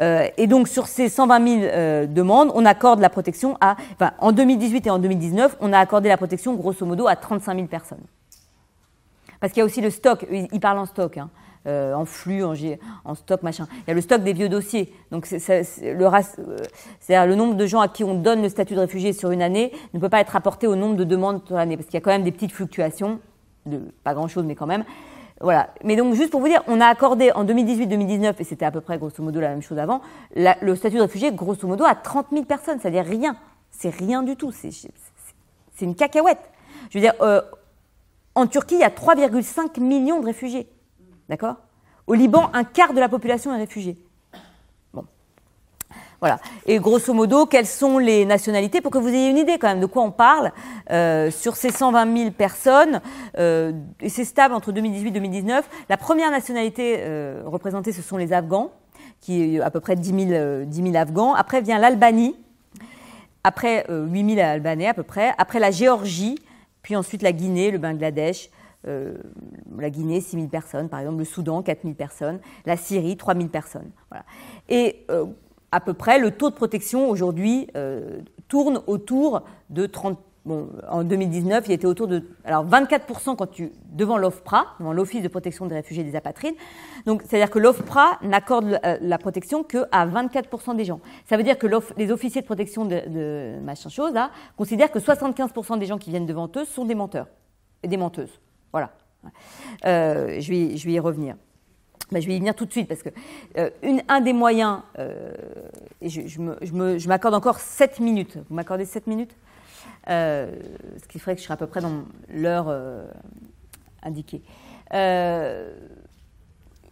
Euh, 0.00 0.28
et 0.36 0.46
donc 0.46 0.68
sur 0.68 0.86
ces 0.86 1.08
120 1.08 1.48
000 1.48 1.62
euh, 1.62 2.06
demandes, 2.06 2.50
on 2.54 2.64
accorde 2.64 3.00
la 3.00 3.10
protection 3.10 3.56
à, 3.60 3.76
enfin, 3.94 4.12
en 4.18 4.32
2018 4.32 4.86
et 4.86 4.90
en 4.90 4.98
2019, 4.98 5.56
on 5.60 5.72
a 5.72 5.78
accordé 5.78 6.08
la 6.08 6.16
protection 6.16 6.54
grosso 6.54 6.84
modo 6.86 7.06
à 7.06 7.16
35 7.16 7.54
000 7.54 7.66
personnes. 7.66 8.04
Parce 9.40 9.52
qu'il 9.52 9.60
y 9.60 9.62
a 9.62 9.66
aussi 9.66 9.80
le 9.80 9.90
stock, 9.90 10.26
ils 10.30 10.60
parlent 10.60 10.78
en 10.78 10.86
stock. 10.86 11.16
Hein. 11.16 11.30
Euh, 11.66 11.92
en 11.92 12.06
flux, 12.06 12.42
en, 12.42 12.54
en, 13.04 13.14
stock, 13.14 13.42
machin. 13.42 13.66
Il 13.82 13.88
y 13.88 13.90
a 13.90 13.94
le 13.94 14.00
stock 14.00 14.22
des 14.22 14.32
vieux 14.32 14.48
dossiers. 14.48 14.94
Donc, 15.10 15.26
c'est, 15.26 15.38
le, 15.82 16.06
euh, 16.06 17.26
le 17.26 17.34
nombre 17.34 17.54
de 17.54 17.66
gens 17.66 17.80
à 17.80 17.88
qui 17.88 18.02
on 18.02 18.14
donne 18.14 18.40
le 18.40 18.48
statut 18.48 18.74
de 18.74 18.80
réfugié 18.80 19.12
sur 19.12 19.30
une 19.30 19.42
année 19.42 19.70
ne 19.92 20.00
peut 20.00 20.08
pas 20.08 20.20
être 20.20 20.30
rapporté 20.30 20.66
au 20.66 20.74
nombre 20.74 20.96
de 20.96 21.04
demandes 21.04 21.42
sur 21.46 21.56
l'année, 21.56 21.76
parce 21.76 21.86
qu'il 21.86 21.96
y 21.96 21.98
a 21.98 22.00
quand 22.00 22.12
même 22.12 22.22
des 22.22 22.32
petites 22.32 22.52
fluctuations, 22.52 23.20
de 23.66 23.78
pas 24.04 24.14
grand-chose, 24.14 24.44
mais 24.46 24.54
quand 24.54 24.66
même. 24.66 24.84
Voilà. 25.40 25.70
Mais 25.82 25.96
donc, 25.96 26.14
juste 26.14 26.30
pour 26.30 26.40
vous 26.40 26.48
dire, 26.48 26.62
on 26.66 26.80
a 26.80 26.86
accordé 26.86 27.32
en 27.32 27.44
2018-2019, 27.44 28.34
et 28.38 28.44
c'était 28.44 28.66
à 28.66 28.70
peu 28.70 28.82
près 28.82 28.98
grosso 28.98 29.22
modo 29.22 29.40
la 29.40 29.48
même 29.48 29.62
chose 29.62 29.78
avant, 29.78 30.02
le 30.36 30.74
statut 30.74 30.96
de 30.96 31.02
réfugié 31.02 31.32
grosso 31.32 31.66
modo 31.66 31.84
à 31.84 31.94
30 31.94 32.26
000 32.30 32.44
personnes, 32.44 32.78
c'est-à-dire 32.80 33.04
rien. 33.04 33.36
C'est 33.70 33.90
rien 33.90 34.22
du 34.22 34.36
tout. 34.36 34.52
C'est, 34.52 34.70
une 35.80 35.94
cacahuète. 35.94 36.50
Je 36.90 36.98
veux 36.98 37.02
dire, 37.02 37.14
euh, 37.22 37.40
en 38.34 38.46
Turquie, 38.46 38.74
il 38.74 38.80
y 38.80 38.84
a 38.84 38.90
3,5 38.90 39.80
millions 39.80 40.20
de 40.20 40.26
réfugiés. 40.26 40.68
D'accord? 41.30 41.56
Au 42.06 42.12
Liban, 42.14 42.50
un 42.52 42.64
quart 42.64 42.92
de 42.92 43.00
la 43.00 43.08
population 43.08 43.54
est 43.54 43.58
réfugiée. 43.58 43.96
Voilà. 46.20 46.38
Et 46.66 46.78
grosso 46.78 47.12
modo, 47.14 47.46
quelles 47.46 47.66
sont 47.66 47.98
les 47.98 48.24
nationalités 48.24 48.80
Pour 48.80 48.92
que 48.92 48.98
vous 48.98 49.08
ayez 49.08 49.30
une 49.30 49.38
idée 49.38 49.58
quand 49.58 49.68
même 49.68 49.80
de 49.80 49.86
quoi 49.86 50.02
on 50.02 50.10
parle, 50.10 50.52
euh, 50.90 51.30
sur 51.30 51.56
ces 51.56 51.70
120 51.70 52.16
000 52.16 52.30
personnes, 52.32 53.00
euh, 53.38 53.72
et 54.00 54.08
c'est 54.08 54.24
stable 54.24 54.54
entre 54.54 54.72
2018 54.72 55.08
et 55.08 55.12
2019, 55.12 55.68
la 55.88 55.96
première 55.96 56.30
nationalité 56.30 56.96
euh, 57.00 57.42
représentée, 57.46 57.92
ce 57.92 58.02
sont 58.02 58.16
les 58.16 58.32
Afghans, 58.32 58.70
qui 59.20 59.56
est 59.56 59.60
à 59.60 59.70
peu 59.70 59.80
près 59.80 59.96
10 59.96 60.28
000, 60.28 60.64
10 60.66 60.82
000 60.82 60.96
Afghans. 60.96 61.34
Après 61.34 61.60
vient 61.60 61.78
l'Albanie, 61.78 62.36
après 63.44 63.86
8 63.88 64.34
000 64.34 64.46
Albanais 64.46 64.88
à 64.88 64.94
peu 64.94 65.02
près, 65.02 65.32
après 65.38 65.58
la 65.58 65.70
Géorgie, 65.70 66.36
puis 66.82 66.96
ensuite 66.96 67.22
la 67.22 67.32
Guinée, 67.32 67.70
le 67.70 67.78
Bangladesh, 67.78 68.50
euh, 68.88 69.14
la 69.78 69.90
Guinée, 69.90 70.20
6 70.20 70.36
000 70.36 70.48
personnes, 70.48 70.88
par 70.88 71.00
exemple, 71.00 71.18
le 71.18 71.24
Soudan, 71.24 71.62
4 71.62 71.82
000 71.82 71.94
personnes, 71.94 72.40
la 72.64 72.76
Syrie, 72.76 73.16
3 73.16 73.34
000 73.34 73.48
personnes. 73.48 73.90
Voilà. 74.10 74.24
Et 74.68 75.04
euh, 75.10 75.26
à 75.72 75.80
peu 75.80 75.94
près, 75.94 76.18
le 76.18 76.30
taux 76.30 76.50
de 76.50 76.54
protection 76.54 77.08
aujourd'hui 77.08 77.68
euh, 77.76 78.20
tourne 78.48 78.82
autour 78.86 79.42
de 79.70 79.86
30. 79.86 80.18
Bon, 80.46 80.70
en 80.88 81.04
2019, 81.04 81.64
il 81.68 81.72
était 81.72 81.86
autour 81.86 82.08
de 82.08 82.24
alors 82.44 82.66
24% 82.66 83.36
quand 83.36 83.46
tu 83.46 83.72
devant 83.92 84.16
l'OFPRA, 84.16 84.64
devant 84.80 84.94
l'Office 84.94 85.22
de 85.22 85.28
protection 85.28 85.66
des 85.66 85.74
réfugiés 85.74 86.02
et 86.02 86.10
des 86.10 86.16
apatrides. 86.16 86.54
Donc, 87.04 87.22
c'est-à-dire 87.28 87.50
que 87.50 87.58
l'OFPRA 87.58 88.18
n'accorde 88.22 88.80
la 89.02 89.18
protection 89.18 89.62
que 89.62 89.84
à 89.92 90.06
24% 90.06 90.76
des 90.76 90.86
gens. 90.86 91.00
Ça 91.26 91.36
veut 91.36 91.42
dire 91.42 91.58
que 91.58 91.66
les 91.98 92.10
officiers 92.10 92.40
de 92.40 92.46
protection 92.46 92.86
de, 92.86 93.02
de 93.06 93.60
machin 93.62 93.90
chose 93.90 94.14
là 94.14 94.30
considèrent 94.56 94.90
que 94.90 94.98
75% 94.98 95.78
des 95.78 95.84
gens 95.84 95.98
qui 95.98 96.08
viennent 96.08 96.26
devant 96.26 96.50
eux 96.56 96.64
sont 96.64 96.86
des 96.86 96.94
menteurs 96.94 97.26
et 97.82 97.88
des 97.88 97.98
menteuses. 97.98 98.40
Voilà. 98.72 98.92
Euh, 99.84 100.40
je, 100.40 100.50
vais, 100.50 100.76
je 100.76 100.86
vais 100.86 100.92
y 100.92 101.00
revenir. 101.00 101.36
Ben, 102.12 102.20
je 102.20 102.26
vais 102.26 102.34
y 102.34 102.38
venir 102.38 102.54
tout 102.54 102.66
de 102.66 102.72
suite 102.72 102.88
parce 102.88 103.02
que 103.02 103.10
euh, 103.56 103.70
un 104.08 104.20
des 104.20 104.32
moyens, 104.32 104.80
euh, 104.98 105.32
et 106.00 106.08
je, 106.08 107.08
m'accorde 107.08 107.34
encore 107.34 107.60
7 107.60 108.00
minutes. 108.00 108.36
Vous 108.48 108.54
m'accordez 108.54 108.84
7 108.84 109.06
minutes? 109.06 109.36
Ce 110.06 111.06
qui 111.08 111.18
ferait 111.18 111.34
que 111.34 111.40
je 111.40 111.44
serai 111.44 111.54
à 111.54 111.56
peu 111.56 111.66
près 111.66 111.80
dans 111.80 112.04
l'heure 112.28 112.74
indiquée. 114.02 114.42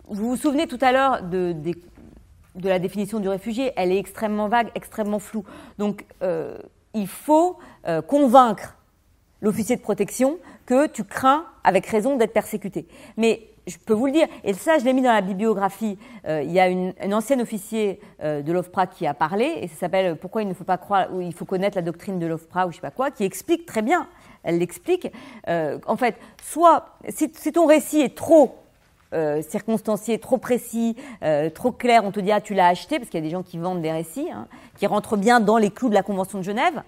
vous 0.08 0.28
vous 0.28 0.36
souvenez 0.36 0.66
tout 0.66 0.78
à 0.80 0.92
l'heure 0.92 1.22
de, 1.22 1.52
de, 1.52 2.68
la 2.68 2.78
définition 2.78 3.18
du 3.18 3.28
réfugié? 3.28 3.72
Elle 3.76 3.90
est 3.90 3.98
extrêmement 3.98 4.48
vague, 4.48 4.70
extrêmement 4.74 5.18
floue. 5.18 5.44
Donc 5.78 6.04
il 6.94 7.08
faut 7.08 7.58
convaincre 8.06 8.76
l'officier 9.40 9.76
de 9.76 9.82
protection 9.82 10.38
que 10.66 10.86
tu 10.86 11.02
crains, 11.02 11.46
avec 11.64 11.86
raison, 11.86 12.16
d'être 12.16 12.32
persécuté. 12.32 12.86
Mais 13.16 13.48
je 13.68 13.78
peux 13.78 13.94
vous 13.94 14.06
le 14.06 14.12
dire, 14.12 14.26
et 14.44 14.52
ça 14.54 14.78
je 14.78 14.84
l'ai 14.84 14.92
mis 14.92 15.02
dans 15.02 15.12
la 15.12 15.20
bibliographie, 15.20 15.98
euh, 16.26 16.42
il 16.42 16.52
y 16.52 16.60
a 16.60 16.68
une, 16.68 16.92
ancienne 17.12 17.40
officier 17.40 18.00
euh, 18.22 18.42
de 18.42 18.52
l'OFPRA 18.52 18.86
qui 18.86 19.06
a 19.06 19.14
parlé, 19.14 19.58
et 19.60 19.68
ça 19.68 19.76
s'appelle 19.76 20.16
Pourquoi 20.16 20.42
il 20.42 20.48
ne 20.48 20.54
faut 20.54 20.64
pas 20.64 20.78
croire, 20.78 21.12
ou 21.12 21.20
il 21.20 21.34
faut 21.34 21.44
connaître 21.44 21.76
la 21.76 21.82
doctrine 21.82 22.18
de 22.18 22.26
l'OFPRA, 22.26 22.66
ou 22.66 22.70
je 22.70 22.76
sais 22.76 22.82
pas 22.82 22.90
quoi, 22.90 23.10
qui 23.10 23.24
explique 23.24 23.66
très 23.66 23.82
bien, 23.82 24.08
elle 24.42 24.58
l'explique, 24.58 25.12
euh, 25.48 25.78
en 25.86 25.96
fait, 25.96 26.16
soit, 26.42 26.98
si, 27.08 27.30
ton 27.52 27.66
récit 27.66 28.00
est 28.00 28.16
trop 28.16 28.56
circonstancié, 29.40 30.18
trop 30.18 30.36
précis, 30.36 30.94
trop 31.54 31.72
clair, 31.72 32.04
on 32.04 32.10
te 32.10 32.20
dit, 32.20 32.30
ah 32.30 32.42
tu 32.42 32.52
l'as 32.52 32.66
acheté, 32.66 32.98
parce 32.98 33.08
qu'il 33.08 33.18
y 33.18 33.22
a 33.22 33.26
des 33.26 33.32
gens 33.32 33.42
qui 33.42 33.56
vendent 33.56 33.80
des 33.80 33.90
récits, 33.90 34.28
hein, 34.30 34.46
qui 34.76 34.86
rentrent 34.86 35.16
bien 35.16 35.40
dans 35.40 35.56
les 35.56 35.70
clous 35.70 35.88
de 35.88 35.94
la 35.94 36.02
Convention 36.02 36.36
de 36.36 36.44
Genève, 36.44 36.82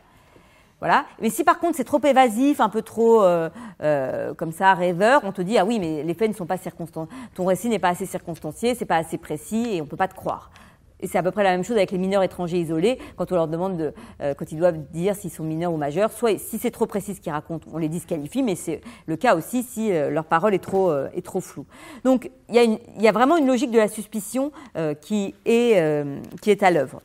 voilà. 0.81 1.05
Mais 1.21 1.29
si 1.29 1.45
par 1.45 1.59
contre 1.59 1.77
c'est 1.77 1.85
trop 1.85 2.01
évasif, 2.05 2.61
un 2.61 2.71
peu 2.71 2.83
trop 2.83 3.23
euh, 3.23 3.51
euh, 3.83 4.33
comme 4.35 4.51
ça 4.51 4.73
rêveur, 4.75 5.21
on 5.25 5.33
te 5.33 5.43
dit 5.43 5.59
ah 5.59 5.65
oui 5.65 5.79
mais 5.79 6.03
les 6.03 6.15
faits 6.15 6.31
ne 6.31 6.35
sont 6.35 6.47
pas 6.47 6.57
circonstanciés, 6.57 7.15
ton 7.35 7.45
récit 7.45 7.69
n'est 7.69 7.79
pas 7.79 7.91
assez 7.91 8.07
circonstancié, 8.07 8.75
c'est 8.75 8.87
pas 8.87 8.97
assez 8.97 9.19
précis 9.19 9.75
et 9.75 9.83
on 9.83 9.87
peut 9.87 9.99
pas 9.99 10.09
te 10.09 10.15
croire. 10.15 10.51
Et 11.03 11.07
c'est 11.07 11.17
à 11.17 11.23
peu 11.23 11.31
près 11.31 11.45
la 11.45 11.53
même 11.53 11.65
chose 11.65 11.77
avec 11.77 11.93
les 11.93 11.99
mineurs 11.99 12.23
étrangers 12.23 12.59
isolés 12.59 12.99
quand 13.17 13.33
on 13.33 13.35
leur 13.35 13.49
demande 13.49 13.79
de, 13.79 13.95
euh, 14.21 14.35
quand 14.35 14.53
ils 14.53 14.59
doivent 14.59 14.79
dire 14.93 15.15
s'ils 15.15 15.31
sont 15.31 15.45
mineurs 15.45 15.73
ou 15.73 15.79
majeurs. 15.79 16.13
Soit 16.13 16.39
si 16.39 16.59
c'est 16.59 16.71
trop 16.71 16.85
précis 16.87 17.15
ce 17.15 17.21
qu'ils 17.21 17.33
racontent, 17.33 17.67
on 17.73 17.79
les 17.79 17.89
disqualifie, 17.89 18.43
mais 18.43 18.55
c'est 18.55 18.81
le 19.07 19.17
cas 19.17 19.35
aussi 19.35 19.63
si 19.63 19.91
leur 19.93 20.25
parole 20.25 20.55
est 20.55 20.63
trop 20.65 20.93
est 20.93 21.25
trop 21.25 21.41
floue. 21.43 21.67
Donc 22.05 22.31
il 22.49 22.57
y, 22.99 23.03
y 23.03 23.09
a 23.09 23.13
vraiment 23.13 23.37
une 23.37 23.47
logique 23.47 23.71
de 23.71 23.79
la 23.79 23.89
suspicion 23.89 24.51
qui 25.03 25.35
est 25.45 26.05
qui 26.41 26.51
est 26.51 26.63
à 26.63 26.71
l'œuvre. 26.71 27.03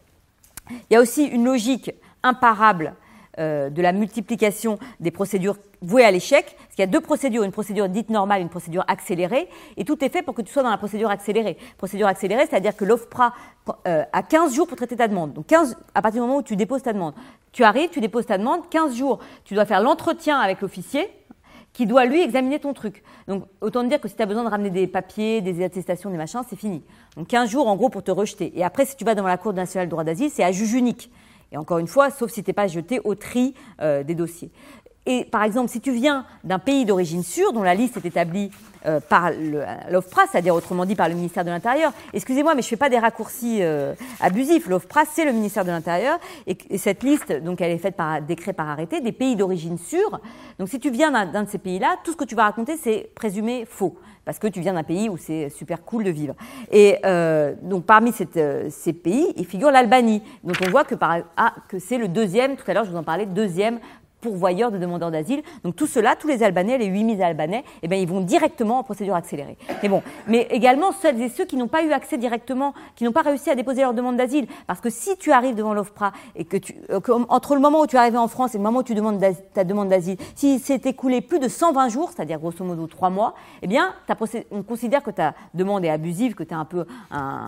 Il 0.90 0.94
y 0.94 0.96
a 0.96 1.02
aussi 1.02 1.26
une 1.26 1.46
logique 1.46 1.92
imparable 2.24 2.96
de 3.38 3.82
la 3.82 3.92
multiplication 3.92 4.80
des 5.00 5.12
procédures 5.12 5.58
vouées 5.82 6.06
à 6.06 6.12
l'échec. 6.12 6.46
Parce 6.58 6.76
qu'il 6.76 6.80
y 6.80 6.84
a 6.84 6.88
deux 6.88 7.02
procédures, 7.02 7.44
une 7.44 7.52
procédure 7.52 7.90
dite 7.90 8.10
normale, 8.10 8.42
une 8.42 8.50
procédure 8.50 8.84
accélérée, 8.88 9.48
et 9.78 9.86
tout 9.86 10.04
est 10.04 10.10
fait 10.10 10.22
pour 10.22 10.34
que 10.34 10.42
tu 10.42 10.52
sois 10.52 10.64
dans 10.64 10.70
la 10.70 10.78
procédure 10.78 11.10
accélérée. 11.10 11.58
Procédure 11.78 12.08
accélérée, 12.08 12.46
c'est-à-dire 12.50 12.76
que 12.76 12.86
l'OFPRA 12.86 13.34
a 13.86 14.24
15 14.24 14.54
jours 14.54 14.68
pour 14.68 14.78
traiter 14.78 14.96
ta 14.96 15.08
demande. 15.08 15.34
Donc 15.34 15.48
15 15.48 15.78
à 15.94 16.02
partir 16.02 16.22
du 16.22 16.28
moment 16.28 16.40
où 16.40 16.44
tu 16.44 16.56
déposes 16.56 16.84
ta 16.84 16.94
demande. 16.94 17.14
Tu 17.52 17.64
arrives, 17.64 17.90
tu 17.90 18.02
déposes 18.02 18.26
ta 18.26 18.38
demande, 18.38 18.70
15 18.70 18.96
jours, 18.96 19.20
tu 19.44 19.54
dois 19.54 19.66
faire 19.66 19.82
l'entretien 19.82 20.40
avec 20.40 20.62
l'officier 20.62 21.10
qui 21.72 21.86
doit 21.86 22.06
lui 22.06 22.22
examiner 22.22 22.60
ton 22.60 22.74
truc. 22.74 23.04
Donc 23.28 23.44
autant 23.60 23.84
dire 23.84 24.00
que 24.00 24.08
si 24.08 24.16
tu 24.16 24.22
as 24.22 24.26
besoin 24.26 24.46
de 24.46 24.50
ramener 24.50 24.70
des 24.70 24.88
papiers, 24.88 25.42
des 25.42 25.64
attestations, 25.64 26.10
des 26.10 26.18
machins, 26.18 26.42
c'est 26.50 26.56
fini. 26.56 26.84
Donc 27.18 27.28
15 27.28 27.50
jours 27.50 27.68
en 27.68 27.76
gros 27.76 27.90
pour 27.90 28.02
te 28.02 28.12
rejeter. 28.12 28.52
Et 28.56 28.64
après, 28.64 28.86
si 28.86 28.96
tu 28.96 29.04
vas 29.04 29.14
devant 29.14 29.28
la 29.28 29.38
Cour 29.38 29.52
nationale 29.52 29.88
de 29.88 29.92
droit 29.92 30.06
d'asile, 30.06 30.30
c'est 30.30 30.44
à 30.44 30.54
juge 30.54 30.74
unique. 30.74 31.12
Et 31.56 31.58
encore 31.58 31.78
une 31.78 31.88
fois, 31.88 32.10
sauf 32.10 32.32
si 32.32 32.44
tu 32.44 32.50
n'es 32.50 32.54
pas 32.54 32.68
jeté 32.68 33.00
au 33.06 33.16
tri 33.16 33.54
euh, 33.82 34.04
des 34.04 34.14
dossiers. 34.14 34.52
Et 35.06 35.24
par 35.24 35.44
exemple, 35.44 35.70
si 35.70 35.82
tu 35.82 35.92
viens 35.92 36.26
d'un 36.44 36.60
pays 36.60 36.86
d'origine 36.86 37.24
sûre, 37.24 37.54
dont 37.54 37.64
la 37.64 37.76
liste 37.76 37.98
est 37.98 38.06
établie 38.06 38.50
euh, 38.86 39.00
par 39.00 39.32
l'OFPRA, 39.90 40.24
c'est-à-dire 40.32 40.56
autrement 40.56 40.86
dit 40.86 40.96
par 40.96 41.10
le 41.10 41.16
ministère 41.16 41.46
de 41.46 41.50
l'Intérieur, 41.50 41.92
excusez-moi, 42.14 42.56
mais 42.56 42.62
je 42.62 42.68
ne 42.68 42.70
fais 42.70 42.76
pas 42.76 42.90
des 42.90 43.00
raccourcis 43.00 43.60
euh, 43.62 43.94
abusifs. 44.20 44.68
L'OFPRA, 44.68 45.04
c'est 45.12 45.26
le 45.26 45.32
ministère 45.32 45.64
de 45.64 45.70
l'Intérieur, 45.70 46.20
et, 46.48 46.78
cette 46.78 47.04
liste, 47.04 47.32
donc, 47.32 47.62
elle 47.62 47.72
est 47.72 47.78
faite 47.78 47.96
par 47.96 48.22
décret, 48.22 48.54
par 48.54 48.70
arrêté, 48.70 49.00
des 49.00 49.12
pays 49.12 49.36
d'origine 49.36 49.78
sûre. 49.78 50.20
Donc, 50.60 50.70
si 50.70 50.80
tu 50.80 50.90
viens 50.90 51.12
d'un 51.26 51.44
de 51.44 51.50
ces 51.50 51.58
pays-là, 51.58 51.98
tout 52.04 52.12
ce 52.12 52.18
que 52.18 52.26
tu 52.26 52.36
vas 52.36 52.44
raconter, 52.44 52.78
c'est 52.78 53.10
présumé 53.16 53.66
faux 53.66 53.98
parce 54.24 54.40
que 54.40 54.48
tu 54.48 54.60
viens 54.60 54.74
d'un 54.74 54.82
pays 54.82 55.08
où 55.08 55.18
c'est 55.18 55.50
super 55.50 55.84
cool 55.84 56.04
de 56.04 56.10
vivre. 56.10 56.34
Et 56.72 56.98
euh, 57.06 57.54
donc 57.62 57.86
parmi 57.86 58.12
cette, 58.12 58.40
ces 58.72 58.92
pays, 58.92 59.32
il 59.38 59.46
figure 59.46 59.70
l'Albanie, 59.70 60.24
dont 60.44 60.56
on 60.66 60.70
voit 60.72 60.84
que, 60.84 60.96
ah, 61.00 61.54
que 61.68 61.78
c'est 61.78 62.00
le 62.00 62.08
deuxième, 62.08 62.56
tout 62.56 62.64
à 62.66 62.74
l'heure 62.74 62.86
je 62.86 62.90
vous 62.90 62.98
en 62.98 63.04
parlais, 63.04 63.28
deuxième 63.28 63.80
pourvoyeurs 64.26 64.72
de 64.72 64.80
demandeurs 64.80 65.12
d'asile. 65.12 65.44
Donc 65.64 65.76
tout 65.76 65.86
cela, 65.86 66.16
tous 66.16 66.28
les 66.28 66.42
Albanais, 66.42 66.80
les 66.80 66.88
8000 66.88 67.22
Albanais, 67.22 67.64
eh 67.84 67.88
bien, 67.88 68.00
ils 68.00 68.08
vont 68.08 68.22
directement 68.22 68.80
en 68.80 68.84
procédure 68.84 69.14
accélérée. 69.14 69.56
Mais 69.84 69.90
bon, 69.90 70.02
mais 70.28 70.48
également 70.50 70.92
celles 70.92 71.22
et 71.22 71.30
ceux 71.30 71.46
qui 71.46 71.58
n'ont 71.58 71.68
pas 71.68 71.84
eu 71.84 71.92
accès 71.92 72.18
directement, 72.18 72.74
qui 72.96 73.04
n'ont 73.04 73.12
pas 73.12 73.22
réussi 73.22 73.52
à 73.52 73.56
déposer 73.56 73.82
leur 73.82 73.94
demande 73.94 74.18
d'asile. 74.18 74.48
Parce 74.66 74.82
que 74.82 74.90
si 74.90 75.16
tu 75.18 75.32
arrives 75.32 75.54
devant 75.54 75.76
l'OFPRA 75.76 76.12
et 76.36 76.44
que 76.44 76.58
tu, 76.58 76.76
euh, 76.90 77.00
entre 77.30 77.54
le 77.54 77.62
moment 77.62 77.82
où 77.82 77.88
tu 77.88 77.98
es 77.98 78.00
arrivé 78.00 78.18
en 78.18 78.28
France 78.28 78.56
et 78.56 78.58
le 78.58 78.64
moment 78.64 78.80
où 78.80 78.84
tu 78.84 78.96
demandes 78.96 79.24
ta 79.54 79.64
demande 79.64 79.90
d'asile, 79.90 80.18
si 80.34 80.58
s'est 80.58 80.82
écoulé 80.86 81.22
plus 81.22 81.38
de 81.38 81.48
120 81.48 81.90
jours, 81.90 82.12
c'est-à-dire 82.16 82.40
grosso 82.40 82.64
modo 82.64 82.88
3 82.88 83.12
mois, 83.12 83.36
eh 83.62 83.68
bien, 83.68 83.94
on 84.50 84.64
considère 84.64 85.04
que 85.04 85.12
ta 85.12 85.36
demande 85.54 85.86
est 85.86 85.90
abusive, 85.90 86.34
que 86.34 86.44
tu 86.44 86.50
es 86.50 86.58
un 86.58 86.66
peu 86.66 86.86
un, 87.12 87.48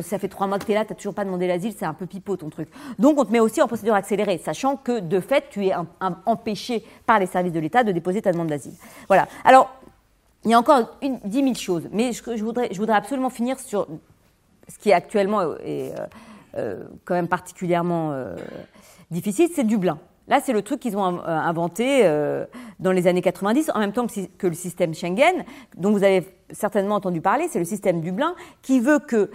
ça 0.00 0.18
fait 0.18 0.28
3 0.28 0.48
mois 0.48 0.58
que 0.58 0.64
tu 0.64 0.72
es 0.72 0.74
là, 0.74 0.84
tu 0.84 0.92
n'as 0.92 0.96
toujours 0.96 1.14
pas 1.14 1.24
demandé 1.24 1.46
l'asile, 1.46 1.72
c'est 1.78 1.86
un 1.86 1.94
peu 1.94 2.06
pipeau 2.06 2.36
ton 2.36 2.50
truc. 2.50 2.68
Donc 2.98 3.16
on 3.16 3.24
te 3.24 3.30
met 3.30 3.40
aussi 3.40 3.62
en 3.62 3.68
procédure 3.68 3.94
accélérée, 3.94 4.38
sachant 4.38 4.74
que 4.74 4.98
de 4.98 5.20
fait, 5.20 5.44
tu 5.50 5.66
es 5.66 5.72
un 5.72 6.15
empêché 6.26 6.84
par 7.04 7.18
les 7.18 7.26
services 7.26 7.52
de 7.52 7.60
l'État 7.60 7.84
de 7.84 7.92
déposer 7.92 8.22
ta 8.22 8.32
demande 8.32 8.48
d'asile. 8.48 8.74
Voilà. 9.08 9.28
Alors, 9.44 9.70
il 10.44 10.50
y 10.50 10.54
a 10.54 10.58
encore 10.58 10.96
une, 11.02 11.18
10 11.24 11.42
000 11.42 11.54
choses, 11.54 11.88
mais 11.90 12.12
je, 12.12 12.44
voudrais, 12.44 12.70
absolument 12.94 13.30
finir 13.30 13.58
sur 13.58 13.88
ce 14.68 14.78
qui 14.78 14.90
est 14.90 14.92
actuellement 14.92 15.56
est, 15.56 15.92
euh, 15.98 16.06
euh, 16.56 16.84
quand 17.04 17.14
même 17.14 17.28
particulièrement 17.28 18.12
euh, 18.12 18.36
difficile, 19.10 19.48
c'est 19.54 19.64
Dublin. 19.64 19.98
Là, 20.28 20.40
c'est 20.40 20.52
le 20.52 20.62
truc 20.62 20.80
qu'ils 20.80 20.96
ont 20.96 21.24
inventé 21.24 22.02
dans 22.80 22.90
les 22.90 23.06
années 23.06 23.22
90, 23.22 23.70
en 23.72 23.78
même 23.78 23.92
temps 23.92 24.08
que 24.38 24.46
le 24.48 24.54
système 24.54 24.92
Schengen, 24.92 25.44
dont 25.76 25.92
vous 25.92 26.02
avez 26.02 26.26
certainement 26.52 26.96
entendu 26.96 27.20
parler, 27.20 27.48
c'est 27.50 27.58
le 27.58 27.64
système 27.64 28.00
Dublin, 28.00 28.34
qui 28.62 28.80
veut 28.80 28.98
que, 28.98 29.30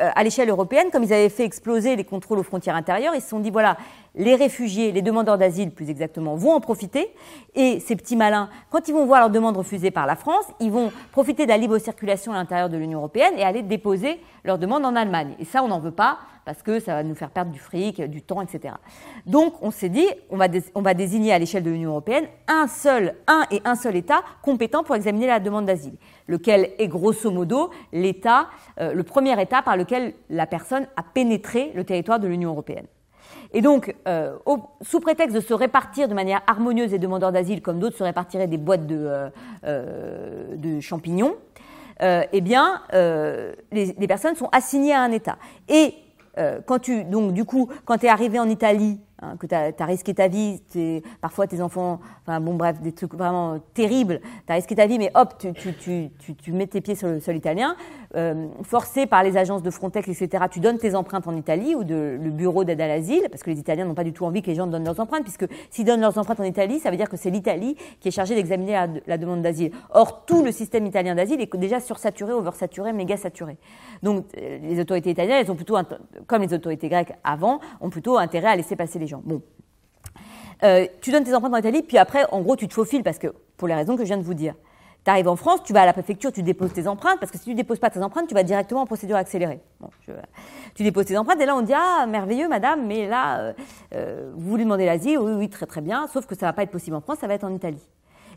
à 0.00 0.22
l'échelle 0.22 0.48
européenne, 0.48 0.88
comme 0.90 1.04
ils 1.04 1.12
avaient 1.12 1.28
fait 1.28 1.44
exploser 1.44 1.96
les 1.96 2.04
contrôles 2.04 2.38
aux 2.38 2.44
frontières 2.44 2.76
intérieures, 2.76 3.14
ils 3.14 3.20
se 3.20 3.28
sont 3.28 3.40
dit, 3.40 3.50
voilà, 3.50 3.76
les 4.14 4.34
réfugiés, 4.34 4.92
les 4.92 5.02
demandeurs 5.02 5.38
d'asile 5.38 5.70
plus 5.70 5.90
exactement, 5.90 6.34
vont 6.34 6.52
en 6.52 6.60
profiter. 6.60 7.12
Et 7.54 7.80
ces 7.80 7.96
petits 7.96 8.16
malins, 8.16 8.48
quand 8.70 8.88
ils 8.88 8.92
vont 8.92 9.06
voir 9.06 9.20
leur 9.20 9.30
demande 9.30 9.56
refusée 9.56 9.90
par 9.90 10.06
la 10.06 10.16
France, 10.16 10.46
ils 10.58 10.70
vont 10.70 10.92
profiter 11.12 11.44
de 11.44 11.50
la 11.50 11.56
libre 11.56 11.78
circulation 11.78 12.32
à 12.32 12.36
l'intérieur 12.36 12.68
de 12.68 12.76
l'Union 12.76 12.98
européenne 12.98 13.34
et 13.36 13.44
aller 13.44 13.62
déposer 13.62 14.20
leur 14.44 14.58
demande 14.58 14.84
en 14.84 14.96
Allemagne. 14.96 15.34
Et 15.38 15.44
ça, 15.44 15.62
on 15.62 15.68
n'en 15.68 15.78
veut 15.78 15.90
pas 15.92 16.18
parce 16.44 16.62
que 16.62 16.80
ça 16.80 16.94
va 16.94 17.02
nous 17.02 17.14
faire 17.14 17.30
perdre 17.30 17.52
du 17.52 17.60
fric, 17.60 18.00
du 18.02 18.22
temps, 18.22 18.40
etc. 18.40 18.74
Donc, 19.26 19.54
on 19.62 19.70
s'est 19.70 19.88
dit, 19.88 20.06
on 20.30 20.36
va, 20.36 20.46
on 20.74 20.82
va 20.82 20.94
désigner 20.94 21.32
à 21.32 21.38
l'échelle 21.38 21.62
de 21.62 21.70
l'Union 21.70 21.90
européenne 21.90 22.24
un 22.48 22.66
seul, 22.66 23.14
un 23.28 23.44
et 23.50 23.60
un 23.64 23.76
seul 23.76 23.94
État 23.94 24.22
compétent 24.42 24.82
pour 24.82 24.96
examiner 24.96 25.26
la 25.26 25.38
demande 25.38 25.66
d'asile, 25.66 25.94
lequel 26.30 26.70
est 26.78 26.88
grosso 26.88 27.30
modo 27.30 27.70
l'État, 27.92 28.46
euh, 28.80 28.94
le 28.94 29.02
premier 29.02 29.40
État 29.42 29.62
par 29.62 29.76
lequel 29.76 30.14
la 30.30 30.46
personne 30.46 30.86
a 30.96 31.02
pénétré 31.02 31.72
le 31.74 31.84
territoire 31.84 32.20
de 32.20 32.28
l'Union 32.28 32.50
européenne. 32.50 32.86
Et 33.52 33.62
donc, 33.62 33.94
euh, 34.06 34.36
sous 34.80 35.00
prétexte 35.00 35.34
de 35.34 35.40
se 35.40 35.52
répartir 35.52 36.06
de 36.06 36.14
manière 36.14 36.40
harmonieuse 36.46 36.92
les 36.92 37.00
demandeurs 37.00 37.32
d'asile, 37.32 37.62
comme 37.62 37.80
d'autres 37.80 37.96
se 37.96 38.04
répartiraient 38.04 38.46
des 38.46 38.58
boîtes 38.58 38.86
de, 38.86 39.30
euh, 39.64 40.80
champignons, 40.80 41.34
eh 42.02 42.40
bien, 42.40 42.80
les, 43.72 44.06
personnes 44.08 44.36
sont 44.36 44.48
assignées 44.52 44.94
à 44.94 45.02
un 45.02 45.10
État. 45.10 45.36
Et 45.68 45.94
donc, 47.10 47.34
du 47.34 47.44
coup, 47.44 47.68
quand 47.84 47.98
tu 47.98 48.06
es 48.06 48.08
arrivé 48.08 48.38
en 48.38 48.48
Italie 48.48 49.00
Hein, 49.22 49.36
que 49.38 49.46
tu 49.46 49.54
as, 49.54 49.84
risqué 49.84 50.14
ta 50.14 50.28
vie, 50.28 50.62
parfois 51.20 51.46
tes 51.46 51.60
enfants, 51.60 52.00
enfin 52.22 52.40
bon 52.40 52.54
bref, 52.54 52.80
des 52.80 52.92
trucs 52.92 53.12
vraiment 53.12 53.58
terribles, 53.74 54.20
tu 54.46 54.52
as 54.52 54.54
risqué 54.54 54.74
ta 54.74 54.86
vie, 54.86 54.98
mais 54.98 55.10
hop, 55.14 55.34
tu, 55.38 55.52
tu, 55.52 56.10
tu, 56.18 56.34
tu, 56.34 56.52
mets 56.52 56.66
tes 56.66 56.80
pieds 56.80 56.94
sur 56.94 57.06
le 57.06 57.20
sol 57.20 57.36
italien, 57.36 57.76
euh, 58.16 58.46
forcé 58.62 59.04
par 59.04 59.22
les 59.22 59.36
agences 59.36 59.62
de 59.62 59.70
Frontex, 59.70 60.08
etc., 60.08 60.44
tu 60.50 60.60
donnes 60.60 60.78
tes 60.78 60.94
empreintes 60.94 61.28
en 61.28 61.36
Italie 61.36 61.74
ou 61.74 61.84
de, 61.84 62.18
le 62.18 62.30
bureau 62.30 62.64
d'aide 62.64 62.80
à 62.80 62.88
l'asile, 62.88 63.26
parce 63.30 63.42
que 63.42 63.50
les 63.50 63.58
Italiens 63.58 63.84
n'ont 63.84 63.94
pas 63.94 64.04
du 64.04 64.14
tout 64.14 64.24
envie 64.24 64.40
que 64.40 64.46
les 64.46 64.54
gens 64.54 64.66
donnent 64.66 64.86
leurs 64.86 65.00
empreintes, 65.00 65.24
puisque 65.24 65.44
s'ils 65.68 65.84
donnent 65.84 66.00
leurs 66.00 66.16
empreintes 66.16 66.40
en 66.40 66.44
Italie, 66.44 66.80
ça 66.80 66.90
veut 66.90 66.96
dire 66.96 67.10
que 67.10 67.18
c'est 67.18 67.30
l'Italie 67.30 67.76
qui 68.00 68.08
est 68.08 68.12
chargée 68.12 68.34
d'examiner 68.34 68.86
la, 69.06 69.18
demande 69.18 69.42
d'asile. 69.42 69.72
Or, 69.90 70.24
tout 70.24 70.42
le 70.42 70.50
système 70.50 70.86
italien 70.86 71.14
d'asile 71.14 71.42
est 71.42 71.56
déjà 71.58 71.78
sursaturé, 71.78 72.32
oversaturé, 72.32 72.94
méga 72.94 73.18
saturé. 73.18 73.58
Donc, 74.02 74.24
euh, 74.38 74.58
les 74.62 74.80
autorités 74.80 75.10
italiennes, 75.10 75.42
elles 75.44 75.52
ont 75.52 75.56
plutôt, 75.56 75.76
comme 76.26 76.40
les 76.40 76.54
autorités 76.54 76.88
grecques 76.88 77.12
avant, 77.22 77.60
ont 77.82 77.90
plutôt 77.90 78.16
intérêt 78.16 78.48
à 78.48 78.56
laisser 78.56 78.76
passer 78.76 78.98
les 78.98 79.09
Bon. 79.18 79.42
Euh, 80.62 80.86
tu 81.00 81.10
donnes 81.10 81.24
tes 81.24 81.34
empreintes 81.34 81.54
en 81.54 81.58
Italie, 81.58 81.82
puis 81.82 81.98
après, 81.98 82.24
en 82.32 82.40
gros, 82.40 82.56
tu 82.56 82.68
te 82.68 82.74
faufiles 82.74 83.02
parce 83.02 83.18
que, 83.18 83.28
pour 83.56 83.68
les 83.68 83.74
raisons 83.74 83.96
que 83.96 84.02
je 84.02 84.08
viens 84.08 84.18
de 84.18 84.22
vous 84.22 84.34
dire. 84.34 84.54
Tu 85.04 85.10
arrives 85.10 85.28
en 85.28 85.36
France, 85.36 85.62
tu 85.64 85.72
vas 85.72 85.82
à 85.82 85.86
la 85.86 85.94
préfecture, 85.94 86.30
tu 86.30 86.42
déposes 86.42 86.74
tes 86.74 86.86
empreintes, 86.86 87.18
parce 87.20 87.32
que 87.32 87.38
si 87.38 87.44
tu 87.44 87.54
déposes 87.54 87.78
pas 87.78 87.88
tes 87.88 88.02
empreintes, 88.02 88.28
tu 88.28 88.34
vas 88.34 88.42
directement 88.42 88.82
en 88.82 88.86
procédure 88.86 89.16
accélérée. 89.16 89.60
Bon, 89.80 89.88
tu 90.74 90.82
déposes 90.82 91.06
tes 91.06 91.16
empreintes, 91.16 91.40
et 91.40 91.46
là 91.46 91.56
on 91.56 91.62
dit 91.62 91.72
ah 91.74 92.04
merveilleux 92.06 92.48
madame, 92.48 92.86
mais 92.86 93.08
là 93.08 93.38
euh, 93.38 93.52
euh, 93.94 94.30
vous 94.36 94.50
voulez 94.50 94.64
demander 94.64 94.84
l'asile, 94.84 95.18
oui 95.18 95.32
oui 95.32 95.48
très 95.48 95.64
très 95.64 95.80
bien, 95.80 96.06
sauf 96.06 96.26
que 96.26 96.34
ça 96.34 96.46
va 96.46 96.52
pas 96.52 96.64
être 96.64 96.70
possible 96.70 96.96
en 96.96 97.00
France, 97.00 97.18
ça 97.20 97.26
va 97.26 97.34
être 97.34 97.44
en 97.44 97.54
Italie. 97.54 97.82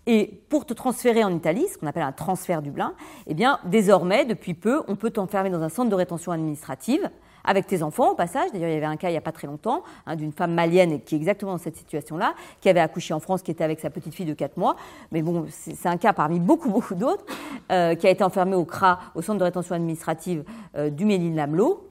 Et 0.05 0.41
pour 0.49 0.65
te 0.65 0.73
transférer 0.73 1.23
en 1.23 1.33
Italie, 1.33 1.65
ce 1.67 1.77
qu'on 1.77 1.87
appelle 1.87 2.03
un 2.03 2.11
transfert 2.13 2.61
Dublin, 2.61 2.93
eh 3.27 3.33
bien 3.33 3.59
désormais 3.65 4.23
depuis 4.23 4.53
peu, 4.53 4.83
on 4.87 4.95
peut 4.95 5.11
t'enfermer 5.11 5.49
dans 5.49 5.63
un 5.63 5.69
centre 5.69 5.89
de 5.89 5.95
rétention 5.95 6.31
administrative 6.31 7.09
avec 7.43 7.67
tes 7.67 7.83
enfants 7.83 8.11
au 8.11 8.15
passage. 8.15 8.51
D'ailleurs, 8.51 8.69
il 8.69 8.73
y 8.73 8.77
avait 8.77 8.85
un 8.85 8.97
cas 8.97 9.09
il 9.09 9.13
n'y 9.13 9.17
a 9.17 9.21
pas 9.21 9.31
très 9.31 9.47
longtemps 9.47 9.83
hein, 10.05 10.15
d'une 10.15 10.31
femme 10.31 10.53
malienne 10.53 11.01
qui 11.01 11.15
est 11.15 11.17
exactement 11.17 11.53
dans 11.53 11.57
cette 11.57 11.75
situation-là, 11.75 12.33
qui 12.61 12.69
avait 12.69 12.79
accouché 12.79 13.13
en 13.13 13.19
France, 13.19 13.41
qui 13.41 13.51
était 13.51 13.63
avec 13.63 13.79
sa 13.79 13.89
petite 13.89 14.13
fille 14.13 14.25
de 14.25 14.33
4 14.33 14.57
mois. 14.57 14.75
Mais 15.11 15.21
bon, 15.21 15.45
c'est 15.49 15.89
un 15.89 15.97
cas 15.97 16.13
parmi 16.13 16.39
beaucoup, 16.39 16.69
beaucoup 16.69 16.95
d'autres, 16.95 17.25
euh, 17.71 17.95
qui 17.95 18.07
a 18.07 18.09
été 18.09 18.23
enfermée 18.23 18.55
au 18.55 18.65
CRA, 18.65 18.99
au 19.15 19.21
centre 19.21 19.39
de 19.39 19.43
rétention 19.43 19.75
administrative 19.75 20.43
euh, 20.77 20.89
du 20.89 21.05
Méline-Lamelot 21.05 21.89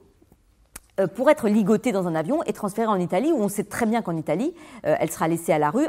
euh, 0.99 1.07
pour 1.07 1.29
être 1.29 1.47
ligotée 1.47 1.91
dans 1.91 2.07
un 2.07 2.15
avion 2.15 2.43
et 2.43 2.53
transférée 2.53 2.87
en 2.87 2.99
Italie, 2.99 3.31
où 3.31 3.41
on 3.41 3.49
sait 3.49 3.63
très 3.63 3.85
bien 3.85 4.01
qu'en 4.01 4.15
Italie, 4.15 4.53
elle 4.83 5.11
sera 5.11 5.27
laissée 5.27 5.53
à 5.53 5.59
la 5.59 5.69
rue, 5.69 5.87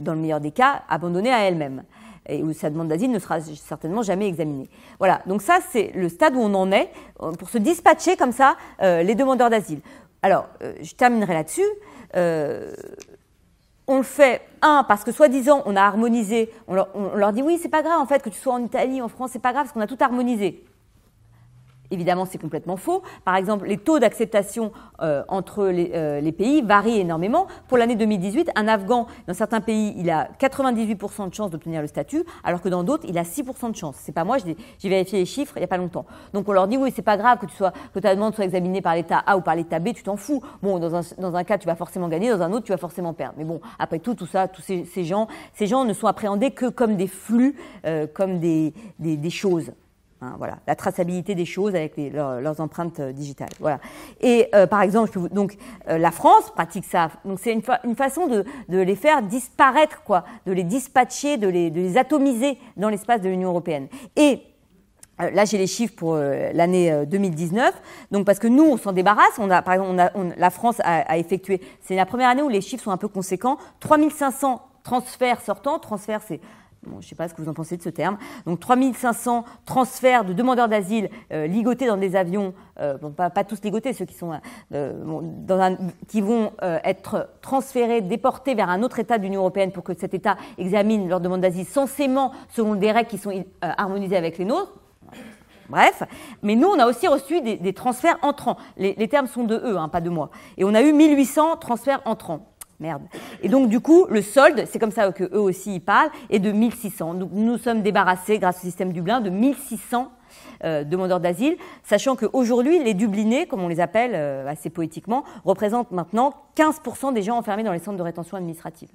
dans 0.00 0.14
le 0.14 0.20
meilleur 0.20 0.40
des 0.40 0.50
cas, 0.50 0.82
abandonnée 0.88 1.32
à 1.32 1.44
elle-même 1.44 1.84
et 2.28 2.42
où 2.42 2.52
sa 2.52 2.70
demande 2.70 2.88
d'asile 2.88 3.10
ne 3.10 3.18
sera 3.18 3.40
certainement 3.40 4.02
jamais 4.02 4.28
examinée. 4.28 4.68
Voilà, 4.98 5.20
donc 5.26 5.42
ça 5.42 5.58
c'est 5.70 5.92
le 5.94 6.08
stade 6.08 6.34
où 6.34 6.40
on 6.40 6.54
en 6.54 6.72
est 6.72 6.90
euh, 7.22 7.32
pour 7.32 7.48
se 7.48 7.58
dispatcher 7.58 8.16
comme 8.16 8.32
ça 8.32 8.56
euh, 8.82 9.02
les 9.02 9.14
demandeurs 9.14 9.50
d'asile. 9.50 9.80
Alors, 10.22 10.48
euh, 10.62 10.74
je 10.80 10.94
terminerai 10.94 11.34
là-dessus. 11.34 11.62
on 13.86 13.98
le 13.98 14.02
fait, 14.02 14.40
un, 14.62 14.84
parce 14.88 15.04
que 15.04 15.12
soi-disant 15.12 15.62
on 15.66 15.76
a 15.76 15.82
harmonisé, 15.82 16.50
on 16.66 16.74
leur, 16.74 16.88
on 16.94 17.16
leur 17.16 17.32
dit 17.32 17.42
oui, 17.42 17.58
c'est 17.60 17.68
pas 17.68 17.82
grave 17.82 18.00
en 18.00 18.06
fait 18.06 18.22
que 18.22 18.30
tu 18.30 18.38
sois 18.38 18.54
en 18.54 18.64
Italie, 18.64 19.02
en 19.02 19.08
France, 19.08 19.30
c'est 19.32 19.42
pas 19.42 19.52
grave 19.52 19.64
parce 19.64 19.74
qu'on 19.74 19.80
a 19.80 19.86
tout 19.86 19.98
harmonisé. 20.00 20.64
Évidemment, 21.90 22.24
c'est 22.24 22.38
complètement 22.38 22.76
faux. 22.76 23.02
Par 23.24 23.36
exemple, 23.36 23.66
les 23.66 23.78
taux 23.78 23.98
d'acceptation 23.98 24.72
euh, 25.00 25.22
entre 25.28 25.66
les, 25.66 25.92
euh, 25.94 26.20
les, 26.20 26.32
pays 26.32 26.62
varient 26.62 27.00
énormément. 27.00 27.46
Pour 27.68 27.78
l'année 27.78 27.94
2018, 27.94 28.50
un 28.56 28.68
Afghan, 28.68 29.06
dans 29.28 29.34
certains 29.34 29.60
pays, 29.60 29.94
il 29.96 30.10
a 30.10 30.28
98% 30.40 31.28
de 31.28 31.34
chances 31.34 31.50
d'obtenir 31.50 31.80
le 31.82 31.86
statut, 31.86 32.24
alors 32.42 32.62
que 32.62 32.68
dans 32.68 32.82
d'autres, 32.84 33.04
il 33.08 33.18
a 33.18 33.22
6% 33.22 33.70
de 33.70 33.76
chance. 33.76 33.96
C'est 33.98 34.12
pas 34.12 34.24
moi, 34.24 34.38
j'ai 34.38 34.88
vérifié 34.88 35.18
les 35.18 35.26
chiffres 35.26 35.52
il 35.56 35.60
n'y 35.60 35.64
a 35.64 35.68
pas 35.68 35.76
longtemps. 35.76 36.06
Donc 36.32 36.48
on 36.48 36.52
leur 36.52 36.68
dit 36.68 36.76
oui, 36.76 36.92
c'est 36.94 37.02
pas 37.02 37.16
grave 37.16 37.38
que 37.38 37.46
tu 37.46 37.54
sois 37.54 37.72
que 37.92 37.98
ta 37.98 38.14
demande 38.14 38.34
soit 38.34 38.44
examinée 38.44 38.80
par 38.80 38.94
l'État 38.94 39.18
A 39.18 39.36
ou 39.36 39.40
par 39.40 39.54
l'État 39.54 39.78
B, 39.78 39.92
tu 39.94 40.02
t'en 40.02 40.16
fous. 40.16 40.42
Bon, 40.62 40.78
dans 40.78 40.94
un, 40.94 41.00
dans 41.18 41.34
un 41.34 41.44
cas, 41.44 41.58
tu 41.58 41.66
vas 41.66 41.76
forcément 41.76 42.08
gagner, 42.08 42.30
dans 42.30 42.42
un 42.42 42.52
autre, 42.52 42.64
tu 42.64 42.72
vas 42.72 42.78
forcément 42.78 43.12
perdre. 43.12 43.34
Mais 43.38 43.44
bon, 43.44 43.60
après 43.78 43.98
tout, 43.98 44.14
tout 44.14 44.26
ça, 44.26 44.48
tous 44.48 44.62
ces, 44.62 44.84
ces 44.84 45.04
gens, 45.04 45.28
ces 45.52 45.66
gens 45.66 45.84
ne 45.84 45.92
sont 45.92 46.06
appréhendés 46.06 46.50
que 46.50 46.66
comme 46.66 46.96
des 46.96 47.08
flux, 47.08 47.56
euh, 47.86 48.06
comme 48.12 48.38
des, 48.38 48.72
des, 48.98 49.16
des 49.16 49.30
choses. 49.30 49.72
Hein, 50.24 50.36
voilà, 50.38 50.58
la 50.66 50.74
traçabilité 50.74 51.34
des 51.34 51.44
choses 51.44 51.74
avec 51.74 51.96
leurs, 51.96 52.60
empreintes 52.60 53.00
euh, 53.00 53.12
digitales. 53.12 53.50
Voilà. 53.60 53.78
Et 54.20 54.48
euh, 54.54 54.66
par 54.66 54.80
exemple, 54.80 55.28
donc 55.30 55.56
euh, 55.88 55.98
la 55.98 56.10
France 56.10 56.50
pratique 56.50 56.84
ça. 56.84 57.10
Donc 57.24 57.38
c'est 57.40 57.52
une, 57.52 57.62
façon 57.94 58.26
de, 58.26 58.44
les 58.68 58.96
faire 58.96 59.22
disparaître, 59.22 60.02
quoi, 60.04 60.24
de 60.46 60.52
les 60.52 60.62
dispatcher, 60.62 61.36
de 61.36 61.48
les, 61.48 61.98
atomiser 61.98 62.58
dans 62.76 62.88
l'espace 62.88 63.20
de 63.20 63.28
l'Union 63.28 63.50
européenne. 63.50 63.88
Et 64.16 64.40
Là, 65.32 65.44
j'ai 65.44 65.58
les 65.58 65.68
chiffres 65.68 65.94
pour 65.94 66.16
l'année 66.16 67.06
2019. 67.06 67.72
Donc, 68.10 68.26
parce 68.26 68.40
que 68.40 68.48
nous, 68.48 68.64
on 68.64 68.76
s'en 68.76 68.90
débarrasse. 68.90 69.38
On 69.38 69.48
a, 69.48 69.62
par 69.62 69.74
exemple, 69.74 70.02
la 70.36 70.50
France 70.50 70.80
a, 70.80 71.02
a 71.02 71.18
effectué. 71.18 71.60
C'est 71.82 71.94
la 71.94 72.04
première 72.04 72.28
année 72.28 72.42
où 72.42 72.48
les 72.48 72.60
chiffres 72.60 72.82
sont 72.82 72.90
un 72.90 72.96
peu 72.96 73.06
conséquents. 73.06 73.56
3500 73.78 74.60
transferts 74.82 75.40
sortants. 75.40 75.78
Transferts, 75.78 76.22
c'est 76.26 76.40
je 76.90 76.96
ne 76.96 77.02
sais 77.02 77.14
pas 77.14 77.28
ce 77.28 77.34
que 77.34 77.42
vous 77.42 77.48
en 77.48 77.54
pensez 77.54 77.76
de 77.76 77.82
ce 77.82 77.88
terme. 77.88 78.18
Donc 78.46 78.60
3500 78.60 79.44
transferts 79.64 80.24
de 80.24 80.32
demandeurs 80.32 80.68
d'asile 80.68 81.10
euh, 81.32 81.46
ligotés 81.46 81.86
dans 81.86 81.96
des 81.96 82.16
avions, 82.16 82.54
euh, 82.80 82.96
pas, 82.98 83.30
tous 83.44 83.62
ligotés, 83.62 83.92
ceux 83.92 84.04
qui, 84.04 84.14
sont, 84.14 84.32
euh, 84.72 85.72
qui 86.08 86.20
vont 86.20 86.52
être 86.84 87.28
transférés, 87.40 88.00
déportés 88.00 88.54
vers 88.54 88.68
un 88.68 88.82
autre 88.82 88.98
État 88.98 89.18
de 89.18 89.22
l'Union 89.22 89.40
européenne 89.40 89.72
pour 89.72 89.84
que 89.84 89.94
cet 89.94 90.14
État 90.14 90.36
examine 90.58 91.08
leur 91.08 91.20
demande 91.20 91.40
d'asile 91.40 91.66
censément 91.66 92.32
selon 92.50 92.74
des 92.74 92.92
règles 92.92 93.08
qui 93.08 93.18
sont 93.18 93.44
harmonisées 93.60 94.16
avec 94.16 94.38
les 94.38 94.44
nôtres. 94.44 94.74
Bref, 95.68 96.02
mais 96.42 96.56
nous, 96.56 96.68
on 96.68 96.78
a 96.78 96.86
aussi 96.86 97.08
reçu 97.08 97.40
des, 97.40 97.72
transferts 97.72 98.18
entrants. 98.22 98.58
Les, 98.76 98.94
les, 98.98 99.08
termes 99.08 99.26
sont 99.26 99.44
de 99.44 99.56
eux, 99.56 99.78
hein, 99.78 99.88
pas 99.88 100.02
de 100.02 100.10
moi. 100.10 100.30
Et 100.58 100.64
on 100.64 100.74
a 100.74 100.82
eu 100.82 100.92
1800 100.92 101.56
transferts 101.56 102.02
entrants. 102.04 102.53
Merde. 102.80 103.02
Et 103.42 103.48
donc, 103.48 103.68
du 103.68 103.80
coup, 103.80 104.06
le 104.08 104.22
solde, 104.22 104.64
c'est 104.70 104.78
comme 104.78 104.90
ça 104.90 105.12
que 105.12 105.24
eux 105.24 105.40
aussi 105.40 105.76
y 105.76 105.80
parlent, 105.80 106.10
est 106.30 106.38
de 106.38 106.52
1600. 106.52 107.14
Donc, 107.14 107.30
nous 107.32 107.58
sommes 107.58 107.82
débarrassés, 107.82 108.38
grâce 108.38 108.58
au 108.58 108.60
système 108.62 108.92
Dublin, 108.92 109.20
de 109.20 109.30
1600 109.30 110.10
euh, 110.64 110.84
demandeurs 110.84 111.20
d'asile, 111.20 111.56
sachant 111.82 112.16
qu'aujourd'hui, 112.16 112.82
les 112.82 112.94
Dublinés, 112.94 113.46
comme 113.46 113.60
on 113.60 113.68
les 113.68 113.80
appelle 113.80 114.12
euh, 114.14 114.48
assez 114.48 114.70
poétiquement, 114.70 115.24
représentent 115.44 115.92
maintenant 115.92 116.34
15% 116.56 117.12
des 117.12 117.22
gens 117.22 117.36
enfermés 117.36 117.62
dans 117.62 117.72
les 117.72 117.78
centres 117.78 117.98
de 117.98 118.02
rétention 118.02 118.36
administrative. 118.36 118.88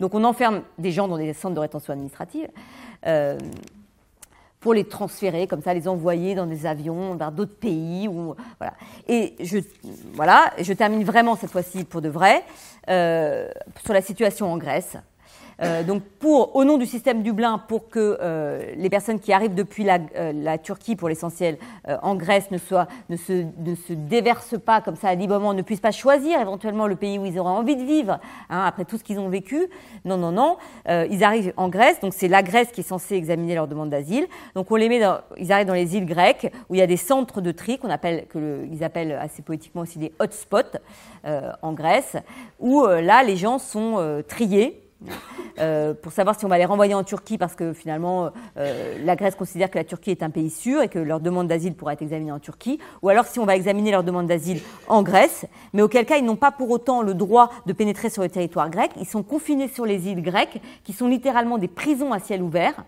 Donc, 0.00 0.14
on 0.14 0.24
enferme 0.24 0.62
des 0.78 0.92
gens 0.92 1.08
dans 1.08 1.18
des 1.18 1.32
centres 1.32 1.54
de 1.54 1.60
rétention 1.60 1.92
administrative. 1.92 2.48
Euh, 3.06 3.38
pour 4.60 4.74
les 4.74 4.84
transférer, 4.84 5.46
comme 5.46 5.62
ça, 5.62 5.72
les 5.72 5.86
envoyer 5.86 6.34
dans 6.34 6.46
des 6.46 6.66
avions 6.66 7.14
vers 7.14 7.30
d'autres 7.30 7.54
pays. 7.54 8.08
Voilà. 8.58 8.74
Et 9.06 9.34
je, 9.40 9.58
voilà, 10.14 10.52
je 10.60 10.72
termine 10.72 11.04
vraiment 11.04 11.36
cette 11.36 11.50
fois-ci 11.50 11.84
pour 11.84 12.02
de 12.02 12.08
vrai 12.08 12.42
sur 12.88 13.92
la 13.92 14.00
situation 14.00 14.52
en 14.52 14.56
Grèce. 14.56 14.96
Euh, 15.62 15.82
donc, 15.82 16.02
pour, 16.20 16.54
au 16.54 16.64
nom 16.64 16.78
du 16.78 16.86
système 16.86 17.22
Dublin, 17.22 17.58
pour 17.58 17.88
que 17.88 18.18
euh, 18.20 18.72
les 18.76 18.90
personnes 18.90 19.18
qui 19.18 19.32
arrivent 19.32 19.54
depuis 19.54 19.84
la, 19.84 19.98
euh, 20.16 20.32
la 20.32 20.58
Turquie, 20.58 20.94
pour 20.94 21.08
l'essentiel, 21.08 21.58
euh, 21.88 21.96
en 22.02 22.14
Grèce, 22.14 22.50
ne, 22.50 22.58
soient, 22.58 22.86
ne, 23.08 23.16
se, 23.16 23.44
ne 23.58 23.74
se 23.74 23.92
déversent 23.92 24.58
pas 24.58 24.80
comme 24.80 24.96
ça 24.96 25.14
librement, 25.14 25.54
ne 25.54 25.62
puissent 25.62 25.80
pas 25.80 25.90
choisir 25.90 26.40
éventuellement 26.40 26.86
le 26.86 26.96
pays 26.96 27.18
où 27.18 27.26
ils 27.26 27.38
auraient 27.38 27.50
envie 27.50 27.76
de 27.76 27.82
vivre, 27.82 28.20
hein, 28.50 28.64
après 28.66 28.84
tout 28.84 28.98
ce 28.98 29.04
qu'ils 29.04 29.18
ont 29.18 29.28
vécu. 29.28 29.68
Non, 30.04 30.16
non, 30.16 30.32
non. 30.32 30.56
ils 30.86 31.24
arrivent 31.24 31.52
en 31.56 31.68
Grèce, 31.68 32.00
donc 32.00 32.14
c'est 32.14 32.28
la 32.28 32.42
Grèce 32.42 32.70
qui 32.70 32.80
est 32.80 32.84
censée 32.84 33.16
examiner 33.16 33.54
leur 33.54 33.66
demande 33.66 33.90
d'asile. 33.90 34.26
Donc, 34.54 34.70
on 34.70 34.76
les 34.76 34.88
met 34.88 35.00
dans, 35.00 35.18
ils 35.36 35.52
arrivent 35.52 35.66
dans 35.66 35.74
les 35.74 35.96
îles 35.96 36.06
grecques, 36.06 36.52
où 36.68 36.74
il 36.74 36.78
y 36.78 36.82
a 36.82 36.86
des 36.86 36.96
centres 36.96 37.40
de 37.40 37.50
tri 37.52 37.78
qu'on 37.78 37.90
appelle, 37.90 38.26
que 38.26 38.38
le, 38.38 38.68
ils 38.70 38.84
appellent 38.84 39.12
assez 39.12 39.42
poétiquement 39.42 39.82
aussi 39.82 39.98
des 39.98 40.12
hotspots 40.18 40.78
en 41.62 41.72
Grèce, 41.72 42.16
où 42.58 42.86
là, 42.86 43.22
les 43.22 43.36
gens 43.36 43.58
sont 43.58 44.22
triés 44.28 44.87
euh, 45.60 45.94
pour 45.94 46.12
savoir 46.12 46.38
si 46.38 46.44
on 46.44 46.48
va 46.48 46.58
les 46.58 46.64
renvoyer 46.64 46.94
en 46.94 47.04
Turquie 47.04 47.38
parce 47.38 47.54
que 47.54 47.72
finalement 47.72 48.30
euh, 48.56 48.98
la 49.04 49.16
Grèce 49.16 49.34
considère 49.34 49.70
que 49.70 49.78
la 49.78 49.84
Turquie 49.84 50.10
est 50.10 50.22
un 50.22 50.30
pays 50.30 50.50
sûr 50.50 50.82
et 50.82 50.88
que 50.88 50.98
leur 50.98 51.20
demande 51.20 51.48
d'asile 51.48 51.74
pourra 51.74 51.92
être 51.92 52.02
examinée 52.02 52.32
en 52.32 52.38
Turquie, 52.38 52.78
ou 53.02 53.08
alors 53.08 53.26
si 53.26 53.38
on 53.38 53.46
va 53.46 53.56
examiner 53.56 53.90
leur 53.90 54.04
demande 54.04 54.26
d'asile 54.26 54.60
en 54.88 55.02
Grèce, 55.02 55.46
mais 55.72 55.82
auquel 55.82 56.06
cas 56.06 56.16
ils 56.16 56.24
n'ont 56.24 56.36
pas 56.36 56.50
pour 56.50 56.70
autant 56.70 57.02
le 57.02 57.14
droit 57.14 57.50
de 57.66 57.72
pénétrer 57.72 58.10
sur 58.10 58.22
le 58.22 58.28
territoire 58.28 58.70
grec, 58.70 58.90
ils 58.96 59.06
sont 59.06 59.22
confinés 59.22 59.68
sur 59.68 59.86
les 59.86 60.08
îles 60.08 60.22
grecques 60.22 60.60
qui 60.84 60.92
sont 60.92 61.08
littéralement 61.08 61.58
des 61.58 61.68
prisons 61.68 62.12
à 62.12 62.18
ciel 62.18 62.42
ouvert 62.42 62.84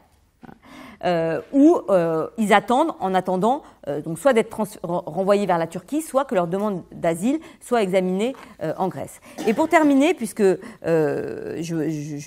euh, 1.05 1.40
où 1.53 1.80
euh, 1.88 2.28
ils 2.38 2.53
attendent, 2.53 2.92
en 3.01 3.14
attendant, 3.14 3.62
euh, 3.88 4.01
donc 4.01 4.18
soit 4.18 4.32
d'être 4.32 4.57
renvoyés 4.82 5.46
vers 5.46 5.59
la 5.59 5.66
Turquie, 5.66 6.03
soit 6.03 6.24
que 6.24 6.34
leur 6.34 6.46
demande 6.46 6.82
d'asile 6.92 7.40
soit 7.61 7.82
examinée 7.82 8.34
euh, 8.62 8.72
en 8.76 8.88
Grèce. 8.88 9.20
Et 9.46 9.55
pour 9.55 9.68
terminer, 9.68 10.14
puisque 10.14 10.40
euh, 10.40 11.57
je 11.61 11.74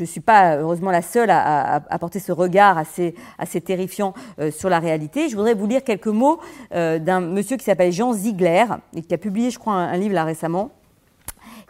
ne 0.01 0.05
suis 0.05 0.21
pas 0.21 0.57
heureusement 0.57 0.91
la 0.91 1.01
seule 1.01 1.29
à, 1.29 1.75
à, 1.75 1.81
à, 1.89 1.99
porter 1.99 2.19
ce 2.19 2.31
regard 2.31 2.77
assez, 2.77 3.15
assez 3.37 3.61
terrifiant 3.61 4.13
sur 4.51 4.69
la 4.69 4.79
réalité, 4.79 5.29
je 5.29 5.35
voudrais 5.35 5.53
vous 5.53 5.67
lire 5.67 5.83
quelques 5.83 6.07
mots 6.07 6.39
d'un 6.71 7.19
monsieur 7.19 7.57
qui 7.57 7.63
s'appelle 7.63 7.91
Jean 7.91 8.13
Ziegler 8.13 8.65
et 8.95 9.01
qui 9.01 9.13
a 9.13 9.17
publié, 9.17 9.49
je 9.51 9.59
crois, 9.59 9.73
un, 9.73 9.93
un 9.93 9.97
livre 9.97 10.15
là 10.15 10.23
récemment 10.23 10.71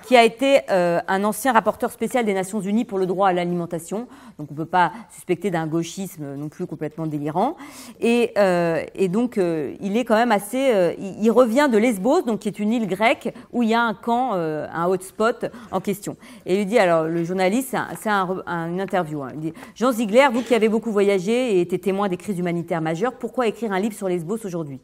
qui 0.03 0.17
a 0.17 0.23
été 0.23 0.61
euh, 0.69 0.99
un 1.07 1.23
ancien 1.23 1.53
rapporteur 1.53 1.91
spécial 1.91 2.25
des 2.25 2.33
Nations 2.33 2.59
Unies 2.59 2.85
pour 2.85 2.99
le 2.99 3.05
droit 3.05 3.29
à 3.29 3.33
l'alimentation. 3.33 4.07
Donc 4.37 4.49
on 4.51 4.53
ne 4.53 4.57
peut 4.57 4.65
pas 4.65 4.91
suspecter 5.11 5.49
d'un 5.49 5.67
gauchisme 5.67 6.35
non 6.35 6.49
plus 6.49 6.65
complètement 6.65 7.07
délirant. 7.07 7.55
Et, 8.01 8.31
euh, 8.37 8.83
et 8.95 9.07
donc 9.07 9.37
euh, 9.37 9.73
il 9.79 9.97
est 9.97 10.05
quand 10.05 10.15
même 10.15 10.31
assez... 10.31 10.71
Euh, 10.73 10.93
il, 10.99 11.31
revient 11.31 11.67
de 11.71 11.77
Lesbos, 11.77 12.21
donc 12.21 12.41
qui 12.41 12.47
est 12.47 12.59
une 12.59 12.71
île 12.71 12.87
grecque 12.87 13.33
où 13.51 13.63
il 13.63 13.69
y 13.69 13.73
a 13.73 13.81
un 13.81 13.95
camp, 13.95 14.33
un 14.33 14.85
hotspot 14.85 15.45
en 15.71 15.79
question. 15.79 16.15
Et 16.45 16.61
il 16.61 16.67
dit, 16.67 16.77
alors 16.77 17.05
le 17.05 17.23
journaliste, 17.23 17.75
c'est 17.99 18.09
un, 18.09 18.43
un, 18.45 18.69
une 18.69 18.79
interview, 18.79 19.23
hein, 19.23 19.29
il 19.33 19.39
dit, 19.39 19.53
Jean 19.73 19.91
Ziegler, 19.91 20.27
vous 20.31 20.43
qui 20.43 20.53
avez 20.53 20.69
beaucoup 20.69 20.91
voyagé 20.91 21.55
et 21.55 21.61
été 21.61 21.79
témoin 21.79 22.07
des 22.07 22.17
crises 22.17 22.37
humanitaires 22.37 22.81
majeures, 22.81 23.13
pourquoi 23.13 23.47
écrire 23.47 23.71
un 23.71 23.79
livre 23.79 23.95
sur 23.95 24.07
Lesbos 24.07 24.45
aujourd'hui? 24.45 24.79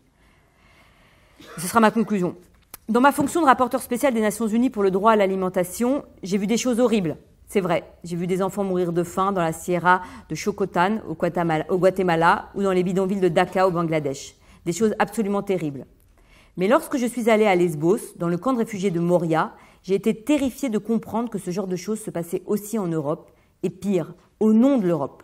Ce 1.59 1.67
sera 1.67 1.79
ma 1.79 1.91
conclusion. 1.91 2.35
Dans 2.89 3.01
ma 3.01 3.11
fonction 3.11 3.41
de 3.41 3.45
rapporteur 3.45 3.83
spécial 3.83 4.15
des 4.15 4.19
Nations 4.19 4.47
Unies 4.47 4.71
pour 4.71 4.81
le 4.81 4.89
droit 4.89 5.11
à 5.11 5.15
l'alimentation, 5.15 6.03
j'ai 6.23 6.39
vu 6.39 6.47
des 6.47 6.57
choses 6.57 6.79
horribles. 6.79 7.17
C'est 7.45 7.61
vrai, 7.61 7.83
j'ai 8.03 8.15
vu 8.15 8.25
des 8.25 8.41
enfants 8.41 8.63
mourir 8.63 8.93
de 8.93 9.03
faim 9.03 9.31
dans 9.31 9.43
la 9.43 9.53
Sierra 9.53 10.01
de 10.27 10.33
Chocotan 10.33 10.97
au 11.07 11.13
Guatemala, 11.13 12.49
ou 12.55 12.63
dans 12.63 12.71
les 12.71 12.81
bidonvilles 12.81 13.19
de 13.19 13.27
Dhaka 13.27 13.67
au 13.67 13.71
Bangladesh. 13.71 14.33
Des 14.65 14.73
choses 14.73 14.95
absolument 14.97 15.43
terribles. 15.43 15.85
Mais 16.57 16.67
lorsque 16.67 16.97
je 16.97 17.05
suis 17.05 17.29
allée 17.29 17.45
à 17.45 17.53
Lesbos, 17.53 17.99
dans 18.15 18.27
le 18.27 18.37
camp 18.37 18.53
de 18.53 18.57
réfugiés 18.57 18.89
de 18.89 18.99
Moria, 18.99 19.53
j'ai 19.83 19.93
été 19.93 20.15
terrifiée 20.15 20.69
de 20.69 20.79
comprendre 20.79 21.29
que 21.29 21.37
ce 21.37 21.51
genre 21.51 21.67
de 21.67 21.75
choses 21.75 21.99
se 21.99 22.09
passait 22.09 22.41
aussi 22.47 22.79
en 22.79 22.87
Europe, 22.87 23.29
et 23.61 23.69
pire, 23.69 24.15
au 24.39 24.51
nom 24.51 24.79
de 24.79 24.87
l'Europe. 24.87 25.23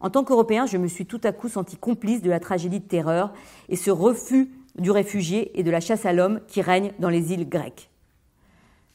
En 0.00 0.08
tant 0.08 0.24
qu'Européen, 0.24 0.64
je 0.64 0.78
me 0.78 0.88
suis 0.88 1.04
tout 1.04 1.20
à 1.24 1.32
coup 1.32 1.50
senti 1.50 1.76
complice 1.76 2.22
de 2.22 2.30
la 2.30 2.40
tragédie 2.40 2.80
de 2.80 2.88
terreur 2.88 3.34
et 3.68 3.76
ce 3.76 3.90
refus 3.90 4.50
du 4.78 4.90
réfugié 4.90 5.58
et 5.58 5.62
de 5.62 5.70
la 5.70 5.80
chasse 5.80 6.06
à 6.06 6.12
l'homme 6.12 6.40
qui 6.48 6.62
règne 6.62 6.92
dans 6.98 7.08
les 7.08 7.32
îles 7.32 7.48
grecques. 7.48 7.90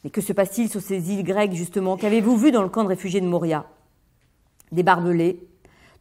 Mais 0.04 0.10
que 0.10 0.20
se 0.20 0.32
passe-t-il 0.32 0.68
sur 0.68 0.80
ces 0.80 1.12
îles 1.12 1.24
grecques, 1.24 1.52
justement? 1.52 1.96
Qu'avez-vous 1.96 2.36
vu 2.36 2.50
dans 2.50 2.62
le 2.62 2.68
camp 2.68 2.84
de 2.84 2.88
réfugiés 2.88 3.20
de 3.20 3.26
Moria? 3.26 3.66
Des 4.70 4.82
barbelés, 4.82 5.48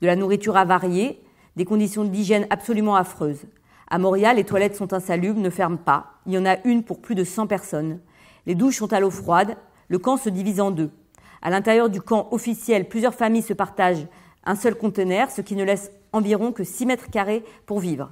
de 0.01 0.07
la 0.07 0.15
nourriture 0.15 0.57
avariée, 0.57 1.21
des 1.55 1.65
conditions 1.65 2.03
d'hygiène 2.03 2.47
absolument 2.49 2.95
affreuses. 2.95 3.45
À 3.89 3.97
Moria, 3.97 4.33
les 4.33 4.43
toilettes 4.43 4.75
sont 4.75 4.93
insalubres, 4.93 5.39
ne 5.39 5.49
ferment 5.49 5.77
pas. 5.77 6.11
Il 6.25 6.33
y 6.33 6.37
en 6.37 6.45
a 6.45 6.57
une 6.65 6.83
pour 6.83 7.01
plus 7.01 7.15
de 7.15 7.23
100 7.23 7.47
personnes. 7.47 7.99
Les 8.45 8.55
douches 8.55 8.77
sont 8.77 8.93
à 8.93 8.99
l'eau 8.99 9.09
froide. 9.09 9.57
Le 9.87 9.97
camp 9.97 10.17
se 10.17 10.29
divise 10.29 10.59
en 10.59 10.71
deux. 10.71 10.91
À 11.41 11.49
l'intérieur 11.49 11.89
du 11.89 12.01
camp 12.01 12.27
officiel, 12.31 12.87
plusieurs 12.87 13.13
familles 13.13 13.41
se 13.41 13.53
partagent 13.53 14.07
un 14.43 14.55
seul 14.55 14.75
conteneur, 14.75 15.31
ce 15.31 15.41
qui 15.41 15.55
ne 15.55 15.63
laisse 15.63 15.91
environ 16.13 16.51
que 16.51 16.63
6 16.63 16.85
mètres 16.85 17.09
carrés 17.09 17.43
pour 17.65 17.79
vivre. 17.79 18.11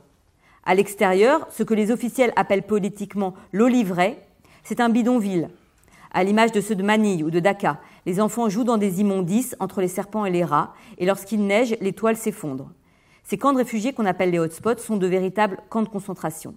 À 0.66 0.74
l'extérieur, 0.74 1.48
ce 1.52 1.62
que 1.62 1.76
les 1.76 1.92
officiels 1.92 2.34
appellent 2.36 2.66
politiquement 2.66 3.36
l'olivret, 3.54 4.28
c'est 4.64 4.80
un 4.80 4.90
bidonville. 4.90 5.50
À 6.12 6.24
l'image 6.24 6.52
de 6.52 6.62
ceux 6.62 6.76
de 6.76 6.82
Manille 6.82 7.24
ou 7.24 7.30
de 7.30 7.40
Dhaka, 7.40 7.80
les 8.08 8.20
enfants 8.20 8.50
jouent 8.50 8.64
dans 8.64 8.78
des 8.78 9.00
immondices 9.00 9.56
entre 9.60 9.80
les 9.80 9.88
serpents 9.88 10.26
et 10.26 10.32
les 10.32 10.44
rats, 10.44 10.74
et 10.98 11.06
lorsqu'il 11.06 11.46
neige, 11.46 11.76
les 11.82 11.94
toiles 11.94 12.18
s'effondrent. 12.18 12.72
Ces 13.24 13.38
camps 13.38 13.54
de 13.54 13.60
réfugiés 13.60 13.94
qu'on 13.94 14.06
appelle 14.08 14.32
les 14.32 14.40
hotspots 14.40 14.78
sont 14.80 14.98
de 14.98 15.06
véritables 15.06 15.60
camps 15.70 15.84
de 15.84 15.90
concentration. 15.90 16.56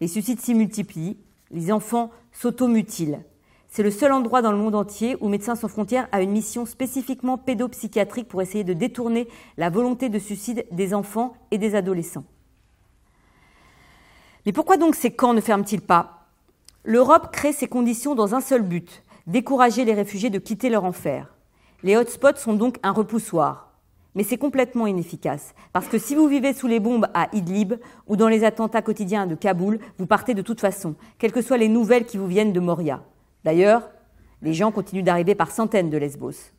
Les 0.00 0.08
suicides 0.08 0.40
s'y 0.40 0.54
multiplient, 0.54 1.16
les 1.50 1.72
enfants 1.72 2.10
s'automutilent. 2.32 3.20
C'est 3.68 3.82
le 3.82 3.90
seul 3.90 4.12
endroit 4.12 4.42
dans 4.42 4.52
le 4.52 4.58
monde 4.58 4.76
entier 4.76 5.16
où 5.20 5.28
Médecins 5.28 5.56
sans 5.56 5.66
frontières 5.66 6.08
a 6.12 6.22
une 6.22 6.30
mission 6.30 6.66
spécifiquement 6.66 7.38
pédopsychiatrique 7.38 8.28
pour 8.28 8.42
essayer 8.42 8.62
de 8.62 8.74
détourner 8.74 9.26
la 9.56 9.70
volonté 9.70 10.08
de 10.08 10.20
suicide 10.20 10.66
des 10.70 10.94
enfants 10.94 11.34
et 11.50 11.58
des 11.58 11.74
adolescents. 11.74 12.24
Mais 14.46 14.52
pourquoi 14.52 14.76
donc 14.76 14.94
ces 14.94 15.10
camps 15.10 15.34
ne 15.34 15.40
ferment-ils 15.40 15.80
pas? 15.80 16.26
L'Europe 16.84 17.32
crée 17.32 17.52
ces 17.52 17.68
conditions 17.68 18.14
dans 18.14 18.34
un 18.34 18.40
seul 18.40 18.62
but, 18.62 19.02
décourager 19.26 19.84
les 19.84 19.94
réfugiés 19.94 20.30
de 20.30 20.38
quitter 20.38 20.68
leur 20.68 20.84
enfer. 20.84 21.34
Les 21.82 21.96
hotspots 21.96 22.36
sont 22.36 22.54
donc 22.54 22.78
un 22.82 22.92
repoussoir. 22.92 23.72
Mais 24.14 24.22
c'est 24.22 24.38
complètement 24.38 24.86
inefficace, 24.86 25.54
parce 25.72 25.88
que 25.88 25.98
si 25.98 26.14
vous 26.14 26.28
vivez 26.28 26.52
sous 26.52 26.68
les 26.68 26.78
bombes 26.78 27.08
à 27.14 27.28
Idlib 27.34 27.74
ou 28.06 28.16
dans 28.16 28.28
les 28.28 28.44
attentats 28.44 28.82
quotidiens 28.82 29.26
de 29.26 29.34
Kaboul, 29.34 29.80
vous 29.98 30.06
partez 30.06 30.34
de 30.34 30.42
toute 30.42 30.60
façon, 30.60 30.94
quelles 31.18 31.32
que 31.32 31.42
soient 31.42 31.56
les 31.56 31.68
nouvelles 31.68 32.06
qui 32.06 32.16
vous 32.16 32.28
viennent 32.28 32.52
de 32.52 32.60
Moria. 32.60 33.02
D'ailleurs, 33.42 33.90
les 34.40 34.54
gens 34.54 34.70
continuent 34.70 35.02
d'arriver 35.02 35.34
par 35.34 35.50
centaines 35.50 35.90
de 35.90 35.96
Lesbos. 35.96 36.52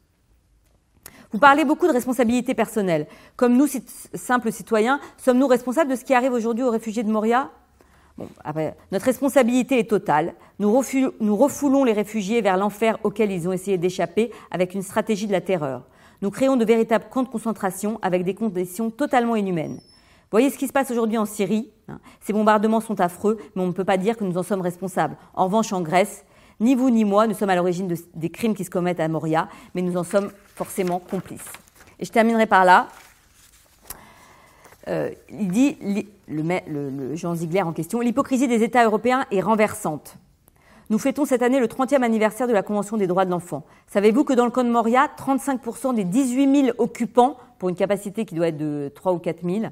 Vous 1.31 1.39
parlez 1.39 1.63
beaucoup 1.63 1.88
de 1.88 1.93
responsabilité 1.93 2.53
personnelle. 2.53 3.07
Comme 3.38 3.55
nous, 3.55 3.67
simples 4.13 4.51
citoyens, 4.51 4.99
sommes-nous 5.17 5.47
responsables 5.47 5.91
de 5.91 5.95
ce 5.95 6.03
qui 6.03 6.13
arrive 6.13 6.33
aujourd'hui 6.33 6.63
aux 6.63 6.71
réfugiés 6.71 7.03
de 7.03 7.11
Moria? 7.11 7.51
Bon, 8.18 8.28
après, 8.43 8.76
Notre 8.91 9.05
responsabilité 9.05 9.80
est 9.80 9.89
totale. 9.89 10.34
Nous, 10.59 10.72
refoulons 10.72 11.84
les 11.84 11.93
réfugiés 11.93 12.41
vers 12.41 12.57
l'enfer 12.57 12.97
auquel 13.03 13.32
ils 13.32 13.47
ont 13.47 13.51
essayé 13.51 13.78
d'échapper 13.78 14.32
avec 14.51 14.74
une 14.74 14.82
stratégie 14.82 15.28
de 15.28 15.32
la 15.32 15.41
terreur. 15.41 15.84
Nous 16.22 16.32
créons 16.32 16.55
de 16.55 16.66
véritables 16.66 17.05
camps 17.09 17.24
de 17.24 17.30
concentration 17.30 17.99
avec 18.01 18.24
des 18.24 18.34
conditions 18.34 18.89
totalement 18.89 19.36
inhumaines. 19.36 19.80
Voyez 20.32 20.49
ce 20.49 20.57
qui 20.57 20.68
se 20.68 20.74
passe 20.74 20.91
aujourd'hui 20.91 21.18
en 21.18 21.26
Syrie. 21.26 21.70
Hein. 21.88 21.99
Ces 22.22 22.34
bombardements 22.34 22.82
sont 22.82 22.99
affreux, 22.99 23.38
mais 23.55 23.61
on 23.61 23.68
ne 23.68 23.72
peut 23.72 23.84
pas 23.86 23.97
dire 23.97 24.18
que 24.18 24.24
nous 24.24 24.38
en 24.38 24.43
sommes 24.43 24.61
responsables. 24.61 25.18
En 25.34 25.45
revanche, 25.45 25.72
en 25.72 25.82
Grèce, 25.82 26.26
ni 26.59 26.76
vous 26.76 26.89
ni 26.89 27.05
moi 27.05 27.28
ne 27.28 27.34
sommes 27.34 27.49
à 27.49 27.55
l'origine 27.55 27.93
des 28.13 28.30
crimes 28.30 28.55
qui 28.55 28.63
se 28.63 28.70
commettent 28.70 28.99
à 28.99 29.07
Moria, 29.07 29.49
mais 29.74 29.82
nous 29.82 29.97
en 29.97 30.03
sommes 30.03 30.32
forcément 30.55 30.99
complices. 30.99 31.51
Et 31.99 32.05
je 32.05 32.11
terminerai 32.11 32.45
par 32.45 32.66
là. 32.66 32.88
Euh, 34.88 35.09
il 35.29 35.47
dit, 35.49 35.77
le, 36.27 37.15
Jean 37.15 37.36
Ziegler 37.36 37.61
en 37.63 37.73
question, 37.73 37.99
l'hypocrisie 37.99 38.47
des 38.47 38.63
États 38.63 38.86
européens 38.86 39.25
est 39.31 39.41
renversante. 39.41 40.17
Nous 40.91 40.99
fêtons 40.99 41.25
cette 41.25 41.41
année 41.41 41.59
le 41.59 41.67
30e 41.67 42.03
anniversaire 42.03 42.47
de 42.47 42.53
la 42.53 42.61
Convention 42.61 42.95
des 42.95 43.07
droits 43.07 43.25
de 43.25 43.31
l'enfant. 43.31 43.63
Savez-vous 43.88 44.23
que 44.23 44.33
dans 44.33 44.45
le 44.45 44.51
camp 44.51 44.63
de 44.63 44.69
Moria, 44.69 45.09
35% 45.17 45.95
des 45.95 46.03
18 46.03 46.65
000 46.65 46.75
occupants, 46.77 47.38
pour 47.57 47.69
une 47.69 47.75
capacité 47.75 48.25
qui 48.25 48.36
doit 48.36 48.49
être 48.49 48.57
de 48.57 48.91
3 48.93 49.13
ou 49.13 49.17
4 49.17 49.43
000, 49.43 49.65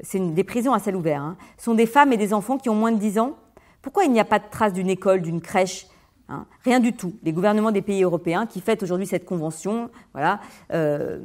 c'est 0.00 0.20
des 0.20 0.44
prisons 0.44 0.72
à 0.72 0.78
ciel 0.78 0.96
ouvert, 0.96 1.20
hein, 1.20 1.36
sont 1.58 1.74
des 1.74 1.86
femmes 1.86 2.12
et 2.12 2.16
des 2.16 2.32
enfants 2.32 2.56
qui 2.56 2.70
ont 2.70 2.74
moins 2.74 2.92
de 2.92 2.98
10 2.98 3.18
ans? 3.18 3.36
Pourquoi 3.82 4.04
il 4.04 4.12
n'y 4.12 4.20
a 4.20 4.24
pas 4.24 4.38
de 4.38 4.44
trace 4.50 4.72
d'une 4.72 4.88
école, 4.88 5.20
d'une 5.20 5.40
crèche 5.40 5.86
Hein? 6.28 6.46
Rien 6.64 6.80
du 6.80 6.92
tout. 6.92 7.14
Les 7.22 7.32
gouvernements 7.32 7.70
des 7.70 7.82
pays 7.82 8.02
européens 8.02 8.46
qui 8.46 8.60
fêtent 8.60 8.82
aujourd'hui 8.82 9.06
cette 9.06 9.24
convention, 9.24 9.90
voilà, 10.12 10.40
euh, 10.72 11.20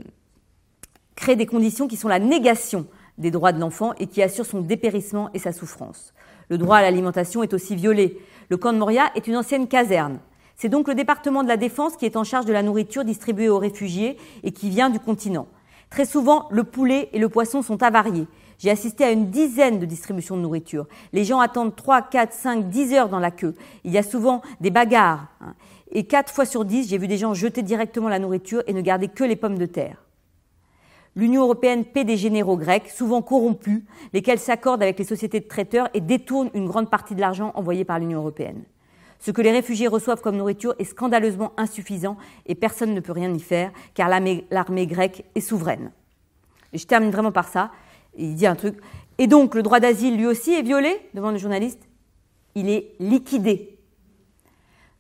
créent 1.16 1.36
des 1.36 1.46
conditions 1.46 1.88
qui 1.88 1.98
sont 1.98 2.08
la 2.08 2.20
négation 2.20 2.86
des 3.22 3.32
droits 3.32 3.54
de 3.54 3.60
l'enfant 3.60 3.94
et 4.00 4.08
qui 4.08 4.22
assurent 4.22 4.46
son 4.46 4.62
dépérissement 4.62 5.30
et 5.34 5.40
sa 5.40 5.54
souffrance. 5.54 6.14
Le 6.50 6.58
droit 6.58 6.78
à 6.78 6.82
l'alimentation 6.82 7.44
est 7.44 7.54
aussi 7.54 7.76
violé. 7.76 8.20
Le 8.50 8.58
camp 8.58 8.74
de 8.74 8.78
Moria 8.78 9.12
est 9.16 9.28
une 9.28 9.38
ancienne 9.38 9.68
caserne. 9.68 10.20
C'est 10.58 10.70
donc 10.70 10.88
le 10.88 10.96
département 10.96 11.44
de 11.44 11.48
la 11.48 11.58
Défense 11.58 11.96
qui 11.96 12.06
est 12.06 12.18
en 12.18 12.24
charge 12.24 12.46
de 12.46 12.54
la 12.54 12.62
nourriture 12.62 13.06
distribuée 13.06 13.50
aux 13.50 13.58
réfugiés 13.58 14.18
et 14.44 14.52
qui 14.52 14.70
vient 14.70 14.90
du 14.90 15.00
continent. 15.00 15.48
Très 15.90 16.06
souvent, 16.06 16.48
le 16.52 16.64
poulet 16.64 17.10
et 17.14 17.20
le 17.20 17.30
poisson 17.30 17.62
sont 17.62 17.82
avariés. 17.84 18.28
J'ai 18.58 18.70
assisté 18.70 19.04
à 19.04 19.12
une 19.12 19.30
dizaine 19.30 19.80
de 19.80 19.86
distributions 19.86 20.38
de 20.38 20.42
nourriture. 20.42 20.88
Les 21.14 21.24
gens 21.24 21.40
attendent 21.40 21.76
3, 21.76 22.04
4, 22.04 22.32
5, 22.32 22.70
10 22.70 22.94
heures 22.94 23.10
dans 23.10 23.20
la 23.20 23.32
queue. 23.32 23.56
Il 23.84 23.92
y 23.92 23.98
a 23.98 24.04
souvent 24.04 24.42
des 24.60 24.70
bagarres. 24.70 25.28
Hein. 25.42 25.56
Et 25.92 26.04
4 26.04 26.32
fois 26.32 26.46
sur 26.46 26.64
10, 26.64 26.90
j'ai 26.90 26.98
vu 26.98 27.08
des 27.08 27.18
gens 27.18 27.34
jeter 27.34 27.64
directement 27.64 28.08
la 28.08 28.20
nourriture 28.20 28.62
et 28.68 28.74
ne 28.74 28.82
garder 28.82 29.08
que 29.08 29.24
les 29.24 29.36
pommes 29.36 29.58
de 29.58 29.66
terre. 29.66 29.98
L'Union 31.16 31.44
européenne 31.44 31.84
paie 31.84 32.06
des 32.06 32.18
généraux 32.18 32.58
grecs, 32.58 32.90
souvent 32.90 33.22
corrompus, 33.22 33.84
lesquels 34.14 34.40
s'accordent 34.40 34.82
avec 34.82 34.98
les 34.98 35.06
sociétés 35.06 35.42
de 35.42 35.48
traiteurs 35.48 35.90
et 35.94 36.02
détournent 36.02 36.52
une 36.54 36.68
grande 36.68 36.90
partie 36.90 37.16
de 37.16 37.22
l'argent 37.22 37.52
envoyé 37.56 37.84
par 37.84 38.00
l'Union 38.00 38.20
européenne. 38.20 38.64
Ce 39.20 39.32
que 39.32 39.42
les 39.42 39.52
réfugiés 39.52 39.88
reçoivent 39.88 40.22
comme 40.22 40.38
nourriture 40.38 40.74
est 40.80 40.86
scandaleusement 40.86 41.52
insuffisant 41.58 42.18
et 42.46 42.56
personne 42.56 42.94
ne 42.94 43.00
peut 43.02 43.12
rien 43.12 43.34
y 43.34 43.40
faire 43.40 43.72
car 43.94 44.10
l'armée 44.10 44.88
grecque 44.88 45.26
est 45.36 45.42
souveraine. 45.42 45.92
Je 46.74 46.86
termine 46.86 47.12
vraiment 47.12 47.34
par 47.34 47.48
ça 47.48 47.72
il 48.18 48.36
dit 48.36 48.48
un 48.48 48.56
truc. 48.56 48.78
Et 49.18 49.28
donc, 49.28 49.56
le 49.56 49.64
droit 49.64 49.80
d'asile, 49.80 50.18
lui 50.18 50.26
aussi, 50.26 50.54
est 50.54 50.64
violé? 50.64 50.98
devant 51.14 51.32
le 51.32 51.38
journaliste 51.38 51.88
Il 52.56 52.70
est 52.70 52.94
liquidé. 53.00 53.78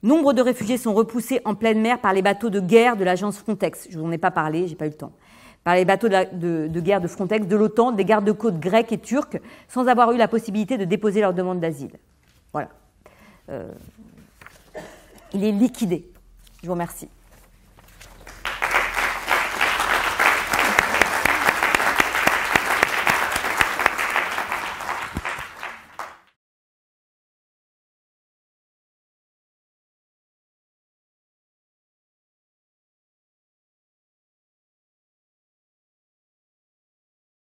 Nombre 0.04 0.34
de 0.34 0.42
réfugiés 0.42 0.78
sont 0.78 0.94
repoussés 0.94 1.42
en 1.46 1.54
pleine 1.54 1.80
mer 1.80 2.02
par 2.02 2.14
les 2.14 2.22
bateaux 2.22 2.50
de 2.50 2.60
guerre 2.60 2.98
de 2.98 3.04
l'agence 3.04 3.38
Frontex. 3.38 3.88
Je 3.90 4.00
vous 4.00 4.06
en 4.06 4.12
ai 4.12 4.18
pas 4.18 4.32
parlé, 4.32 4.68
j'ai 4.68 4.76
pas 4.76 4.86
eu 4.86 4.90
le 4.90 4.96
temps. 4.96 5.14
Par 5.64 5.76
les 5.76 5.86
bateaux 5.86 6.10
de, 6.10 6.80
guerre 6.80 7.02
de 7.02 7.08
Frontex, 7.08 7.46
de 7.46 7.56
l'OTAN, 7.56 7.92
des 7.92 8.06
gardes-côtes 8.06 8.60
grecs 8.60 8.92
et 8.92 8.98
turcs, 8.98 9.38
sans 9.68 9.88
avoir 9.88 10.12
eu 10.12 10.18
la 10.18 10.28
possibilité 10.28 10.78
de 10.78 10.86
déposer 10.86 11.22
leur 11.22 11.34
demande 11.34 11.60
d'asile. 11.60 11.92
Voilà. 12.52 12.70
Euh, 13.50 13.72
il 15.34 15.44
est 15.44 15.52
liquidé. 15.52 16.08
Je 16.62 16.68
vous 16.68 16.74
remercie. 16.74 17.08